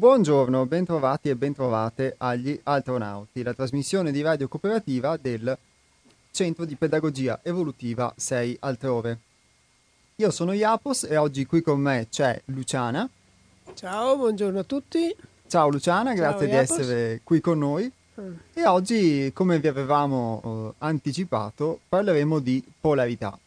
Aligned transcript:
Buongiorno, 0.00 0.64
bentrovati 0.64 1.28
e 1.28 1.36
bentrovate 1.36 2.14
agli 2.16 2.58
Altronauti, 2.62 3.42
la 3.42 3.52
trasmissione 3.52 4.10
di 4.10 4.22
radio 4.22 4.48
cooperativa 4.48 5.18
del 5.18 5.54
Centro 6.30 6.64
di 6.64 6.74
Pedagogia 6.74 7.40
Evolutiva 7.42 8.10
6 8.16 8.56
Altrove. 8.60 9.18
Io 10.16 10.30
sono 10.30 10.54
Iapos 10.54 11.02
e 11.04 11.18
oggi 11.18 11.44
qui 11.44 11.60
con 11.60 11.80
me 11.80 12.06
c'è 12.08 12.40
Luciana. 12.46 13.06
Ciao, 13.74 14.16
buongiorno 14.16 14.60
a 14.60 14.64
tutti. 14.64 15.14
Ciao 15.46 15.68
Luciana, 15.68 16.14
grazie 16.14 16.46
di 16.46 16.52
Iapos. 16.52 16.78
essere 16.78 17.20
qui 17.22 17.42
con 17.42 17.58
noi. 17.58 17.92
Mm. 18.18 18.34
E 18.54 18.66
oggi, 18.66 19.30
come 19.34 19.58
vi 19.58 19.68
avevamo 19.68 20.40
eh, 20.42 20.74
anticipato, 20.78 21.78
parleremo 21.86 22.38
di 22.38 22.64
polarità. 22.80 23.38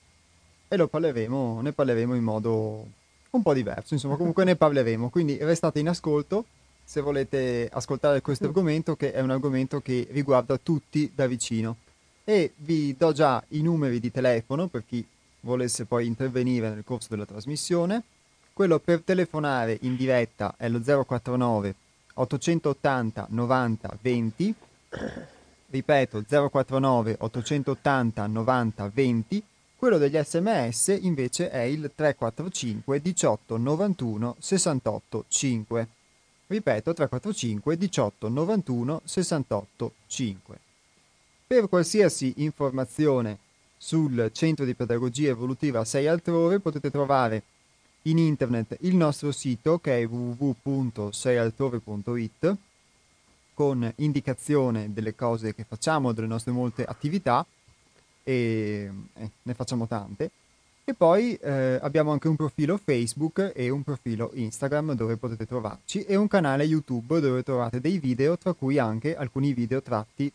E 0.68 0.78
lo 0.78 0.88
parleremo, 0.88 1.62
ne 1.62 1.72
parleremo 1.72 2.14
in 2.14 2.24
modo 2.24 2.86
un 3.38 3.42
po' 3.42 3.54
diverso, 3.54 3.94
insomma, 3.94 4.16
comunque 4.16 4.44
ne 4.44 4.56
parleremo. 4.56 5.10
Quindi 5.10 5.38
restate 5.38 5.80
in 5.80 5.90
ascolto 5.90 6.46
se 6.84 7.02
volete 7.02 7.70
ascoltare 7.72 8.22
questo 8.22 8.46
argomento, 8.46 8.96
che 8.96 9.12
è 9.12 9.22
un 9.22 9.32
argomento 9.32 9.82
che 9.82 10.08
riguarda 10.12 10.58
tutti 10.58 11.12
da 11.14 11.28
vicino. 11.28 11.78
E 12.24 12.54
vi 12.58 12.96
do 12.98 13.12
già 13.12 13.44
i 13.50 13.62
numeri 13.62 14.00
di 14.00 14.12
telefono 14.12 14.68
per 14.68 14.84
chi 14.86 15.06
volesse 15.42 15.86
poi 15.86 16.06
intervenire 16.06 16.70
nel 16.70 16.84
corso 16.84 17.08
della 17.10 17.26
trasmissione. 17.26 18.04
Quello 18.54 18.80
per 18.80 19.02
telefonare 19.02 19.78
in 19.82 19.96
diretta 19.96 20.54
è 20.58 20.70
lo 20.70 20.80
049 20.80 21.76
880 22.14 23.28
90 23.30 23.98
20 24.00 24.56
ripeto 25.72 26.24
049 26.28 27.16
880 27.18 28.28
90 28.28 28.92
20 28.94 29.44
quello 29.84 29.98
degli 29.98 30.18
sms 30.18 31.00
invece 31.02 31.50
è 31.50 31.64
il 31.64 31.92
345 31.94 33.02
18 33.02 33.58
91 33.58 34.38
68 34.40 35.26
5 35.28 35.88
ripeto 36.48 36.94
345 36.94 37.78
18 37.78 38.30
91 38.30 39.02
68 39.04 39.94
5 40.08 40.60
per 41.46 41.68
qualsiasi 41.68 42.36
informazione 42.38 43.40
sul 43.76 44.30
centro 44.32 44.64
di 44.64 44.74
pedagogia 44.74 45.32
evolutiva 45.32 45.84
6 45.84 46.08
altrove 46.08 46.62
potete 46.62 46.90
trovare 46.90 47.44
in 48.04 48.20
internet 48.20 48.78
il 48.84 48.96
nostro 48.96 49.34
sito 49.34 49.80
che 49.80 50.00
è 50.00 50.08
www.seialtrove.it 50.08 52.56
con 53.54 53.92
indicazione 53.98 54.94
delle 54.94 55.14
cose 55.14 55.54
che 55.54 55.66
facciamo, 55.68 56.14
delle 56.14 56.28
nostre 56.28 56.54
molte 56.54 56.86
attività 56.86 57.46
e 58.24 58.92
eh, 59.16 59.30
ne 59.42 59.54
facciamo 59.54 59.88
tante. 59.88 60.32
E 60.86 60.94
poi 60.94 61.36
eh, 61.36 61.80
abbiamo 61.82 62.12
anche 62.12 62.28
un 62.28 62.36
profilo 62.36 62.78
Facebook 62.78 63.54
e 63.56 63.70
un 63.70 63.84
profilo 63.84 64.32
Instagram 64.34 64.94
dove 64.96 65.16
potete 65.16 65.46
trovarci 65.46 66.04
e 66.04 66.16
un 66.16 66.28
canale 66.28 66.66
YouTube 66.66 67.22
dove 67.22 67.42
trovate 67.42 67.80
dei 67.80 68.00
video, 68.00 68.38
tra 68.38 68.52
cui 68.52 68.78
anche 68.78 69.16
alcuni 69.16 69.54
video 69.54 69.82
tratti 69.82 70.30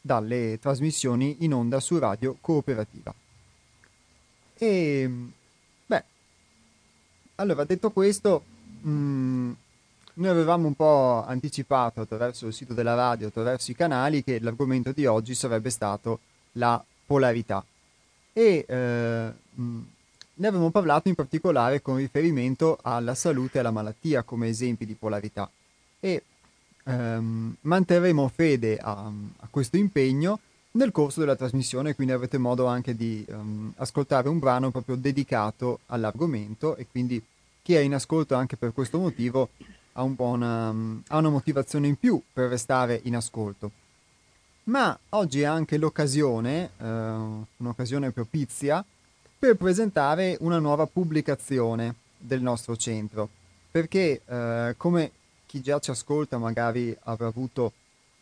dalle 0.00 0.58
trasmissioni 0.60 1.44
in 1.44 1.54
onda 1.54 1.78
su 1.78 1.98
Radio 1.98 2.36
Cooperativa. 2.40 3.14
E 4.58 5.10
beh, 5.86 6.04
allora 7.36 7.64
detto 7.64 7.90
questo, 7.90 8.44
mh, 8.80 9.52
noi 10.14 10.28
avevamo 10.28 10.66
un 10.66 10.74
po' 10.74 11.24
anticipato 11.24 12.00
attraverso 12.00 12.48
il 12.48 12.52
sito 12.52 12.74
della 12.74 12.94
radio, 12.94 13.28
attraverso 13.28 13.70
i 13.70 13.76
canali, 13.76 14.24
che 14.24 14.40
l'argomento 14.40 14.92
di 14.92 15.06
oggi 15.06 15.34
sarebbe 15.34 15.70
stato 15.70 16.18
la 16.52 16.84
polarità. 17.06 17.64
E 18.32 18.64
eh, 18.66 19.32
mh, 19.54 19.80
ne 20.34 20.46
avevamo 20.46 20.70
parlato 20.70 21.08
in 21.08 21.14
particolare 21.14 21.80
con 21.80 21.96
riferimento 21.96 22.78
alla 22.82 23.14
salute 23.14 23.58
e 23.58 23.60
alla 23.60 23.70
malattia 23.70 24.22
come 24.22 24.48
esempi 24.48 24.86
di 24.86 24.94
polarità. 24.94 25.48
E 26.00 26.22
ehm, 26.84 27.56
manterremo 27.60 28.28
fede 28.28 28.76
a, 28.76 29.10
a 29.38 29.48
questo 29.50 29.76
impegno 29.76 30.40
nel 30.72 30.90
corso 30.90 31.20
della 31.20 31.36
trasmissione, 31.36 31.94
quindi 31.94 32.12
avrete 32.12 32.38
modo 32.38 32.66
anche 32.66 32.96
di 32.96 33.24
ehm, 33.28 33.74
ascoltare 33.76 34.28
un 34.28 34.40
brano 34.40 34.70
proprio 34.70 34.96
dedicato 34.96 35.80
all'argomento 35.86 36.74
e 36.76 36.86
quindi 36.90 37.22
chi 37.62 37.74
è 37.74 37.80
in 37.80 37.94
ascolto 37.94 38.34
anche 38.34 38.56
per 38.56 38.72
questo 38.72 38.98
motivo 38.98 39.50
ha 39.92 40.02
un 40.02 40.14
una, 40.18 40.68
ha 40.68 41.16
una 41.16 41.30
motivazione 41.30 41.86
in 41.86 41.96
più 41.96 42.20
per 42.32 42.48
restare 42.48 43.00
in 43.04 43.14
ascolto. 43.14 43.70
Ma 44.64 44.98
oggi 45.10 45.42
è 45.42 45.44
anche 45.44 45.76
l'occasione, 45.76 46.70
eh, 46.78 46.86
un'occasione 47.58 48.12
propizia, 48.12 48.82
per 49.38 49.56
presentare 49.56 50.38
una 50.40 50.58
nuova 50.58 50.86
pubblicazione 50.86 51.96
del 52.16 52.40
nostro 52.40 52.74
centro, 52.74 53.28
perché 53.70 54.22
eh, 54.24 54.74
come 54.78 55.10
chi 55.44 55.60
già 55.60 55.78
ci 55.80 55.90
ascolta 55.90 56.38
magari 56.38 56.96
avrà 57.02 57.26
avuto 57.26 57.72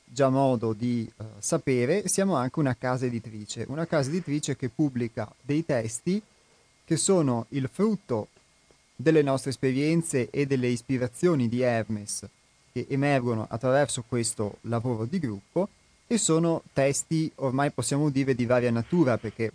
già 0.05 0.31
modo 0.31 0.73
di 0.73 1.09
eh, 1.09 1.25
sapere, 1.39 2.09
siamo 2.09 2.35
anche 2.35 2.59
una 2.59 2.75
casa 2.77 3.07
editrice, 3.07 3.65
una 3.69 3.87
casa 3.87 4.11
editrice 4.11 4.57
che 4.57 4.69
pubblica 4.69 5.33
dei 5.41 5.65
testi 5.65 6.21
che 6.85 6.97
sono 6.97 7.47
il 7.51 7.71
frutto 7.73 8.29
delle 8.97 9.23
nostre 9.23 9.51
esperienze 9.51 10.29
e 10.29 10.47
delle 10.47 10.67
ispirazioni 10.67 11.49
di 11.49 11.61
Hermes 11.61 12.27
che 12.73 12.87
emergono 12.89 13.47
attraverso 13.49 14.03
questo 14.07 14.59
lavoro 14.63 15.05
di 15.05 15.19
gruppo 15.21 15.69
e 16.13 16.19
sono 16.19 16.63
testi 16.75 17.33
ormai 17.37 17.71
possiamo 17.71 18.11
dire 18.11 18.35
di 18.35 18.45
varia 18.45 18.71
natura 18.71 19.17
perché 19.17 19.51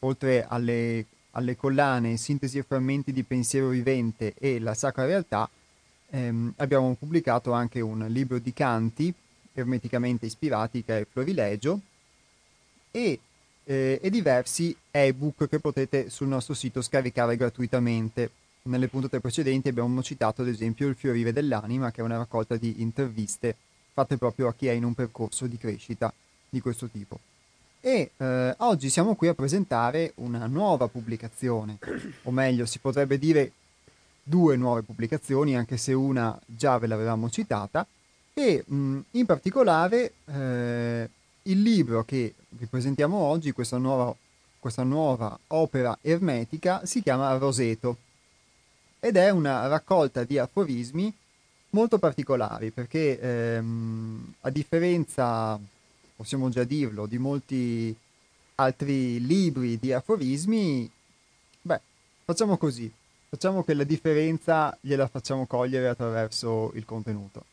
oltre 0.00 0.46
alle, 0.46 1.04
alle 1.32 1.56
collane 1.56 2.16
Sintesi 2.16 2.58
e 2.58 2.62
frammenti 2.62 3.12
di 3.12 3.24
pensiero 3.24 3.70
vivente 3.70 4.32
e 4.38 4.60
La 4.60 4.74
sacra 4.74 5.06
realtà 5.06 5.50
ehm, 6.10 6.52
abbiamo 6.58 6.94
pubblicato 6.94 7.50
anche 7.50 7.80
un 7.80 8.06
libro 8.10 8.38
di 8.38 8.52
canti 8.52 9.12
ermeticamente 9.52 10.26
ispirati 10.26 10.84
che 10.84 11.00
è 11.00 11.06
Florilegio 11.10 11.80
e, 12.92 13.18
eh, 13.64 13.98
e 14.00 14.08
diversi 14.08 14.76
ebook 14.92 15.48
che 15.48 15.58
potete 15.58 16.10
sul 16.10 16.28
nostro 16.28 16.54
sito 16.54 16.80
scaricare 16.80 17.36
gratuitamente. 17.36 18.30
Nelle 18.62 18.86
puntate 18.86 19.18
precedenti 19.18 19.68
abbiamo 19.68 20.00
citato 20.04 20.42
ad 20.42 20.48
esempio 20.48 20.86
Il 20.86 20.94
fiorire 20.94 21.32
dell'anima, 21.32 21.90
che 21.90 22.02
è 22.02 22.04
una 22.04 22.18
raccolta 22.18 22.56
di 22.56 22.82
interviste 22.82 23.56
fatte 23.98 24.16
proprio 24.16 24.46
a 24.46 24.54
chi 24.54 24.68
è 24.68 24.72
in 24.72 24.84
un 24.84 24.94
percorso 24.94 25.48
di 25.48 25.58
crescita 25.58 26.12
di 26.48 26.60
questo 26.60 26.86
tipo. 26.86 27.18
E 27.80 28.12
eh, 28.16 28.54
oggi 28.58 28.90
siamo 28.90 29.16
qui 29.16 29.26
a 29.26 29.34
presentare 29.34 30.12
una 30.16 30.46
nuova 30.46 30.86
pubblicazione, 30.86 31.78
o 32.22 32.30
meglio 32.30 32.64
si 32.64 32.78
potrebbe 32.78 33.18
dire 33.18 33.50
due 34.22 34.56
nuove 34.56 34.82
pubblicazioni, 34.82 35.56
anche 35.56 35.76
se 35.76 35.92
una 35.94 36.38
già 36.46 36.78
ve 36.78 36.86
l'avevamo 36.86 37.28
citata, 37.28 37.84
e 38.34 38.62
mh, 38.64 38.98
in 39.12 39.26
particolare 39.26 40.12
eh, 40.26 41.10
il 41.42 41.60
libro 41.62 42.04
che 42.04 42.34
vi 42.50 42.66
presentiamo 42.66 43.16
oggi, 43.16 43.50
questa 43.50 43.78
nuova, 43.78 44.14
questa 44.60 44.84
nuova 44.84 45.36
opera 45.48 45.98
ermetica, 46.02 46.86
si 46.86 47.02
chiama 47.02 47.36
Roseto 47.36 47.96
ed 49.00 49.16
è 49.16 49.30
una 49.30 49.66
raccolta 49.66 50.22
di 50.22 50.38
aforismi 50.38 51.12
molto 51.70 51.98
particolari 51.98 52.70
perché 52.70 53.18
ehm, 53.20 54.34
a 54.40 54.50
differenza, 54.50 55.58
possiamo 56.16 56.48
già 56.48 56.64
dirlo, 56.64 57.06
di 57.06 57.18
molti 57.18 57.94
altri 58.56 59.24
libri 59.24 59.78
di 59.78 59.92
aforismi, 59.92 60.90
beh, 61.62 61.80
facciamo 62.24 62.56
così, 62.56 62.90
facciamo 63.28 63.62
che 63.62 63.74
la 63.74 63.84
differenza 63.84 64.76
gliela 64.80 65.06
facciamo 65.06 65.46
cogliere 65.46 65.88
attraverso 65.88 66.72
il 66.74 66.84
contenuto. 66.84 67.44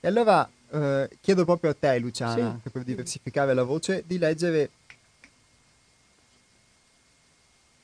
E 0.00 0.08
allora 0.08 0.48
eh, 0.70 1.08
chiedo 1.20 1.44
proprio 1.44 1.70
a 1.70 1.74
te, 1.74 1.98
Luciana, 1.98 2.34
Sì. 2.34 2.40
anche 2.40 2.70
per 2.70 2.82
diversificare 2.84 3.54
la 3.54 3.62
voce, 3.62 4.04
di 4.06 4.18
leggere... 4.18 4.70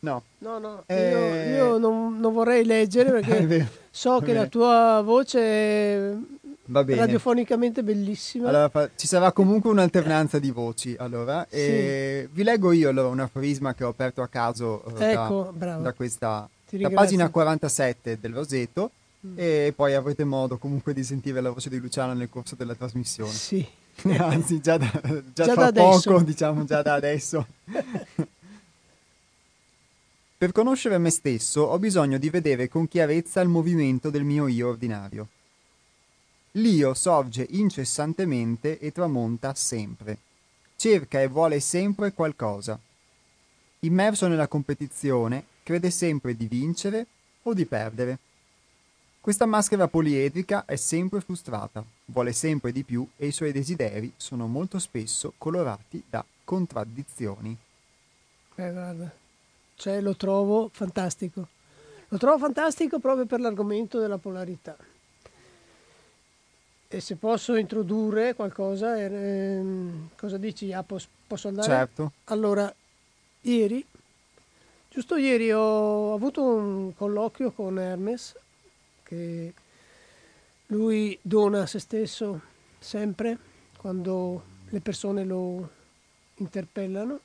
No, 0.03 0.23
No, 0.39 0.59
no, 0.59 0.83
Eh, 0.87 1.11
io, 1.11 1.55
io 1.55 1.79
non, 1.79 2.19
non 2.19 2.33
vorrei 2.33 2.65
leggere 2.65 3.11
perché 3.21 3.69
so 3.91 4.21
che 4.21 4.33
la 4.33 4.47
tua 4.47 5.03
voce 5.05 5.41
è 5.41 6.13
radiofonicamente 6.73 7.83
bellissima. 7.83 8.49
Allora, 8.49 8.89
ci 8.97 9.07
sarà 9.07 9.33
comunque 9.33 9.71
un'alternanza 9.71 10.39
di 10.39 10.51
voci. 10.51 10.95
Allora, 10.99 11.47
e 11.51 12.29
vi 12.33 12.43
leggo 12.43 12.73
io 12.73 12.89
allora 12.89 13.09
un 13.09 13.21
aforisma 13.21 13.75
che 13.75 13.85
ho 13.85 13.89
aperto 13.89 14.23
a 14.23 14.29
caso 14.29 14.83
eh, 14.85 14.93
da- 14.93 15.11
Ecco, 15.11 15.53
bravo. 15.55 15.83
da, 15.83 15.93
questa 15.93 16.49
da 16.71 16.91
pagina 16.91 17.29
47 17.29 18.19
del 18.21 18.33
Roseto. 18.33 18.91
Mm. 19.27 19.33
E 19.37 19.73
poi 19.77 19.93
avrete 19.93 20.25
modo 20.25 20.57
comunque 20.57 20.95
di 20.95 21.05
sentire 21.05 21.43
la 21.43 21.51
voce 21.51 21.69
di 21.69 21.79
Luciana 21.79 22.15
nel 22.15 22.31
corso 22.31 22.55
della 22.55 22.75
trasmissione. 22.75 23.31
Sì. 23.33 23.67
Anzi, 24.17 24.63
già 24.63 24.79
da, 24.79 24.91
già 25.35 25.45
Già 25.45 25.55
da 25.55 25.73
poco, 25.73 26.21
diciamo 26.23 26.65
già 26.65 26.81
da 26.81 26.95
adesso. 26.95 27.47
Per 30.41 30.53
conoscere 30.53 30.97
me 30.97 31.11
stesso 31.11 31.61
ho 31.61 31.79
bisogno 31.79 32.17
di 32.17 32.31
vedere 32.31 32.67
con 32.67 32.89
chiarezza 32.89 33.43
il 33.43 33.51
movimento 33.51 34.09
del 34.09 34.25
mio 34.25 34.47
io 34.47 34.69
ordinario. 34.69 35.29
L'io 36.53 36.95
sorge 36.95 37.47
incessantemente 37.51 38.79
e 38.79 38.91
tramonta 38.91 39.55
sempre. 39.55 40.17
Cerca 40.77 41.21
e 41.21 41.27
vuole 41.27 41.61
sempre 41.61 42.15
qualcosa. 42.15 42.81
Immerso 43.81 44.29
nella 44.29 44.49
competizione, 44.49 45.45
crede 45.63 45.91
sempre 45.91 46.35
di 46.35 46.47
vincere 46.47 47.07
o 47.43 47.53
di 47.53 47.67
perdere. 47.67 48.19
Questa 49.21 49.45
maschera 49.45 49.89
poliedrica 49.89 50.65
è 50.65 50.77
sempre 50.77 51.21
frustrata, 51.21 51.85
vuole 52.07 52.33
sempre 52.33 52.73
di 52.73 52.83
più 52.83 53.07
e 53.19 53.27
i 53.27 53.33
suoi 53.33 53.53
desideri 53.53 54.11
sono 54.17 54.47
molto 54.47 54.79
spesso 54.79 55.35
colorati 55.37 56.03
da 56.09 56.25
contraddizioni. 56.45 57.55
Eh, 58.55 58.73
guarda, 58.73 59.20
cioè 59.81 60.03
lo 60.03 60.15
trovo 60.15 60.69
fantastico. 60.71 61.49
Lo 62.09 62.19
trovo 62.19 62.37
fantastico 62.37 62.99
proprio 62.99 63.25
per 63.25 63.41
l'argomento 63.41 63.99
della 63.99 64.19
polarità. 64.19 64.77
E 66.87 67.01
se 67.01 67.17
posso 67.17 67.55
introdurre 67.55 68.35
qualcosa, 68.35 68.99
ehm, 68.99 70.11
cosa 70.19 70.37
dici 70.37 70.67
Japo? 70.67 70.99
Posso 71.27 71.49
andare? 71.49 71.67
Certo. 71.67 72.13
Allora, 72.25 72.73
ieri, 73.43 73.83
giusto 74.91 75.17
ieri 75.17 75.51
ho 75.51 76.13
avuto 76.13 76.43
un 76.43 76.95
colloquio 76.95 77.51
con 77.51 77.79
Hermes, 77.79 78.35
che 79.03 79.55
lui 80.67 81.19
dona 81.23 81.63
a 81.63 81.67
se 81.67 81.79
stesso 81.79 82.41
sempre 82.79 83.39
quando 83.79 84.43
le 84.69 84.81
persone 84.81 85.25
lo 85.25 85.71
interpellano 86.35 87.21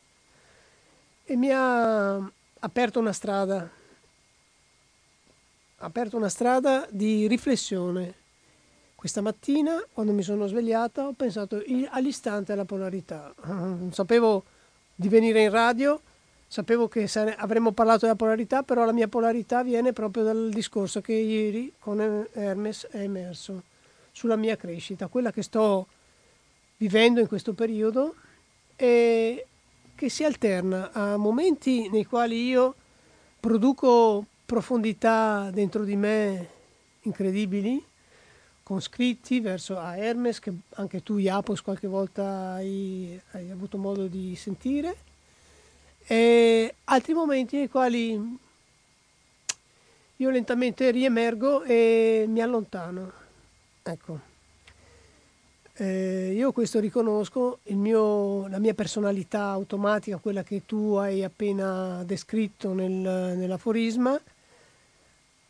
e 1.26 1.36
mi 1.36 1.50
ha 1.52 2.32
aperto 2.60 3.00
una 3.00 3.14
strada, 3.14 3.70
aperto 5.78 6.18
una 6.18 6.30
strada 6.30 6.88
di 6.90 7.28
riflessione. 7.28 8.14
Questa 8.96 9.22
mattina, 9.22 9.84
quando 9.94 10.14
mi 10.14 10.24
sono 10.24 10.48
svegliata, 10.48 11.06
ho 11.06 11.14
pensato 11.14 11.62
all'istante 11.90 12.54
alla 12.54 12.66
polarità. 12.66 13.34
Sapevo 13.92 14.44
di 14.96 15.10
venire 15.10 15.44
in 15.44 15.52
radio, 15.52 16.02
sapevo 16.48 16.88
che 16.88 17.08
avremmo 17.38 17.72
parlato 17.72 18.00
della 18.02 18.16
polarità, 18.16 18.64
però 18.64 18.84
la 18.84 18.94
mia 18.94 19.08
polarità 19.08 19.62
viene 19.62 19.94
proprio 19.94 20.24
dal 20.24 20.50
discorso 20.50 21.02
che 21.02 21.14
ieri 21.14 21.72
con 21.78 22.00
Hermes 22.34 22.88
è 22.90 23.00
emerso 23.00 23.64
sulla 24.12 24.38
mia 24.38 24.56
crescita, 24.56 25.08
quella 25.08 25.32
che 25.32 25.44
sto 25.44 25.88
vivendo 26.78 27.20
in 27.20 27.28
questo 27.28 27.54
periodo 27.54 28.16
e 28.76 29.46
che 29.96 30.10
si 30.10 30.24
alterna 30.24 30.92
a 30.92 31.18
momenti 31.18 31.90
nei 31.90 32.04
quali 32.04 32.48
io 32.48 32.76
produco 33.40 34.26
profondità 34.46 35.50
dentro 35.52 35.84
di 35.84 35.96
me 35.96 36.50
incredibili, 37.02 37.84
con 38.62 38.82
scritti 38.82 39.40
verso 39.40 39.78
a 39.78 39.96
Hermes, 39.96 40.40
che 40.40 40.52
anche 40.76 41.02
tu, 41.02 41.18
Iapos, 41.18 41.62
qualche 41.62 41.88
volta 41.88 42.54
hai, 42.54 43.20
hai 43.32 43.52
avuto 43.52 43.78
modo 43.78 44.08
di 44.08 44.36
sentire, 44.36 44.98
e 46.08 46.76
altri 46.86 47.14
momenti 47.14 47.58
nei 47.58 47.70
quali 47.70 48.38
io 50.18 50.30
lentamente 50.30 50.92
riemergo 50.92 51.64
e 51.64 52.26
mi 52.28 52.42
allontano. 52.42 53.12
Ecco. 53.84 54.35
Eh, 55.78 56.32
io 56.34 56.54
questo 56.54 56.80
riconosco, 56.80 57.60
mio, 57.64 58.48
la 58.48 58.60
mia 58.60 58.74
personalità 58.74 59.48
automatica, 59.48 60.18
quella 60.18 60.42
che 60.42 60.66
tu 60.66 60.94
hai 60.94 61.22
appena 61.22 62.02
descritto 62.06 62.72
nel, 62.72 62.92
nell'aforisma, 62.92 64.18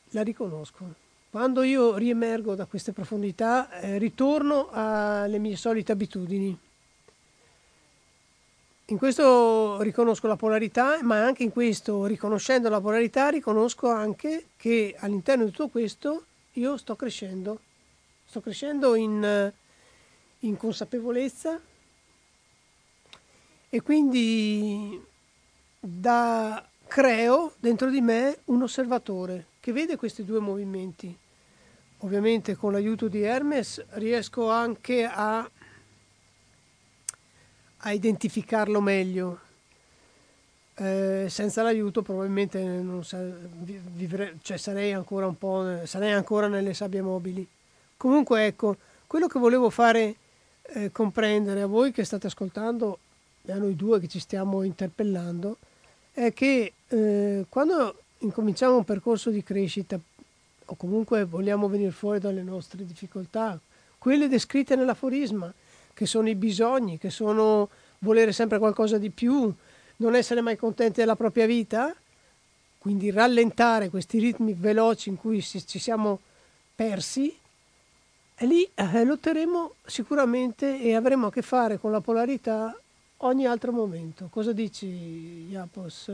la 0.10 0.24
riconosco. 0.24 1.04
Quando 1.30 1.62
io 1.62 1.96
riemergo 1.98 2.56
da 2.56 2.66
queste 2.66 2.92
profondità, 2.92 3.70
eh, 3.80 4.00
ritorno 4.00 4.70
alle 4.72 5.38
mie 5.38 5.56
solite 5.58 5.92
abitudini. 5.92 6.58
In 8.86 8.98
questo 8.98 9.80
riconosco 9.82 10.26
la 10.26 10.38
polarità, 10.38 11.04
ma 11.04 11.24
anche 11.24 11.44
in 11.44 11.52
questo, 11.52 12.06
riconoscendo 12.06 12.68
la 12.70 12.82
polarità, 12.82 13.30
riconosco 13.30 13.92
anche 13.92 14.46
che 14.58 14.96
all'interno 14.98 15.44
di 15.44 15.52
tutto 15.52 15.68
questo 15.68 16.24
io 16.54 16.78
sto 16.78 16.96
crescendo. 16.96 17.60
Sto 18.26 18.42
crescendo 18.42 18.96
in 18.96 19.54
in 20.40 20.58
consapevolezza 20.58 21.60
e 23.70 23.82
quindi 23.82 25.02
da, 25.80 26.66
creo 26.88 27.54
dentro 27.60 27.90
di 27.90 28.02
me 28.02 28.40
un 28.46 28.62
osservatore 28.62 29.48
che 29.60 29.72
vede 29.72 29.96
questi 29.96 30.24
due 30.24 30.40
movimenti. 30.40 31.18
Ovviamente 32.00 32.56
con 32.56 32.72
l'aiuto 32.72 33.08
di 33.08 33.22
Hermes 33.22 33.84
riesco 33.92 34.52
anche 34.52 35.06
a, 35.06 35.50
a 37.78 37.92
identificarlo 37.92 38.80
meglio. 38.80 39.40
Eh, 40.76 41.28
senza 41.30 41.64
l'aiuto 41.64 42.02
probabilmente 42.02 42.62
non 42.62 43.04
sa, 43.04 43.18
vivre, 43.24 44.38
cioè 44.42 44.58
sarei 44.58 44.92
ancora 44.92 45.26
un 45.26 45.38
po' 45.38 45.86
sarei 45.86 46.12
ancora 46.12 46.48
nelle 46.48 46.74
sabbie 46.74 47.02
mobili. 47.02 47.48
Comunque 47.98 48.46
ecco, 48.46 48.78
quello 49.08 49.28
che 49.28 49.40
volevo 49.40 49.70
fare 49.70 50.16
eh, 50.74 50.92
comprendere 50.92 51.62
a 51.62 51.68
voi 51.68 51.92
che 51.92 52.04
state 52.04 52.28
ascoltando 52.28 53.00
e 53.44 53.52
a 53.52 53.58
noi 53.58 53.76
due 53.76 54.00
che 54.00 54.08
ci 54.08 54.20
stiamo 54.20 54.64
interpellando 54.64 55.58
è 56.12 56.34
che 56.34 56.74
eh, 56.88 57.46
quando 57.50 57.96
incominciamo 58.20 58.78
un 58.78 58.84
percorso 58.84 59.30
di 59.30 59.44
crescita 59.44 60.00
o 60.68 60.76
comunque 60.76 61.26
vogliamo 61.26 61.68
venire 61.68 61.92
fuori 61.92 62.20
dalle 62.20 62.42
nostre 62.42 62.86
difficoltà, 62.86 63.60
quelle 63.98 64.28
descritte 64.28 64.76
nell'aforisma, 64.76 65.54
che 65.94 66.06
sono 66.06 66.28
i 66.28 66.36
bisogni, 66.36 66.98
che 66.98 67.10
sono 67.10 67.70
volere 68.00 68.32
sempre 68.32 68.58
qualcosa 68.58 68.98
di 68.98 69.10
più, 69.10 69.54
non 69.98 70.16
essere 70.16 70.42
mai 70.42 70.58
contenti 70.58 71.00
della 71.00 71.16
propria 71.16 71.46
vita, 71.46 71.96
quindi 72.78 73.12
rallentare 73.12 73.90
questi 73.90 74.20
ritmi 74.20 74.54
veloci 74.54 75.10
in 75.10 75.18
cui 75.18 75.42
ci 75.42 75.80
siamo 75.80 76.20
persi, 76.76 77.36
e 78.38 78.46
lì 78.46 78.70
eh, 78.74 79.04
lotteremo 79.04 79.76
sicuramente 79.86 80.82
e 80.82 80.94
avremo 80.94 81.28
a 81.28 81.32
che 81.32 81.42
fare 81.42 81.80
con 81.80 81.92
la 81.92 82.02
polarità 82.02 82.78
ogni 83.18 83.46
altro 83.46 83.72
momento. 83.72 84.28
Cosa 84.30 84.52
dici, 84.52 85.48
Iapos? 85.50 86.12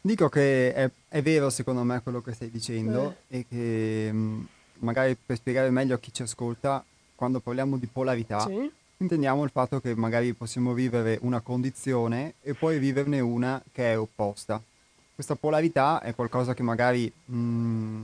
Dico 0.00 0.28
che 0.28 0.72
è, 0.72 0.90
è, 1.08 1.20
vero 1.20 1.50
secondo 1.50 1.82
me 1.82 2.00
quello 2.00 2.22
che 2.22 2.32
stai 2.32 2.50
dicendo 2.50 3.16
eh. 3.28 3.38
e 3.38 3.46
che 3.48 4.12
mh, 4.12 4.16
mm, 4.16 4.44
magari 4.78 5.16
per 5.16 5.36
spiegare 5.36 5.68
meglio 5.70 5.96
a 5.96 5.98
chi 5.98 6.12
ci 6.12 6.22
ascolta, 6.22 6.82
quando 7.14 7.40
parliamo 7.40 7.76
di 7.76 7.86
polarità, 7.86 8.40
sì. 8.40 8.70
intendiamo 8.98 9.42
il 9.44 9.50
fatto 9.50 9.80
che 9.80 9.94
magari 9.94 10.32
possiamo 10.32 10.72
vivere 10.72 11.18
una 11.22 11.40
condizione 11.40 12.34
e 12.42 12.54
poi 12.54 12.78
viverne 12.78 13.20
una 13.20 13.62
che 13.72 13.92
è 13.92 13.98
opposta. 13.98 14.62
Questa 15.14 15.34
polarità 15.34 16.00
è 16.00 16.14
qualcosa 16.14 16.54
che 16.54 16.62
magari 16.62 17.12
mh, 17.24 17.36
mm, 17.36 18.02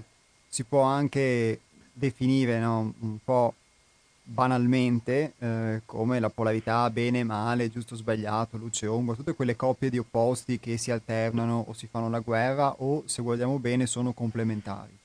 si 0.49 0.65
può 0.65 0.83
anche 0.83 1.61
definire 1.93 2.59
no, 2.59 2.95
un 3.01 3.19
po' 3.23 3.55
banalmente 4.25 5.35
eh, 5.39 5.83
come 5.85 6.21
la 6.21 6.31
polarità 6.31 6.89
bene, 6.91 7.25
male, 7.25 7.71
giusto, 7.71 7.97
sbagliato, 7.97 8.57
luce, 8.57 8.87
ombra, 8.87 9.15
tutte 9.15 9.35
quelle 9.35 9.57
coppie 9.57 9.91
di 9.91 9.99
opposti 9.99 10.59
che 10.59 10.77
si 10.77 10.91
alternano 10.91 11.65
o 11.69 11.73
si 11.73 11.87
fanno 11.87 12.09
la 12.09 12.21
guerra 12.21 12.75
o, 12.79 13.03
se 13.07 13.23
guardiamo 13.23 13.59
bene, 13.59 13.87
sono 13.87 14.13
complementari, 14.13 14.97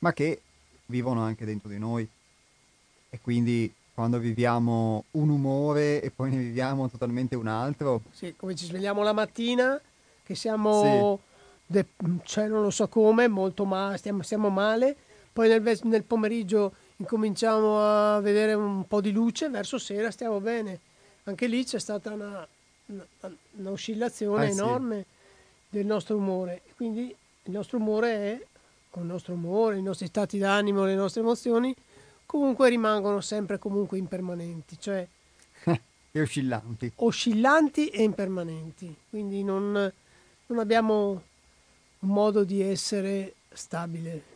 ma 0.00 0.12
che 0.12 0.40
vivono 0.86 1.22
anche 1.22 1.44
dentro 1.44 1.68
di 1.68 1.78
noi. 1.78 2.08
E 3.08 3.20
quindi 3.20 3.72
quando 3.94 4.18
viviamo 4.18 5.04
un 5.12 5.28
umore 5.30 6.02
e 6.02 6.10
poi 6.10 6.30
ne 6.30 6.38
viviamo 6.38 6.88
totalmente 6.90 7.34
un 7.34 7.46
altro. 7.46 8.02
Sì, 8.10 8.34
come 8.36 8.54
ci 8.54 8.66
svegliamo 8.66 9.02
la 9.02 9.12
mattina, 9.12 9.80
che 10.22 10.34
siamo, 10.34 11.20
sì. 11.66 11.72
de- 11.72 11.86
cioè 12.24 12.46
non 12.48 12.62
lo 12.62 12.70
so 12.70 12.88
come, 12.88 13.28
molto 13.28 13.64
male, 13.64 13.96
stiamo, 13.96 14.22
stiamo 14.22 14.50
male, 14.50 14.96
poi 15.36 15.50
nel, 15.50 15.78
nel 15.82 16.02
pomeriggio 16.02 16.72
incominciamo 16.96 17.78
a 17.78 18.20
vedere 18.20 18.54
un 18.54 18.86
po' 18.86 19.02
di 19.02 19.12
luce, 19.12 19.50
verso 19.50 19.76
sera 19.76 20.10
stiamo 20.10 20.40
bene. 20.40 20.80
Anche 21.24 21.46
lì 21.46 21.62
c'è 21.62 21.78
stata 21.78 22.14
una, 22.14 22.48
una, 22.86 23.06
una 23.56 23.70
oscillazione 23.70 24.46
ah, 24.46 24.48
enorme 24.48 24.96
sì. 25.00 25.76
del 25.76 25.84
nostro 25.84 26.16
umore. 26.16 26.62
Quindi 26.74 27.14
il 27.42 27.52
nostro 27.52 27.76
umore 27.76 28.12
è, 28.12 28.46
con 28.88 29.02
il 29.02 29.08
nostro 29.10 29.34
umore, 29.34 29.76
i 29.76 29.82
nostri 29.82 30.06
stati 30.06 30.38
d'animo, 30.38 30.86
le 30.86 30.94
nostre 30.94 31.20
emozioni, 31.20 31.76
comunque 32.24 32.70
rimangono 32.70 33.20
sempre 33.20 33.58
comunque 33.58 33.98
impermanenti, 33.98 34.78
cioè 34.80 35.06
e 36.12 36.18
oscillanti. 36.18 36.92
Oscillanti 36.94 37.88
e 37.88 38.02
impermanenti. 38.02 38.96
Quindi 39.10 39.44
non, 39.44 39.92
non 40.46 40.58
abbiamo 40.58 41.22
un 41.98 42.08
modo 42.08 42.42
di 42.42 42.62
essere 42.62 43.34
stabile. 43.52 44.35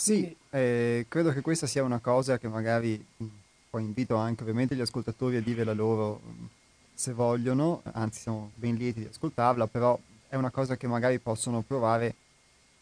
Sì, 0.00 0.34
eh, 0.50 1.06
credo 1.08 1.32
che 1.32 1.40
questa 1.40 1.66
sia 1.66 1.82
una 1.82 1.98
cosa 1.98 2.38
che 2.38 2.46
magari 2.46 3.04
poi 3.68 3.82
invito 3.82 4.14
anche 4.14 4.42
ovviamente 4.42 4.76
gli 4.76 4.80
ascoltatori 4.80 5.36
a 5.36 5.42
dire 5.42 5.64
la 5.64 5.72
loro 5.72 6.20
se 6.94 7.12
vogliono, 7.12 7.82
anzi 7.92 8.20
siamo 8.20 8.52
ben 8.54 8.76
lieti 8.76 9.00
di 9.00 9.08
ascoltarla, 9.10 9.66
però 9.66 9.98
è 10.28 10.36
una 10.36 10.50
cosa 10.50 10.76
che 10.76 10.86
magari 10.86 11.18
possono 11.18 11.62
provare 11.62 12.14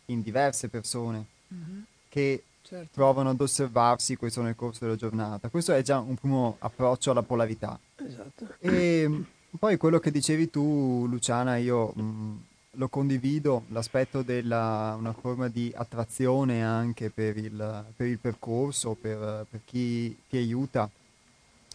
in 0.07 0.21
diverse 0.21 0.69
persone 0.69 1.25
mm-hmm. 1.55 1.81
che 2.11 2.45
certo. 2.61 2.89
provano 2.93 3.31
ad 3.31 3.41
osservarsi 3.41 4.17
questo 4.17 4.43
nel 4.43 4.55
corso 4.55 4.85
della 4.85 4.97
giornata. 4.97 5.49
Questo 5.49 5.73
è 5.73 5.81
già 5.81 5.99
un 5.99 6.17
primo 6.17 6.57
approccio 6.59 7.13
alla 7.13 7.23
polarità. 7.23 7.79
Esatto. 7.97 8.55
E 8.59 9.07
mm, 9.09 9.23
poi 9.59 9.79
quello 9.79 9.99
che 9.99 10.11
dicevi 10.11 10.51
tu, 10.51 11.07
Luciana, 11.09 11.57
io 11.57 11.93
mh, 11.95 12.43
lo 12.77 12.89
condivido, 12.89 13.65
l'aspetto 13.69 14.23
della 14.23 14.95
una 14.99 15.13
forma 15.13 15.49
di 15.49 15.73
attrazione 15.75 16.63
anche 16.65 17.11
per 17.11 17.37
il, 17.37 17.85
per 17.95 18.07
il 18.07 18.19
percorso, 18.19 18.95
per, 18.95 19.47
per 19.49 19.61
chi 19.65 20.17
ti 20.29 20.37
aiuta 20.37 20.89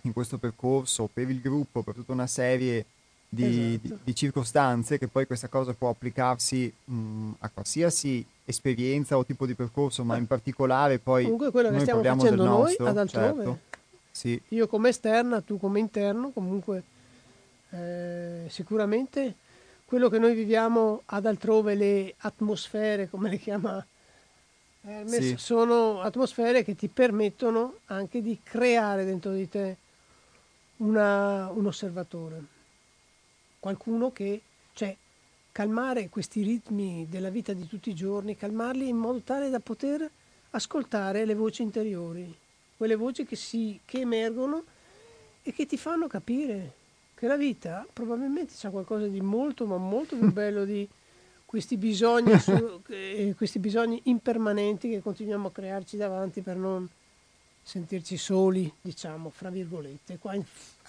in 0.03 0.13
questo 0.13 0.37
percorso, 0.37 1.09
per 1.11 1.29
il 1.29 1.41
gruppo, 1.41 1.81
per 1.83 1.93
tutta 1.93 2.11
una 2.11 2.27
serie 2.27 2.85
di, 3.27 3.73
Esatto. 3.79 3.87
di- 3.87 3.95
di 4.03 4.15
circostanze 4.15 4.97
che 4.97 5.07
poi 5.07 5.25
questa 5.25 5.47
cosa 5.47 5.73
può 5.73 5.89
applicarsi 5.89 6.71
mh, 6.85 7.31
a 7.39 7.49
qualsiasi 7.49 8.25
esperienza 8.45 9.17
o 9.17 9.25
tipo 9.25 9.45
di 9.45 9.53
percorso, 9.53 10.03
ma 10.03 10.17
in 10.17 10.27
particolare 10.27 10.99
poi 10.99 11.23
Comunque 11.23 11.51
quello 11.51 11.69
che 11.69 11.79
stiamo 11.79 12.01
facendo 12.03 12.43
noi 12.43 12.59
nostro, 12.61 12.87
ad 12.87 12.97
altrove. 12.97 13.43
certo. 13.43 13.59
Sì, 14.11 14.41
Io 14.49 14.67
come 14.67 14.89
esterna, 14.89 15.39
tu 15.39 15.57
come 15.57 15.79
interno, 15.79 16.31
comunque 16.31 16.83
eh, 17.69 18.45
sicuramente 18.49 19.35
quello 19.91 20.07
che 20.07 20.19
noi 20.19 20.33
viviamo 20.33 21.01
ad 21.07 21.25
altrove, 21.25 21.75
le 21.75 22.13
atmosfere, 22.19 23.09
come 23.09 23.29
le 23.29 23.37
chiama 23.37 23.85
Hermes, 24.83 25.15
Sì. 25.17 25.35
sono 25.37 25.99
atmosfere 25.99 26.63
che 26.63 26.75
ti 26.77 26.87
permettono 26.87 27.79
anche 27.87 28.21
di 28.21 28.39
creare 28.41 29.03
dentro 29.03 29.33
di 29.33 29.49
te 29.49 29.75
una- 30.77 31.49
un 31.51 31.65
osservatore, 31.65 32.41
qualcuno 33.59 34.13
che, 34.13 34.39
cioè, 34.71 34.95
calmare 35.51 36.07
questi 36.07 36.41
ritmi 36.41 37.07
della 37.09 37.29
vita 37.29 37.51
di 37.51 37.67
tutti 37.67 37.89
i 37.89 37.93
giorni, 37.93 38.37
calmarli 38.37 38.87
in 38.87 38.95
modo 38.95 39.19
tale 39.19 39.49
da 39.49 39.59
poter 39.59 40.09
ascoltare 40.51 41.25
le 41.25 41.35
voci 41.35 41.63
interiori, 41.63 42.33
quelle 42.77 42.95
voci 42.95 43.25
che, 43.25 43.35
si, 43.35 43.77
che 43.83 43.99
emergono 43.99 44.63
e 45.43 45.51
che 45.51 45.65
ti 45.65 45.75
fanno 45.75 46.07
capire 46.07 46.79
che 47.21 47.27
la 47.27 47.37
vita 47.37 47.85
probabilmente 47.93 48.55
c'è 48.55 48.71
qualcosa 48.71 49.05
di 49.05 49.21
molto, 49.21 49.67
ma 49.67 49.77
molto 49.77 50.15
più 50.17 50.31
bello 50.33 50.65
di 50.65 50.89
questi 51.45 51.77
bisogni, 51.77 52.39
su- 52.39 52.81
eh, 52.89 53.35
questi 53.37 53.59
bisogni 53.59 54.01
impermanenti 54.05 54.89
che 54.89 55.01
continuiamo 55.03 55.49
a 55.49 55.51
crearci 55.51 55.97
davanti 55.97 56.41
per 56.41 56.55
non 56.55 56.89
sentirci 57.61 58.17
soli, 58.17 58.73
diciamo, 58.81 59.29
fra 59.29 59.51
virgolette. 59.51 60.17
Qua 60.17 60.33
in- 60.33 60.43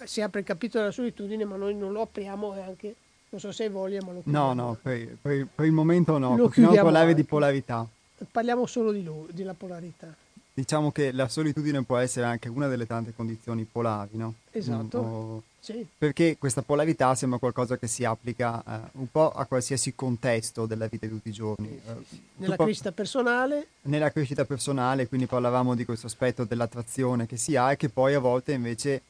si 0.05 0.23
apre 0.23 0.41
il 0.41 0.47
capitolo 0.47 0.85
della 0.85 0.95
solitudine, 0.95 1.45
ma 1.45 1.57
noi 1.57 1.75
non 1.75 1.93
lo 1.93 2.01
apriamo 2.01 2.55
e 2.57 2.61
anche, 2.63 2.95
non 3.29 3.39
so 3.39 3.53
se 3.53 3.65
hai 3.65 3.69
voglia, 3.69 4.01
ma 4.01 4.13
lo 4.13 4.13
no, 4.15 4.23
chiudiamo. 4.23 4.55
no, 4.55 4.79
per, 4.81 5.17
per- 5.21 5.47
per 5.55 5.67
il 5.67 5.73
momento 5.73 6.17
no, 6.17 6.35
Lo 6.35 6.45
continuiamo 6.45 6.79
a 6.79 6.83
parlare 6.83 7.09
di 7.09 7.13
anche. 7.21 7.25
polarità. 7.29 7.87
Parliamo 8.31 8.65
solo 8.65 8.91
di 8.91 9.03
lui, 9.05 9.27
della 9.33 9.53
polarità. 9.53 10.15
Diciamo 10.55 10.93
che 10.93 11.13
la 11.13 11.29
solitudine 11.29 11.83
può 11.83 11.97
essere 11.97 12.27
anche 12.27 12.49
una 12.51 12.67
delle 12.69 12.87
tante 12.87 13.15
condizioni 13.15 13.65
polari, 13.65 14.11
no? 14.19 14.35
Esatto. 14.51 15.03
Mm, 15.03 15.07
o- 15.07 15.43
Sì, 15.61 15.87
perché 15.97 16.37
questa 16.39 16.61
polarità 16.63 17.15
sembra 17.15 17.39
qualcosa 17.39 17.79
che 17.79 17.87
si 17.87 18.05
applica 18.05 18.63
eh, 18.67 18.89
un 18.95 19.11
po' 19.11 19.31
a 19.31 19.47
qualsiasi 19.47 19.95
contesto 19.95 20.67
della 20.67 20.89
vita 20.89 21.07
di 21.07 21.13
tutti 21.13 21.29
i 21.29 21.33
giorni. 21.33 21.69
sì, 21.69 21.89
Eh, 21.89 21.95
sì. 22.09 22.17
tu 22.17 22.43
Nella 22.43 22.57
po- 22.57 22.65
crescita 22.65 22.93
personale, 22.93 23.67
nella 23.83 24.11
crescita 24.11 24.45
personale, 24.45 25.07
quindi 25.09 25.27
parlavamo 25.27 25.75
di 25.75 25.85
questo 25.87 26.07
aspetto 26.09 26.45
dell'attrazione 26.45 27.27
che 27.27 27.37
si 27.39 27.57
ha 27.57 27.71
e 27.73 27.77
che 27.77 27.89
poi 27.89 28.13
a 28.15 28.19
volte 28.19 28.53
invece 28.53 29.03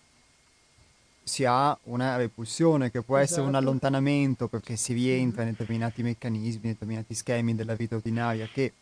si 1.25 1.44
ha 1.44 1.76
una 1.84 2.16
repulsione 2.16 2.90
che 2.90 3.02
può 3.02 3.16
essere 3.16 3.40
un 3.42 3.49
Esatto. 3.49 3.64
allontanamento 3.64 4.46
perché 4.49 4.76
si 4.76 4.92
rientra 4.92 5.42
in 5.42 5.50
determinati 5.50 6.02
meccanismi, 6.02 6.61
in 6.66 6.72
determinati 6.72 7.14
schemi 7.14 7.54
della 7.54 7.75
vita 7.75 7.94
ordinaria 7.96 8.46
che 8.52 8.72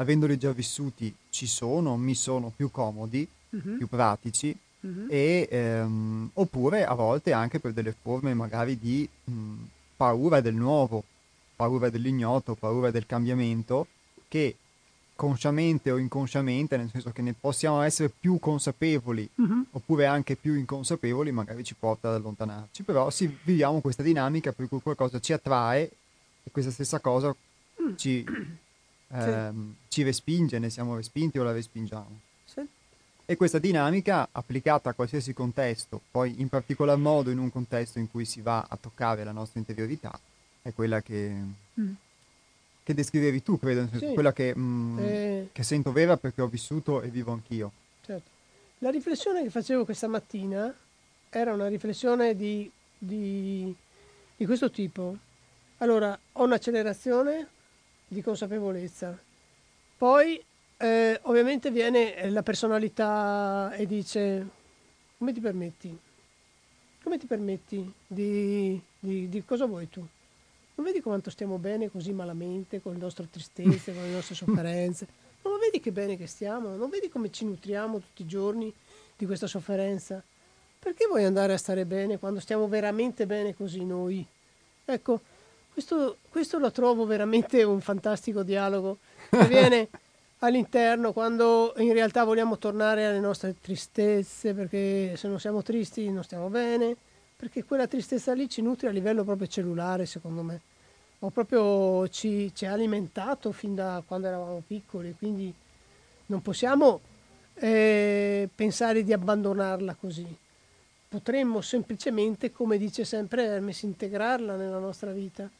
avendoli 0.00 0.38
già 0.38 0.50
vissuti 0.52 1.14
ci 1.28 1.46
sono, 1.46 1.96
mi 1.96 2.14
sono 2.14 2.52
più 2.54 2.70
comodi, 2.70 3.28
Mhm, 3.50 3.76
più 3.76 3.88
pratici 3.88 4.56
mhm. 4.80 5.06
e, 5.08 5.48
ehm, 5.50 6.30
oppure 6.34 6.84
a 6.84 6.94
volte 6.94 7.32
anche 7.32 7.58
per 7.58 7.72
delle 7.72 7.94
forme 8.00 8.32
magari 8.32 8.78
di 8.78 9.08
mh, 9.24 9.32
paura 9.96 10.40
del 10.40 10.54
nuovo, 10.54 11.04
paura 11.56 11.90
dell'ignoto, 11.90 12.54
paura 12.54 12.90
del 12.90 13.06
cambiamento, 13.06 13.88
che 14.28 14.56
consciamente 15.16 15.90
o 15.90 15.98
inconsciamente, 15.98 16.78
nel 16.78 16.88
senso 16.90 17.10
che 17.10 17.20
ne 17.20 17.34
possiamo 17.38 17.82
essere 17.82 18.08
più 18.08 18.38
consapevoli 18.38 19.28
Mhm. 19.34 19.66
oppure 19.72 20.06
anche 20.06 20.34
più 20.36 20.54
inconsapevoli, 20.54 21.30
magari 21.32 21.62
ci 21.62 21.74
porta 21.78 22.08
ad 22.08 22.14
allontanarci. 22.14 22.82
Però 22.84 23.10
sì, 23.10 23.26
viviamo 23.44 23.80
questa 23.80 24.02
dinamica 24.02 24.52
per 24.52 24.66
cui 24.68 24.80
qualcosa 24.80 25.18
ci 25.20 25.34
attrae 25.34 25.82
e 26.44 26.50
questa 26.50 26.70
stessa 26.70 27.00
cosa 27.00 27.34
ci, 27.96 28.24
ehm, 29.12 29.74
ci 29.88 30.02
respinge, 30.02 30.58
ne 30.58 30.70
siamo 30.70 30.96
respinti 30.96 31.38
o 31.38 31.42
la 31.42 31.52
respingiamo. 31.52 32.20
Sì. 32.44 32.66
E 33.26 33.36
questa 33.36 33.58
dinamica 33.58 34.28
applicata 34.32 34.90
a 34.90 34.92
qualsiasi 34.94 35.32
contesto, 35.32 36.00
poi 36.10 36.40
in 36.40 36.48
particolar 36.48 36.96
modo 36.96 37.30
in 37.30 37.38
un 37.38 37.50
contesto 37.50 37.98
in 37.98 38.10
cui 38.10 38.24
si 38.24 38.40
va 38.40 38.66
a 38.68 38.76
toccare 38.76 39.22
la 39.24 39.32
nostra 39.32 39.60
interiorità, 39.60 40.18
è 40.62 40.72
quella 40.72 41.00
che, 41.00 41.34
Mm. 41.80 41.92
che 42.82 42.94
descrivevi 42.94 43.42
tu, 43.42 43.58
credo, 43.58 43.88
Sì. 43.96 44.12
quella 44.14 44.32
che, 44.32 44.52
mm, 44.56 44.98
Eh, 44.98 45.48
che 45.52 45.62
sento 45.62 45.92
vera 45.92 46.16
perché 46.16 46.42
ho 46.42 46.48
vissuto 46.48 47.02
e 47.02 47.08
vivo 47.08 47.32
anch'io. 47.32 47.70
certo. 48.04 48.28
La 48.78 48.90
riflessione 48.90 49.42
che 49.42 49.50
facevo 49.50 49.84
questa 49.84 50.08
mattina 50.08 50.74
era 51.28 51.52
una 51.52 51.68
riflessione 51.68 52.34
di, 52.34 52.68
di- 52.98 53.72
di 54.36 54.46
questo 54.46 54.70
tipo. 54.70 55.16
Allora, 55.78 56.18
ho 56.32 56.44
un'accelerazione 56.44 57.46
di 58.10 58.22
consapevolezza, 58.22 59.16
poi 59.96 60.42
eh, 60.76 61.20
ovviamente 61.22 61.70
viene 61.70 62.16
eh, 62.16 62.30
la 62.30 62.42
personalità 62.42 63.72
e 63.74 63.86
dice, 63.86 64.48
come 65.16 65.32
ti 65.32 65.38
permetti? 65.40 65.96
Come 67.04 67.18
ti 67.18 67.26
permetti 67.26 67.92
di, 68.06 68.80
di- 68.98 69.28
di 69.28 69.44
cosa 69.44 69.66
vuoi 69.66 69.88
tu? 69.88 70.04
Non 70.74 70.86
vedi 70.86 71.00
quanto 71.00 71.30
stiamo 71.30 71.56
bene 71.58 71.88
così 71.88 72.12
malamente, 72.12 72.80
con 72.82 72.94
le 72.94 72.98
nostre 72.98 73.28
tristezze, 73.30 73.94
con 73.94 74.02
le 74.02 74.10
nostre 74.10 74.34
sofferenze? 74.34 75.06
Non 75.42 75.58
vedi 75.60 75.78
che 75.78 75.92
bene 75.92 76.16
che 76.16 76.26
stiamo? 76.26 76.74
Non 76.74 76.90
vedi 76.90 77.08
come 77.08 77.30
ci 77.30 77.44
nutriamo 77.44 77.98
tutti 77.98 78.22
i 78.22 78.26
giorni 78.26 78.72
di 79.16 79.24
questa 79.24 79.46
sofferenza? 79.46 80.20
Perché 80.80 81.06
vuoi 81.06 81.24
andare 81.24 81.52
a 81.52 81.58
stare 81.58 81.84
bene 81.84 82.18
quando 82.18 82.40
stiamo 82.40 82.66
veramente 82.66 83.24
bene 83.26 83.54
così 83.54 83.84
noi? 83.84 84.26
Ecco, 84.84 85.20
questo, 85.72 86.18
questo 86.28 86.58
lo 86.58 86.70
trovo 86.70 87.06
veramente 87.06 87.62
un 87.62 87.80
fantastico 87.80 88.42
dialogo 88.42 88.98
che 89.28 89.36
avviene 89.36 89.88
all'interno 90.40 91.12
quando 91.12 91.74
in 91.78 91.92
realtà 91.92 92.24
vogliamo 92.24 92.58
tornare 92.58 93.06
alle 93.06 93.20
nostre 93.20 93.54
tristezze, 93.60 94.54
perché 94.54 95.16
se 95.16 95.28
non 95.28 95.40
siamo 95.40 95.62
tristi 95.62 96.10
non 96.10 96.24
stiamo 96.24 96.48
bene, 96.48 96.96
perché 97.36 97.64
quella 97.64 97.86
tristezza 97.86 98.32
lì 98.32 98.48
ci 98.48 98.62
nutre 98.62 98.88
a 98.88 98.92
livello 98.92 99.24
proprio 99.24 99.46
cellulare, 99.46 100.06
secondo 100.06 100.42
me. 100.42 100.60
O 101.20 101.30
proprio 101.30 102.08
ci, 102.08 102.50
ci 102.54 102.64
ha 102.64 102.72
alimentato 102.72 103.52
fin 103.52 103.74
da 103.74 104.02
quando 104.06 104.26
eravamo 104.26 104.62
piccoli, 104.66 105.14
quindi 105.16 105.52
non 106.26 106.40
possiamo 106.40 107.00
eh, 107.54 108.48
pensare 108.54 109.04
di 109.04 109.12
abbandonarla 109.12 109.94
così. 109.94 110.26
Potremmo 111.08 111.60
semplicemente, 111.60 112.52
come 112.52 112.78
dice 112.78 113.04
sempre 113.04 113.44
Hermes, 113.44 113.82
integrarla 113.82 114.56
nella 114.56 114.78
nostra 114.78 115.12
vita. 115.12 115.50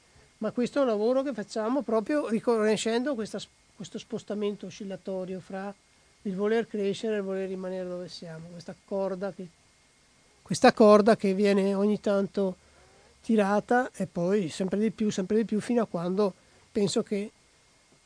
Ma 0.40 0.52
questo 0.52 0.78
è 0.78 0.82
un 0.82 0.88
lavoro 0.88 1.22
che 1.22 1.34
facciamo 1.34 1.82
proprio 1.82 2.28
riconoscendo 2.28 3.14
questa- 3.14 3.40
questo 3.76 3.98
spostamento 3.98 4.66
oscillatorio 4.66 5.38
fra 5.40 5.72
il 6.22 6.34
voler 6.34 6.66
crescere 6.66 7.14
e 7.14 7.18
il 7.18 7.22
voler 7.22 7.48
rimanere 7.48 7.86
dove 7.88 8.08
siamo, 8.08 8.48
questa 8.48 8.74
corda 8.84 9.32
che, 9.32 9.46
questa 10.42 10.72
corda 10.72 11.16
che 11.16 11.34
viene 11.34 11.74
ogni 11.74 12.00
tanto 12.00 12.56
tirata 13.22 13.90
e 13.94 14.06
poi 14.06 14.48
sempre 14.48 14.78
di 14.78 14.90
più, 14.90 15.10
sempre 15.10 15.36
di 15.36 15.44
più, 15.44 15.60
fino 15.60 15.82
a 15.82 15.86
quando 15.86 16.32
penso 16.72 17.02
che 17.02 17.30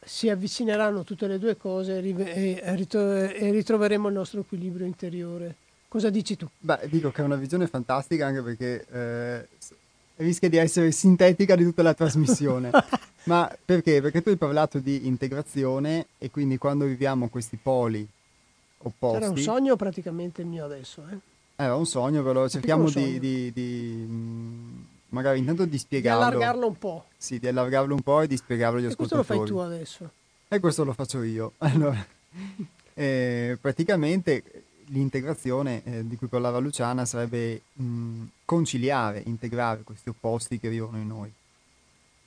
si 0.05 0.29
avvicineranno 0.29 1.05
tutte 1.05 1.27
le 1.29 1.39
due 1.39 1.57
cose 1.57 1.99
e 1.99 3.51
ritroveremo 3.51 4.09
il 4.09 4.15
nostro 4.15 4.41
equilibrio 4.41 4.87
interiore. 4.87 5.55
Cosa 5.89 6.11
dici 6.11 6.37
tu? 6.37 6.49
Beh, 6.59 6.89
dico 6.89 7.13
che 7.13 7.23
è 7.23 7.25
una 7.25 7.37
visione 7.37 7.69
fantastica 7.69 8.27
anche 8.27 8.43
perché 8.43 8.85
eh, 8.91 9.49
rischia 10.17 10.49
di 10.49 10.57
essere 10.57 10.91
sintetica 10.93 11.57
di 11.57 11.65
tutta 11.65 11.83
la 11.83 11.95
trasmissione. 11.95 12.71
Ma 13.25 13.51
perché? 13.65 14.01
Perché 14.03 14.23
tu 14.23 14.29
hai 14.29 14.37
parlato 14.37 14.79
di 14.79 15.07
integrazione 15.07 16.07
e 16.19 16.31
quindi 16.31 16.59
quando 16.59 16.85
viviamo 16.85 17.29
questi 17.29 17.57
poli 17.61 18.07
opposti... 18.79 19.17
Era 19.17 19.31
un 19.31 19.39
sogno 19.39 19.77
praticamente 19.77 20.43
il 20.43 20.47
mio 20.49 20.65
adesso. 20.67 21.03
Eh? 21.11 21.17
Era 21.57 21.75
un 21.77 21.87
sogno, 21.87 22.23
però 22.23 22.47
cerchiamo 22.49 22.85
piccolo 22.85 23.05
di, 23.05 23.11
sogno. 23.13 23.21
di- 23.21 23.53
di, 23.53 24.07
mm, 24.07 24.81
magari 25.11 25.39
intanto 25.39 25.65
di 25.65 25.71
Di 25.71 25.79
spiegarlo. 25.79 26.23
allargarlo 26.25 26.67
un 26.67 26.79
po'. 26.79 27.05
Sì, 27.17 27.39
di 27.39 27.49
allargarlo 27.49 27.95
un 27.95 28.03
po' 28.03 28.21
e 28.21 28.27
di 28.27 28.37
spiegarlo 28.37 28.79
agli 28.79 28.87
E 28.91 28.95
questo 28.95 29.17
lo 29.17 29.23
fai 29.23 29.37
ascoltatori. 29.39 29.67
tu 29.69 29.75
adesso. 29.75 30.11
E 30.49 30.61
questo 30.61 30.85
lo 30.85 30.93
faccio 30.93 31.23
io. 31.23 31.53
Allora, 31.65 32.07
eh, 32.93 33.57
praticamente 33.61 34.43
l'integrazione 34.95 35.83
eh, 35.85 36.07
di 36.07 36.17
cui 36.17 36.29
parlava 36.29 36.59
Luciana 36.59 37.05
sarebbe 37.05 37.63
mh, 37.73 38.23
conciliare, 38.45 39.23
integrare 39.27 39.83
questi 39.83 40.09
opposti 40.09 40.59
che 40.59 40.71
vivono 40.71 40.99
in 40.99 41.09
noi. 41.09 41.33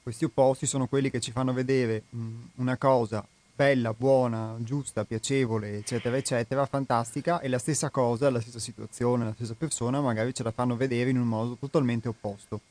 Questi 0.03 0.25
opposti 0.25 0.65
sono 0.65 0.87
quelli 0.87 1.09
che 1.09 1.19
ci 1.19 1.31
fanno 1.31 1.53
vedere 1.53 2.03
mh, 2.09 2.35
una 2.55 2.77
cosa 2.77 3.25
bella, 3.57 3.91
buona, 3.91 4.55
giusta, 4.59 5.03
piacevole, 5.03 5.77
eccetera, 5.77 6.15
eccetera, 6.15 6.67
fantastica, 6.67 7.39
e 7.39 7.47
la 7.47 7.57
stessa 7.57 7.89
cosa, 7.89 8.29
la 8.29 8.39
stessa 8.39 8.59
situazione, 8.59 9.25
la 9.25 9.33
stessa 9.33 9.55
persona 9.57 9.99
magari 9.99 10.31
ce 10.31 10.43
la 10.43 10.51
fanno 10.51 10.75
vedere 10.75 11.09
in 11.09 11.17
un 11.17 11.27
modo 11.27 11.55
totalmente 11.59 12.07
opposto. 12.07 12.61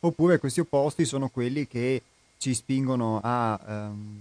Oppure 0.00 0.38
questi 0.38 0.60
opposti 0.60 1.04
sono 1.04 1.28
quelli 1.28 1.66
che 1.66 2.00
ci 2.36 2.54
spingono 2.54 3.18
a 3.20 3.60
ehm, 3.66 4.20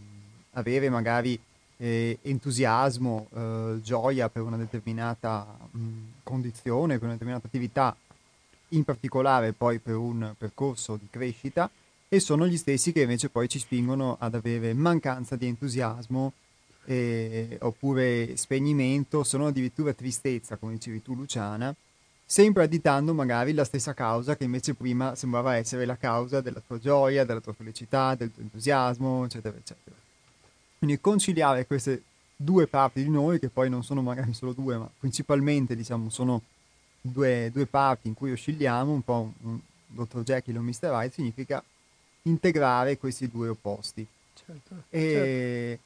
avere 0.53 0.89
magari 0.89 1.39
eh, 1.77 2.17
entusiasmo, 2.23 3.27
eh, 3.33 3.79
gioia 3.81 4.29
per 4.29 4.41
una 4.41 4.57
determinata 4.57 5.57
mh, 5.71 5.79
condizione, 6.23 6.95
per 6.95 7.03
una 7.03 7.13
determinata 7.13 7.47
attività, 7.47 7.95
in 8.69 8.83
particolare 8.83 9.53
poi 9.53 9.79
per 9.79 9.95
un 9.95 10.33
percorso 10.37 10.97
di 10.97 11.07
crescita, 11.09 11.69
e 12.09 12.19
sono 12.19 12.47
gli 12.47 12.57
stessi 12.57 12.91
che 12.91 13.01
invece 13.01 13.29
poi 13.29 13.49
ci 13.49 13.59
spingono 13.59 14.15
ad 14.19 14.33
avere 14.35 14.73
mancanza 14.73 15.35
di 15.35 15.45
entusiasmo 15.45 16.33
eh, 16.85 17.57
oppure 17.61 18.35
spegnimento, 18.37 19.23
sono 19.23 19.47
addirittura 19.47 19.93
tristezza, 19.93 20.55
come 20.55 20.73
dicevi 20.73 21.01
tu 21.01 21.15
Luciana, 21.15 21.75
sempre 22.25 22.63
additando 22.63 23.13
magari 23.13 23.53
la 23.53 23.65
stessa 23.65 23.93
causa 23.93 24.35
che 24.35 24.45
invece 24.45 24.73
prima 24.73 25.15
sembrava 25.15 25.55
essere 25.55 25.85
la 25.85 25.97
causa 25.97 26.41
della 26.41 26.61
tua 26.65 26.79
gioia, 26.79 27.25
della 27.25 27.41
tua 27.41 27.53
felicità, 27.53 28.15
del 28.15 28.33
tuo 28.33 28.41
entusiasmo, 28.41 29.25
eccetera, 29.25 29.55
eccetera. 29.57 29.95
Quindi 30.77 30.99
conciliare 30.99 31.65
queste 31.65 32.03
due 32.35 32.67
parti 32.67 33.03
di 33.03 33.09
noi, 33.09 33.39
che 33.39 33.49
poi 33.49 33.69
non 33.69 33.83
sono 33.83 34.01
magari 34.01 34.33
solo 34.33 34.53
due, 34.53 34.77
ma 34.77 34.89
principalmente 34.99 35.75
diciamo 35.75 36.09
sono 36.09 36.41
due, 37.01 37.49
due 37.51 37.65
parti 37.65 38.07
in 38.07 38.13
cui 38.13 38.31
oscilliamo, 38.31 38.91
un 38.91 39.01
po' 39.01 39.33
un, 39.41 39.49
un 39.49 39.59
Dr. 39.87 40.21
Jekyll 40.23 40.57
o 40.57 40.61
Mr. 40.61 40.91
Hyde, 40.91 41.13
significa 41.13 41.63
integrare 42.23 42.97
questi 42.97 43.27
due 43.29 43.49
opposti. 43.49 44.05
Certo, 44.33 44.83
e, 44.89 45.79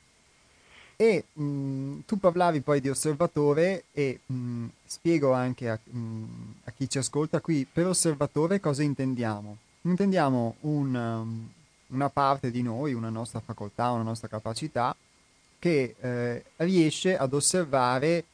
certo. 0.98 1.34
e 1.36 1.42
mh, 1.42 2.00
tu 2.06 2.20
parlavi 2.20 2.62
poi 2.62 2.82
di 2.82 2.90
osservatore 2.90 3.86
e 3.94 4.20
mh, 4.26 4.66
spiego 4.86 5.32
anche 5.32 5.70
a, 5.70 5.80
mh, 5.82 6.24
a, 6.66 6.72
chi 6.72 6.90
ci 6.90 6.98
ascolta 6.98 7.40
qui, 7.40 7.66
per 7.72 7.88
osservatore 7.88 8.60
cosa 8.60 8.84
intendiamo? 8.84 9.58
Intendiamo 9.84 10.56
un, 10.62 10.96
um, 10.96 11.50
una 11.92 12.10
parte 12.10 12.52
di 12.52 12.62
noi, 12.62 12.94
una 12.94 13.10
nostra 13.10 13.40
facoltà, 13.40 13.92
una 13.92 14.04
nostra 14.04 14.28
capacità 14.28 14.96
che 15.60 15.96
eh, 16.00 16.44
riesce 16.58 17.18
ad 17.18 17.34
osservare 17.34 18.26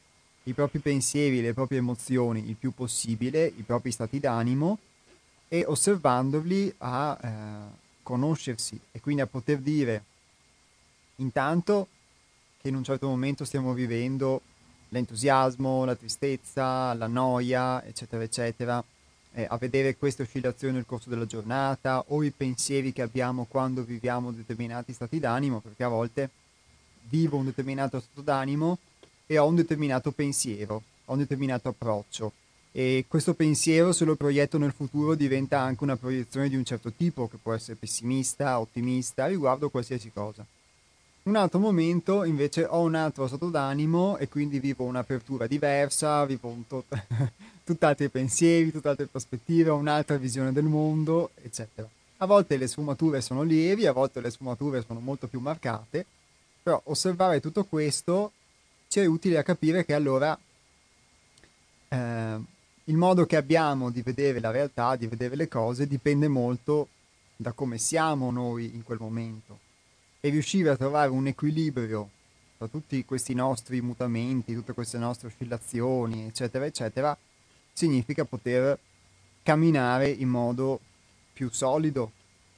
i 0.44 0.52
propri 0.54 0.78
pensieri, 0.78 1.42
le 1.42 1.52
proprie 1.52 1.78
emozioni 1.78 2.48
il 2.48 2.56
più 2.56 2.72
possibile, 2.72 3.44
i 3.44 3.62
propri 3.62 3.90
stati 3.90 4.18
d'animo 4.18 4.78
e 5.48 5.64
osservandoli 5.66 6.74
a 6.78 7.18
eh, 7.20 7.76
conoscersi 8.02 8.78
e 8.90 9.00
quindi 9.00 9.20
a 9.20 9.26
poter 9.26 9.58
dire 9.58 10.04
intanto 11.16 11.88
che 12.60 12.68
in 12.68 12.76
un 12.76 12.84
certo 12.84 13.08
momento 13.08 13.44
stiamo 13.44 13.72
vivendo 13.72 14.40
l'entusiasmo, 14.88 15.84
la 15.84 15.94
tristezza, 15.94 16.94
la 16.94 17.06
noia, 17.06 17.84
eccetera, 17.84 18.22
eccetera, 18.22 18.82
eh, 19.38 19.46
a 19.48 19.56
vedere 19.56 19.96
queste 19.96 20.22
oscillazioni 20.22 20.74
nel 20.74 20.84
corso 20.84 21.08
della 21.08 21.24
giornata 21.24 22.02
o 22.08 22.24
i 22.24 22.32
pensieri 22.32 22.92
che 22.92 23.02
abbiamo 23.02 23.46
quando 23.48 23.84
viviamo 23.84 24.32
determinati 24.32 24.92
stati 24.92 25.20
d'animo, 25.20 25.60
perché 25.60 25.84
a 25.84 25.88
volte 25.88 26.28
vivo 27.08 27.36
un 27.36 27.44
determinato 27.44 28.00
stato 28.00 28.22
d'animo 28.22 28.78
e 29.26 29.38
ho 29.38 29.46
un 29.46 29.54
determinato 29.54 30.10
pensiero, 30.10 30.82
ho 31.04 31.12
un 31.12 31.18
determinato 31.18 31.68
approccio 31.68 32.32
e 32.72 33.04
questo 33.06 33.34
pensiero 33.34 33.92
se 33.92 34.04
lo 34.04 34.16
proietto 34.16 34.58
nel 34.58 34.72
futuro 34.72 35.14
diventa 35.14 35.60
anche 35.60 35.84
una 35.84 35.96
proiezione 35.96 36.48
di 36.48 36.56
un 36.56 36.64
certo 36.64 36.92
tipo, 36.92 37.28
che 37.28 37.38
può 37.40 37.54
essere 37.54 37.76
pessimista, 37.76 38.58
ottimista, 38.58 39.26
riguardo 39.26 39.70
qualsiasi 39.70 40.10
cosa. 40.12 40.44
Un 41.28 41.36
altro 41.36 41.58
momento 41.58 42.24
invece 42.24 42.64
ho 42.64 42.80
un 42.80 42.94
altro 42.94 43.26
stato 43.26 43.50
d'animo 43.50 44.16
e 44.16 44.30
quindi 44.30 44.58
vivo 44.60 44.84
un'apertura 44.84 45.46
diversa, 45.46 46.24
vivo 46.24 46.56
tot- 46.66 47.06
tutt'altri 47.64 48.08
pensieri, 48.08 48.72
tutt'altre 48.72 49.04
prospettive, 49.04 49.68
ho 49.68 49.76
un'altra 49.76 50.16
visione 50.16 50.52
del 50.52 50.64
mondo, 50.64 51.32
eccetera. 51.42 51.86
A 52.16 52.24
volte 52.24 52.56
le 52.56 52.66
sfumature 52.66 53.20
sono 53.20 53.42
lievi, 53.42 53.84
a 53.84 53.92
volte 53.92 54.22
le 54.22 54.30
sfumature 54.30 54.82
sono 54.86 55.00
molto 55.00 55.26
più 55.26 55.38
marcate, 55.40 56.06
però 56.62 56.80
osservare 56.84 57.42
tutto 57.42 57.64
questo 57.64 58.32
ci 58.88 59.00
è 59.00 59.04
utile 59.04 59.36
a 59.36 59.42
capire 59.42 59.84
che 59.84 59.92
allora 59.92 60.36
eh, 61.88 62.40
il 62.84 62.96
modo 62.96 63.26
che 63.26 63.36
abbiamo 63.36 63.90
di 63.90 64.00
vedere 64.00 64.40
la 64.40 64.50
realtà, 64.50 64.96
di 64.96 65.06
vedere 65.06 65.36
le 65.36 65.46
cose, 65.46 65.86
dipende 65.86 66.26
molto 66.26 66.88
da 67.36 67.52
come 67.52 67.76
siamo 67.76 68.30
noi 68.30 68.74
in 68.74 68.82
quel 68.82 68.98
momento. 68.98 69.66
E 70.20 70.28
riuscire 70.30 70.70
a 70.70 70.76
trovare 70.76 71.10
un 71.10 71.26
equilibrio 71.26 72.10
tra 72.56 72.66
tutti 72.66 73.04
questi 73.04 73.34
nostri 73.34 73.80
mutamenti, 73.80 74.54
tutte 74.54 74.72
queste 74.72 74.98
nostre 74.98 75.28
oscillazioni, 75.28 76.26
eccetera, 76.26 76.64
eccetera, 76.64 77.16
significa 77.72 78.24
poter 78.24 78.78
camminare 79.42 80.08
in 80.08 80.28
modo 80.28 80.80
più 81.32 81.48
solido 81.50 82.10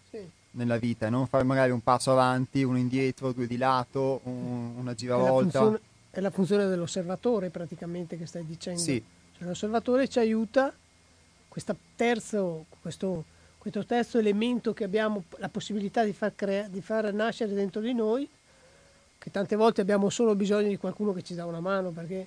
sì. 0.08 0.18
nella 0.52 0.78
vita 0.78 1.06
e 1.06 1.10
non 1.10 1.26
fare 1.26 1.44
magari 1.44 1.70
un 1.70 1.82
passo 1.82 2.12
avanti, 2.12 2.62
uno 2.62 2.78
indietro, 2.78 3.32
due 3.32 3.46
di 3.46 3.58
lato, 3.58 4.20
un, 4.24 4.76
una 4.78 4.94
giravolta. 4.94 5.28
È 5.28 5.42
la, 5.42 5.68
funzione, 5.68 5.80
è 6.10 6.20
la 6.20 6.30
funzione 6.30 6.66
dell'osservatore 6.66 7.50
praticamente 7.50 8.16
che 8.16 8.24
stai 8.24 8.46
dicendo. 8.46 8.80
Sì, 8.80 9.02
L'osservatore 9.42 10.06
ci 10.08 10.18
aiuta, 10.18 10.72
terzo, 11.96 12.66
questo, 12.80 13.24
questo, 13.60 13.84
terzo 13.84 14.18
elemento 14.18 14.72
che 14.72 14.84
abbiamo 14.84 15.24
la 15.36 15.50
possibilità 15.50 16.02
di 16.02 16.14
far, 16.14 16.32
crea, 16.34 16.66
di 16.66 16.80
far 16.80 17.12
nascere 17.12 17.52
dentro 17.52 17.82
di 17.82 17.92
noi, 17.92 18.26
che 19.18 19.30
tante 19.30 19.54
volte 19.54 19.82
abbiamo 19.82 20.08
solo 20.08 20.34
bisogno 20.34 20.68
di 20.68 20.78
qualcuno 20.78 21.12
che 21.12 21.22
ci 21.22 21.34
dà 21.34 21.44
una 21.44 21.60
mano, 21.60 21.90
perché 21.90 22.26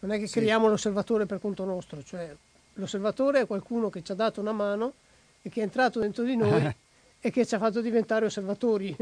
non 0.00 0.12
è 0.12 0.18
che 0.18 0.26
sì. 0.26 0.38
creiamo 0.38 0.68
l'osservatore 0.68 1.26
per 1.26 1.38
conto 1.38 1.64
nostro, 1.64 2.02
cioè 2.02 2.34
l'osservatore 2.74 3.40
è 3.40 3.46
qualcuno 3.46 3.90
che 3.90 4.02
ci 4.02 4.12
ha 4.12 4.14
dato 4.14 4.40
una 4.40 4.52
mano 4.52 4.94
e 5.42 5.50
che 5.50 5.60
è 5.60 5.64
entrato 5.64 6.00
dentro 6.00 6.24
di 6.24 6.34
noi 6.34 6.74
e 7.20 7.30
che 7.30 7.44
ci 7.44 7.54
ha 7.54 7.58
fatto 7.58 7.82
diventare 7.82 8.24
osservatori. 8.24 8.96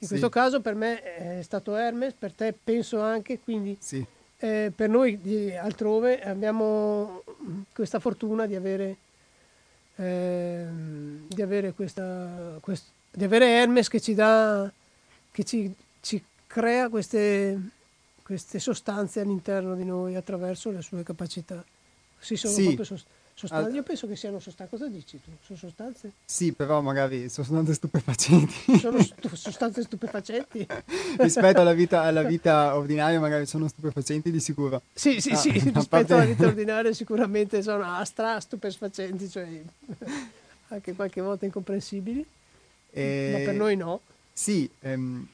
In 0.00 0.06
sì. 0.06 0.08
questo 0.08 0.28
caso 0.28 0.60
per 0.60 0.74
me 0.74 1.02
è 1.02 1.42
stato 1.42 1.74
Hermes, 1.74 2.12
per 2.12 2.32
te 2.32 2.52
penso 2.52 3.00
anche, 3.00 3.40
quindi 3.40 3.76
sì. 3.80 4.04
Eh, 4.40 4.70
per 4.72 4.88
noi 4.88 5.18
altrove 5.56 6.22
abbiamo 6.22 7.24
questa 7.72 7.98
fortuna 7.98 8.46
di 8.46 8.54
avere, 8.54 8.96
eh, 9.98 10.66
di 11.26 11.42
avere, 11.42 11.72
questa, 11.72 12.56
quest, 12.60 12.86
di 13.10 13.24
avere 13.24 13.48
Hermes 13.48 13.88
che 13.88 14.00
ci 14.00 14.14
dà, 14.14 14.70
che 15.30 15.44
ci, 15.44 15.72
ci 16.00 16.22
crea 16.46 16.88
queste, 16.88 17.60
queste, 18.22 18.58
sostanze 18.58 19.20
all'interno 19.20 19.74
di 19.74 19.84
noi 19.84 20.14
attraverso 20.14 20.70
le 20.70 20.82
sue 20.82 21.02
capacità. 21.02 21.64
Si 22.18 22.36
sono 22.36 22.54
sì. 22.54 22.64
proprio 22.64 22.84
sostanze 22.84 23.16
Sostanze, 23.38 23.76
io 23.76 23.84
penso 23.84 24.08
che 24.08 24.16
siano 24.16 24.40
sostanze, 24.40 24.76
cosa 24.76 24.88
dici 24.88 25.20
tu? 25.22 25.30
Sono 25.40 25.56
sostanze? 25.56 26.10
Sì, 26.24 26.50
però 26.50 26.80
magari 26.80 27.28
sono 27.28 27.46
sostanze 27.46 27.74
stupefacenti. 27.74 28.78
Sono 28.80 29.00
stu- 29.00 29.32
sostanze 29.32 29.82
stupefacenti? 29.82 30.66
rispetto 31.18 31.60
alla 31.60 31.72
vita, 31.72 32.02
alla 32.02 32.24
vita, 32.24 32.74
ordinaria 32.74 33.20
magari 33.20 33.46
sono 33.46 33.68
stupefacenti 33.68 34.32
di 34.32 34.40
sicuro. 34.40 34.82
Sì, 34.92 35.20
sì, 35.20 35.30
ah, 35.30 35.36
sì, 35.36 35.50
rispetto 35.52 35.86
parte... 35.86 36.14
alla 36.14 36.24
vita 36.24 36.46
ordinaria 36.48 36.92
sicuramente 36.92 37.62
sono 37.62 37.84
astra 37.84 38.40
stupefacenti, 38.40 39.28
cioè 39.28 39.46
anche 40.70 40.94
qualche 40.94 41.20
volta 41.20 41.44
incomprensibili, 41.44 42.26
e... 42.90 43.28
ma 43.30 43.38
per 43.38 43.54
noi 43.54 43.76
no. 43.76 44.00
Sì, 44.32 44.68
ehm, 44.80 45.28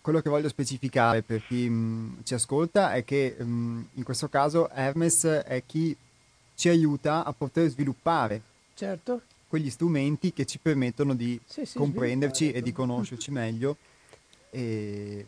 quello 0.00 0.20
che 0.20 0.30
voglio 0.30 0.48
specificare 0.48 1.22
per 1.22 1.44
chi 1.44 1.68
mh, 1.68 1.74
mm, 1.74 2.12
ci 2.22 2.34
ascolta 2.34 2.92
è 2.92 3.02
che 3.02 3.34
mh, 3.36 3.44
mm, 3.44 3.82
in 3.94 4.04
questo 4.04 4.28
caso 4.28 4.70
Hermes 4.70 5.24
è 5.24 5.64
chi 5.66 5.96
ci 6.56 6.68
aiuta 6.68 7.24
a 7.24 7.32
poter 7.32 7.68
sviluppare 7.68 8.40
certo. 8.74 9.22
quegli 9.46 9.70
strumenti 9.70 10.32
che 10.32 10.44
ci 10.46 10.58
permettono 10.58 11.14
di 11.14 11.38
sì, 11.44 11.64
sì, 11.64 11.78
comprenderci 11.78 12.50
e 12.50 12.62
di 12.62 12.72
conoscerci 12.72 13.30
meglio 13.30 13.76
e, 14.50 15.26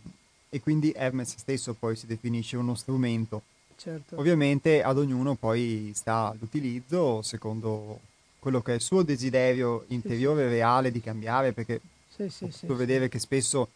e, 0.48 0.60
quindi 0.60 0.92
Hermes 0.96 1.36
stesso 1.36 1.74
poi 1.74 1.94
si 1.94 2.06
definisce 2.06 2.56
uno 2.56 2.74
strumento. 2.74 3.42
Certo. 3.76 4.18
Ovviamente 4.18 4.82
ad 4.82 4.98
ognuno 4.98 5.34
poi 5.36 5.92
sta 5.94 6.34
l'utilizzo 6.38 7.22
secondo 7.22 8.00
quello 8.38 8.60
che 8.60 8.72
è 8.72 8.74
il 8.74 8.80
suo 8.80 9.02
desiderio 9.02 9.84
interiore 9.88 10.44
sì, 10.44 10.54
reale 10.54 10.90
di 10.90 11.00
cambiare 11.00 11.52
perché 11.52 11.80
sì, 12.08 12.28
sì, 12.28 12.66
vedere 12.66 13.08
che 13.08 13.20
spesso 13.20 13.68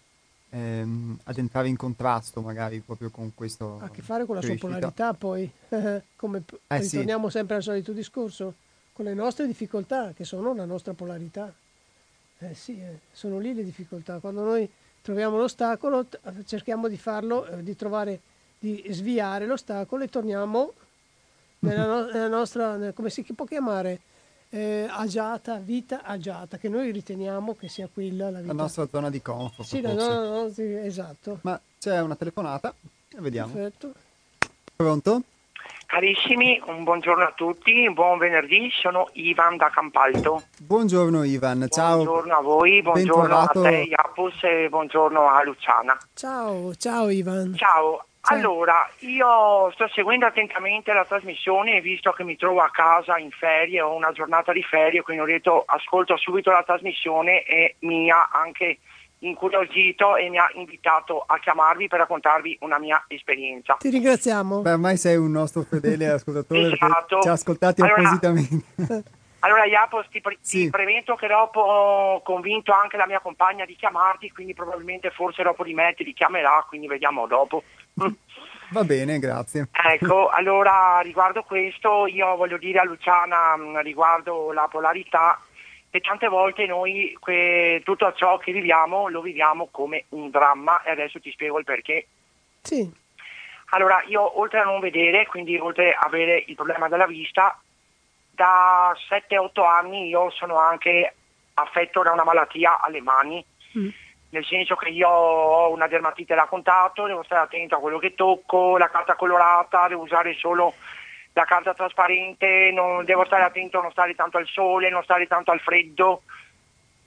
ehm, 0.53 1.19
ad 1.25 1.39
entrare 1.39 1.69
in 1.69 1.77
contrasto 1.77 2.41
magari 2.41 2.81
proprio 2.81 3.11
con 3.11 3.33
questo. 3.35 3.79
Ha 3.81 3.87
a 3.87 3.91
che 3.91 4.03
fare 4.03 4.25
con 4.27 4.37
la 4.37 4.43
sua 4.43 4.55
polarità 4.57 5.15
poi, 5.15 5.51
come 6.17 6.43
eh, 6.69 6.79
ritorniamo 6.79 7.27
sì. 7.27 7.39
sempre 7.39 7.57
al 7.57 7.63
solito 7.63 7.93
discorso, 7.93 8.55
con 8.93 9.07
le 9.07 9.15
nostre 9.15 9.47
difficoltà 9.47 10.13
che 10.13 10.25
sono 10.25 10.55
la 10.55 10.65
nostra 10.65 10.93
polarità. 10.93 11.53
Eh 12.39 12.55
sì, 12.55 12.81
eh, 12.81 13.01
sono 13.13 13.39
lì 13.39 13.55
le 13.55 13.65
difficoltà. 13.65 14.19
Quando 14.19 14.43
noi 14.43 14.69
troviamo 15.01 15.37
l'ostacolo 15.37 16.07
cerchiamo 16.45 16.89
di 16.89 16.99
farlo, 16.99 17.47
eh, 17.47 17.63
di 17.63 17.75
trovare, 17.75 18.21
di 18.59 18.85
sviare 18.91 19.47
l'ostacolo 19.47 20.05
e 20.05 20.09
torniamo 20.09 20.73
nella, 21.61 21.87
no- 21.87 22.07
nella 22.07 22.29
nostra, 22.29 22.93
come 22.93 23.11
si 23.11 23.23
può 23.23 23.47
chiamare? 23.47 24.01
Eh, 24.55 24.87
agiata, 24.91 25.57
vita 25.57 26.03
agiata, 26.05 26.59
che 26.59 26.69
noi 26.69 26.91
riteniamo 26.91 27.55
che 27.55 27.69
sia 27.69 27.89
quella 27.91 28.31
la 28.31 28.41
vita. 28.41 28.53
La 28.53 28.63
nostra 28.63 28.87
zona 28.91 29.09
di 29.09 29.23
comfort. 29.23 29.67
Sì, 29.67 29.81
no, 29.81 29.95
no, 29.95 30.43
no, 30.43 30.49
sì, 30.51 30.63
esatto. 30.75 31.39
Ma 31.43 31.59
c'è 31.79 32.01
una 32.03 32.17
telefonata, 32.17 32.75
vediamo. 33.17 33.53
Perfetto. 33.55 33.93
Pronto? 34.77 35.23
Carissimi, 35.87 36.61
un 36.67 36.85
buongiorno 36.85 37.25
a 37.25 37.33
tutti, 37.35 37.91
buon 37.93 38.19
venerdì, 38.19 38.71
sono 38.71 39.09
Ivan 39.13 39.57
da 39.57 39.71
Campalto. 39.71 40.43
Buongiorno 40.59 41.23
Ivan, 41.25 41.67
ciao. 41.71 42.03
Buongiorno 42.03 42.37
a 42.37 42.41
voi, 42.43 42.83
buongiorno 42.83 43.23
Bentrovato. 43.23 43.61
a 43.61 43.69
te 43.69 43.77
Iapus 43.89 44.43
e 44.43 44.69
buongiorno 44.69 45.29
a 45.29 45.43
Luciana. 45.45 45.99
Ciao, 46.15 46.75
ciao 46.75 47.09
Ivan. 47.09 47.55
Ciao, 47.57 48.05
allora 48.25 48.89
io 49.01 49.71
sto 49.73 49.89
seguendo 49.89 50.27
attentamente 50.27 50.93
la 50.93 51.05
trasmissione 51.05 51.81
visto 51.81 52.13
che 52.13 52.23
mi 52.25 52.37
trovo 52.37 52.61
a 52.61 52.71
casa 52.71 53.19
in 53.19 53.31
ferie, 53.31 53.81
ho 53.81 53.95
una 53.95 54.13
giornata 54.13 54.53
di 54.53 54.63
ferie, 54.63 55.03
quindi 55.03 55.23
ho 55.23 55.27
detto 55.27 55.63
ascolto 55.67 56.17
subito 56.17 56.51
la 56.51 56.63
trasmissione 56.63 57.43
e 57.43 57.77
mi 57.81 58.11
ha 58.11 58.29
anche 58.33 58.79
incuriosito 59.19 60.17
e 60.17 60.29
mi 60.29 60.39
ha 60.39 60.49
invitato 60.55 61.23
a 61.25 61.39
chiamarvi 61.39 61.89
per 61.89 62.01
raccontarvi 62.01 62.59
una 62.63 62.79
mia 62.79 63.03
esperienza. 63.09 63.77
Ti 63.79 63.89
ringraziamo. 63.91 64.63
Beh, 64.63 64.73
ormai 64.73 64.97
sei 64.97 65.17
un 65.17 65.31
nostro 65.31 65.63
fedele 65.63 66.09
ascoltatore 66.09 66.73
Esatto. 66.73 67.21
ci 67.21 67.29
ha 67.29 67.33
ascoltati 67.33 67.81
Allora- 67.83 68.01
appositamente. 68.01 68.65
Allora 69.45 69.65
Iapos 69.65 70.07
ti, 70.09 70.21
pre- 70.21 70.39
Sì. 70.41 70.65
ti 70.67 70.71
premetto 70.71 71.17
che 71.17 71.27
dopo 71.27 71.59
ho 71.61 72.23
convinto 72.23 72.71
anche 72.73 72.97
la 72.97 73.09
mia 73.09 73.19
compagna 73.19 73.65
di 73.65 73.75
chiamarti, 73.75 74.31
quindi 74.31 74.55
probabilmente 74.55 75.11
forse 75.11 75.43
dopo 75.43 75.65
di 75.65 75.75
me 75.75 75.95
ti 75.97 76.05
richiamerà, 76.05 76.65
quindi 76.69 76.87
vediamo 76.87 77.27
dopo. 77.27 77.65
Va 77.95 78.85
bene, 78.85 79.19
grazie. 79.19 79.69
Ecco, 79.71 80.29
allora 80.29 81.01
riguardo 81.01 81.43
questo 81.43 82.07
io 82.07 82.35
voglio 82.37 82.57
dire 82.57 82.79
a 82.79 82.85
Luciana 82.85 83.55
mh, 83.57 83.83
riguardo 83.83 84.51
la 84.53 84.67
polarità 84.71 85.39
che 85.91 86.01
tante 86.01 86.27
volte 86.29 86.65
noi 86.65 87.15
que- 87.21 87.83
tutto 87.85 88.11
ciò 88.15 88.39
che 88.39 88.51
viviamo 88.53 89.09
lo 89.09 89.21
viviamo 89.21 89.69
come 89.71 90.05
un 90.11 90.31
dramma 90.31 90.83
e 90.83 90.91
adesso 90.91 91.21
ti 91.21 91.31
spiego 91.31 91.59
il 91.59 91.65
perché. 91.67 92.07
Sì, 92.63 92.91
Allora, 93.75 94.03
io 94.07 94.39
oltre 94.41 94.61
a 94.61 94.65
non 94.65 94.81
vedere, 94.81 95.27
quindi 95.27 95.57
oltre 95.59 95.93
a 95.95 96.01
avere 96.01 96.45
il 96.47 96.55
problema 96.55 96.89
della 96.89 97.07
vista, 97.07 97.59
da 98.31 98.95
7-8 99.09 99.65
anni 99.65 100.09
io 100.09 100.31
sono 100.31 100.59
anche 100.59 101.15
affetto 101.55 102.03
da 102.03 102.13
una 102.13 102.25
malattia 102.25 102.81
alle 102.81 103.01
mani, 103.03 103.45
Mm. 103.79 103.89
Nel 104.33 104.47
senso 104.47 104.77
che 104.77 104.89
io 104.89 105.09
ho 105.09 105.71
una 105.73 105.87
dermatite 105.87 106.35
da 106.35 106.47
contatto, 106.47 107.07
devo 107.07 107.23
stare 107.23 107.43
attento 107.43 107.77
a 107.77 107.81
quello 107.81 107.99
che 107.99 108.15
tocco, 108.15 108.79
la 108.79 108.89
carta 108.89 109.15
colorata, 109.15 109.89
devo 109.89 110.03
usare 110.03 110.33
solo 110.35 110.73
la 111.35 111.45
carta 111.45 111.75
trasparente, 111.75 112.71
non- 112.73 113.05
devo 113.05 113.27
stare 113.27 113.43
attento 113.43 113.79
a 113.79 113.83
non 113.83 113.91
stare 113.91 114.15
tanto 114.15 114.39
al 114.39 114.47
sole, 114.47 114.89
non 114.89 115.03
stare 115.03 115.27
tanto 115.27 115.51
al 115.51 115.61
freddo. 115.61 116.23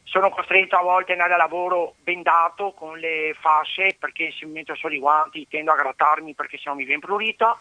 Sono 0.04 0.30
costretto 0.30 0.76
a 0.76 0.84
volte 0.84 1.14
ad 1.14 1.20
andare 1.20 1.34
a 1.34 1.44
lavoro 1.44 1.96
bendato 2.04 2.74
con 2.74 3.00
le 3.00 3.36
fasce 3.40 3.96
perché 4.00 4.32
se 4.32 4.46
mi 4.46 4.54
metto 4.54 4.76
solo 4.76 4.94
i 4.94 5.00
guanti 5.00 5.48
tendo 5.48 5.72
a 5.72 5.76
grattarmi 5.76 6.36
perché 6.36 6.60
sennò 6.60 6.76
mi 6.76 6.86
viene 6.86 7.02
prurito. 7.02 7.58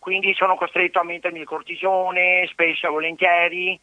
Quindi 0.00 0.34
sono 0.34 0.56
costretto 0.56 0.98
a 0.98 1.04
mettermi 1.04 1.38
il 1.38 1.46
cortisone 1.46 2.48
spesso 2.48 2.88
e 2.88 2.90
volentieri. 2.90 3.80